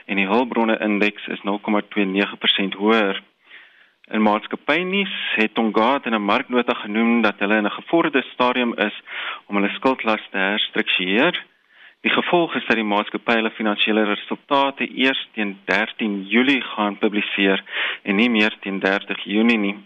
en 0.08 0.22
die 0.22 0.30
hulpbronne 0.30 0.78
indeks 0.86 1.28
is 1.36 1.44
0,29% 1.44 2.80
hoër. 2.80 3.20
In 4.16 4.24
maatskappynuus 4.24 5.18
het 5.42 5.58
Tongaat 5.60 6.08
in 6.08 6.16
'n 6.16 6.30
marknota 6.32 6.78
genoem 6.86 7.20
dat 7.22 7.44
hulle 7.44 7.60
in 7.60 7.68
'n 7.68 7.78
gevorderde 7.82 8.24
stadium 8.32 8.74
is 8.88 8.96
om 9.48 9.56
hulle 9.56 9.76
skuldlas 9.76 10.24
te 10.32 10.38
herstruktureer. 10.38 11.36
Die 12.02 12.12
gevolg 12.12 12.56
is 12.56 12.66
dat 12.66 12.80
die 12.80 12.92
maatskappy 12.94 13.34
hulle 13.34 13.52
finansiële 13.52 14.04
resultate 14.04 14.88
eers 14.88 15.28
teen 15.34 15.60
13 15.66 16.24
Julie 16.24 16.62
gaan 16.62 16.98
publiseer 16.98 17.64
en 18.04 18.16
nie 18.16 18.30
meer 18.30 18.56
teen 18.60 18.80
30 18.80 19.24
Junie 19.24 19.58
nie. 19.58 19.78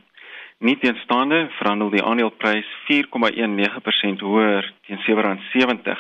Nie 0.64 0.78
teenstaande 0.80 1.50
verhandel 1.58 1.90
die 1.92 2.00
aandeleprys 2.00 2.64
4,19% 2.88 4.22
hoër 4.24 4.64
teen 4.88 5.02
R7.70. 5.04 6.00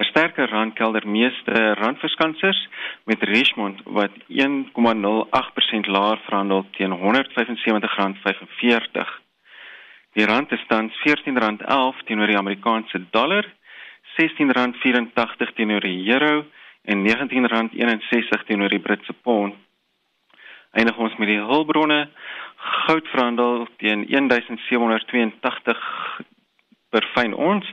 'n 0.00 0.04
Sterker 0.08 0.48
rand 0.48 0.72
kelder 0.74 1.08
meeste 1.08 1.74
randverskansers 1.80 2.68
met 3.04 3.22
Richmond 3.22 3.80
wat 3.84 4.10
1,08% 4.28 5.86
laer 5.96 6.18
verhandel 6.24 6.64
teen 6.70 6.92
R175.45. 6.96 9.08
Die 10.16 10.26
rand 10.26 10.52
is 10.52 10.64
tans 10.68 10.92
R14.11 11.04 12.02
teenoor 12.04 12.30
die 12.32 12.40
Amerikaanse 12.40 12.98
dollar, 13.10 13.44
R16.84 14.16 15.52
teenoor 15.54 15.80
die 15.80 16.12
euro 16.12 16.44
en 16.84 17.04
R19.61 17.04 18.44
teenoor 18.46 18.68
die 18.68 18.84
Britse 18.88 19.12
pond. 19.12 19.54
Eindig 20.74 20.96
ons 20.98 21.16
met 21.16 21.28
die 21.28 21.38
hulpbronne 21.38 22.08
goud 22.64 23.08
verhandel 23.12 23.66
teen 23.76 24.06
1782 24.08 25.70
per 26.94 27.06
fyn 27.14 27.34
ons, 27.34 27.66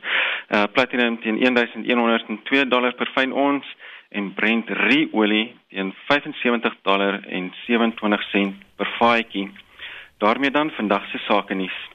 uh, 0.49 0.65
platinum 0.73 1.19
teen 1.21 1.37
1102 1.39 2.65
dollar 2.73 2.95
per 2.97 3.11
fyn 3.15 3.33
ons 3.33 3.65
en 4.11 4.33
Brent 4.35 4.69
ruolie 4.81 5.47
teen 5.69 5.93
75 6.09 6.81
dollar 6.83 7.21
en 7.29 7.51
27 7.67 8.23
sent 8.31 8.55
per 8.75 8.89
vatjie. 8.99 9.49
daarmee 10.21 10.51
dan 10.51 10.69
vandag 10.69 11.09
se 11.09 11.17
sake 11.17 11.53
nuus. 11.53 11.90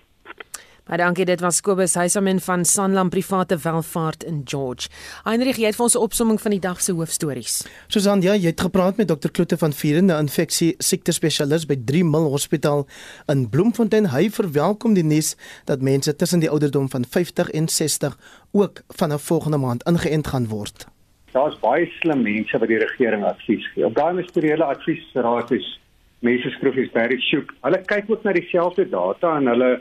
Baie 0.87 1.01
dankie, 1.01 1.25
dit 1.27 1.41
was 1.43 1.57
Kobus 1.67 1.97
Huisamen 1.99 2.39
van 2.39 2.61
Sanlam 2.65 3.09
Private 3.11 3.57
Welvaart 3.59 4.23
in 4.23 4.45
George. 4.47 4.87
Heinrich, 5.25 5.57
jy 5.59 5.73
het 5.73 5.75
vir 5.75 5.83
ons 5.83 5.97
'n 5.97 5.99
opsomming 5.99 6.39
van 6.41 6.53
die 6.55 6.61
dag 6.61 6.81
se 6.81 6.93
hoofstories. 6.93 7.67
Susan, 7.89 8.23
ja, 8.23 8.35
jy 8.35 8.47
het 8.55 8.61
gepraat 8.61 8.97
met 8.97 9.09
dokter 9.09 9.31
Kloete 9.31 9.59
van 9.59 9.73
Vieren, 9.73 10.07
'n 10.07 10.19
infeksie 10.19 10.75
siekte 10.79 11.13
spesialis 11.13 11.67
by 11.67 11.77
3 11.85 12.05
Mil 12.05 12.31
Hospitaal 12.31 12.87
in 13.27 13.51
Bloemfontein. 13.51 14.11
Hy 14.11 14.31
verwelkom 14.31 14.95
die 14.95 15.03
nuus 15.03 15.35
dat 15.65 15.83
mense 15.83 16.17
tussen 16.17 16.41
die 16.41 16.51
ouderdom 16.51 16.89
van 16.89 17.05
50 17.05 17.51
en 17.51 17.69
60 17.69 18.17
ook 18.53 18.83
vanaf 18.89 19.23
volgende 19.23 19.59
maand 19.59 19.83
ingeënt 19.83 20.27
gaan 20.27 20.49
word. 20.49 20.87
Daar's 21.33 21.59
baie 21.59 21.87
slim 22.01 22.23
mense 22.23 22.59
wat 22.59 22.69
die 22.69 22.79
regering 22.79 23.25
advies 23.25 23.73
gee. 23.75 23.85
Op 23.85 23.95
daai 23.95 24.13
ministeriële 24.13 24.65
adviesraad 24.65 25.51
is 25.51 25.81
mense 26.21 26.51
skroefies 26.51 26.93
Barry 26.93 27.21
Shook. 27.21 27.55
Hulle 27.63 27.83
kyk 27.83 28.05
ook 28.09 28.23
na 28.23 28.33
dieselfde 28.33 28.89
data 28.89 29.37
en 29.37 29.47
hulle 29.47 29.81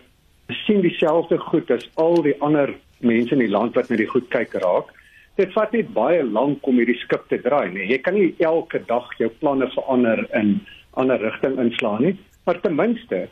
sien 0.66 0.82
dieselfde 0.82 1.38
goed 1.38 1.72
as 1.72 1.88
al 1.96 2.22
die 2.26 2.36
ander 2.41 2.74
mense 3.00 3.34
in 3.34 3.41
die 3.43 3.52
land 3.52 3.76
wat 3.76 3.89
na 3.89 3.98
die 4.00 4.10
goed 4.10 4.28
kyk 4.34 4.54
raak. 4.62 4.91
Dit 5.39 5.52
vat 5.54 5.74
net 5.76 5.91
baie 5.93 6.24
lank 6.24 6.68
om 6.68 6.78
hierdie 6.80 6.98
skip 7.02 7.26
te 7.30 7.39
draai, 7.41 7.72
nee. 7.74 7.88
Jy 7.89 7.98
kan 8.06 8.16
nie 8.16 8.36
elke 8.39 8.80
dag 8.88 9.10
jou 9.20 9.30
planne 9.41 9.68
verander 9.74 10.24
in 10.34 10.48
'n 10.48 10.62
ander 10.93 11.20
rigting 11.20 11.60
inslaan 11.60 12.02
nie, 12.02 12.18
maar 12.46 12.62
ten 12.62 12.76
minste 12.76 13.28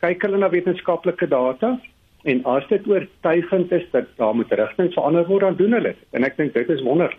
kyk 0.00 0.22
hulle 0.22 0.38
na 0.38 0.48
wetenskaplike 0.48 1.26
data 1.26 1.80
en 2.24 2.44
as 2.44 2.66
dit 2.68 2.86
oortuigend 2.86 3.72
is 3.72 3.86
dat 3.90 4.06
daar 4.16 4.34
moet 4.34 4.52
rigting 4.52 4.92
verander 4.92 5.26
word, 5.26 5.40
dan 5.40 5.56
doen 5.56 5.72
hulle 5.72 5.94
dit. 5.94 6.04
En 6.12 6.24
ek 6.24 6.36
dink 6.36 6.54
dit 6.54 6.68
is 6.68 6.82
wonderlik. 6.82 7.18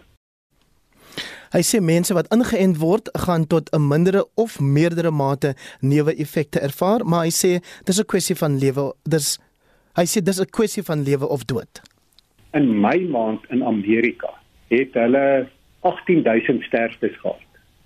Hy 1.50 1.62
sê 1.66 1.80
mense 1.82 2.14
wat 2.14 2.30
ingeënt 2.34 2.78
word, 2.78 3.10
gaan 3.26 3.48
tot 3.50 3.70
'n 3.74 3.88
mindere 3.88 4.28
of 4.36 4.60
meerdere 4.60 5.12
mate 5.12 5.56
neeweffekte 5.82 6.60
ervaar, 6.60 7.06
maar 7.06 7.26
hy 7.26 7.34
sê 7.34 7.52
dis 7.86 8.00
'n 8.00 8.06
kwessie 8.06 8.36
van 8.36 8.58
lewe. 8.58 8.94
Dis 9.04 9.40
hy 9.96 10.06
sê 10.06 10.22
dis 10.22 10.40
'n 10.40 10.46
kwessie 10.46 10.84
van 10.84 11.04
lewe 11.04 11.28
of 11.28 11.46
dood. 11.46 11.82
In 12.54 12.80
Mei 12.82 13.08
maand 13.08 13.42
in 13.50 13.64
Amerika 13.64 14.30
het 14.70 14.94
hulle 14.94 15.48
18000 15.82 16.64
sterftes 16.64 17.18
gehad. 17.22 17.42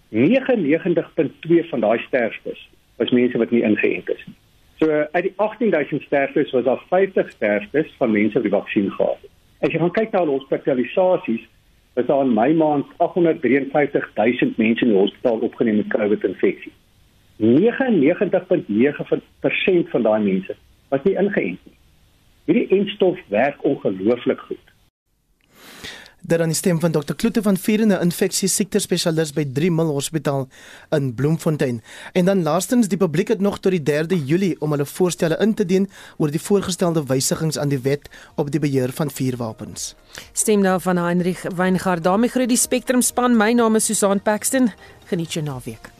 99.2 0.09 1.69
van 1.69 1.79
daai 1.79 1.99
sterftes 1.99 2.69
was 2.97 3.11
mense 3.11 3.37
wat 3.37 3.51
nie 3.51 3.63
ingeënt 3.63 4.09
is 4.09 4.23
nie. 4.25 4.35
So 4.79 5.07
uit 5.11 5.23
die 5.23 5.33
18000 5.37 6.01
sterftes 6.01 6.51
was 6.51 6.63
daar 6.63 6.83
50 6.89 7.31
sterftes 7.31 7.87
van 7.97 8.11
mense 8.11 8.33
wat 8.33 8.43
die 8.43 8.51
vaksin 8.51 8.91
gehad 8.91 9.17
het. 9.21 9.31
As 9.59 9.71
jy 9.71 9.79
gaan 9.79 9.91
kyk 9.91 10.11
na 10.11 10.25
hospitalisasies, 10.25 11.47
is 11.93 12.05
daar 12.05 12.25
in 12.25 12.33
Mei 12.33 12.53
maand 12.53 12.85
853000 12.97 14.57
mense 14.57 14.85
in 14.85 14.91
die 14.91 14.97
hospitaal 14.97 15.37
opgeneem 15.37 15.75
met 15.75 15.87
COVID-infeksie. 15.87 16.71
99.9% 17.37 19.89
van 19.89 20.01
daai 20.01 20.23
mense 20.23 20.55
was 20.89 21.03
nie 21.03 21.17
ingeënt 21.17 21.59
nie. 21.63 21.77
Hierdie 22.45 22.79
enstof 22.79 23.19
werk 23.27 23.63
ongelooflik 23.63 24.39
goed. 24.39 24.72
Daar 26.25 26.41
aan 26.41 26.47
die 26.47 26.55
stem 26.55 26.79
van 26.79 26.91
Dr. 26.91 27.13
Kloete 27.15 27.41
van 27.41 27.57
Vierende 27.57 27.97
Infeksie 27.99 28.47
Siekte 28.47 28.79
Spesialis 28.79 29.33
by 29.35 29.43
3 29.53 29.71
Mil 29.75 29.89
Hospitaal 29.91 30.47
in 30.95 31.13
Bloemfontein. 31.13 31.81
En 32.13 32.25
dan 32.25 32.43
laastens, 32.43 32.87
die 32.87 32.97
publiek 32.97 33.27
het 33.27 33.39
nog 33.43 33.59
tot 33.59 33.71
die 33.75 33.81
3de 33.83 34.23
Julie 34.25 34.55
om 34.61 34.71
hulle 34.71 34.85
voorstelle 34.85 35.37
in 35.43 35.53
te 35.53 35.65
dien 35.65 35.89
oor 36.17 36.31
die 36.31 36.41
voorgestelde 36.41 37.03
wysigings 37.11 37.59
aan 37.59 37.75
die 37.75 37.81
wet 37.83 38.07
op 38.35 38.51
die 38.51 38.59
beheer 38.59 38.91
van 38.95 39.11
vuurwapens. 39.11 39.95
Stem 40.31 40.63
nou 40.63 40.79
van 40.81 40.97
Heinrich 40.97 41.43
Weingart. 41.55 42.03
daarmee 42.03 42.29
groet 42.29 42.47
die 42.47 42.57
Spectrum 42.57 43.01
span. 43.01 43.37
My 43.37 43.51
naam 43.51 43.75
is 43.75 43.85
Susan 43.85 44.21
Paxton. 44.21 44.71
Geniet 45.05 45.33
jou 45.33 45.45
naweek. 45.45 45.92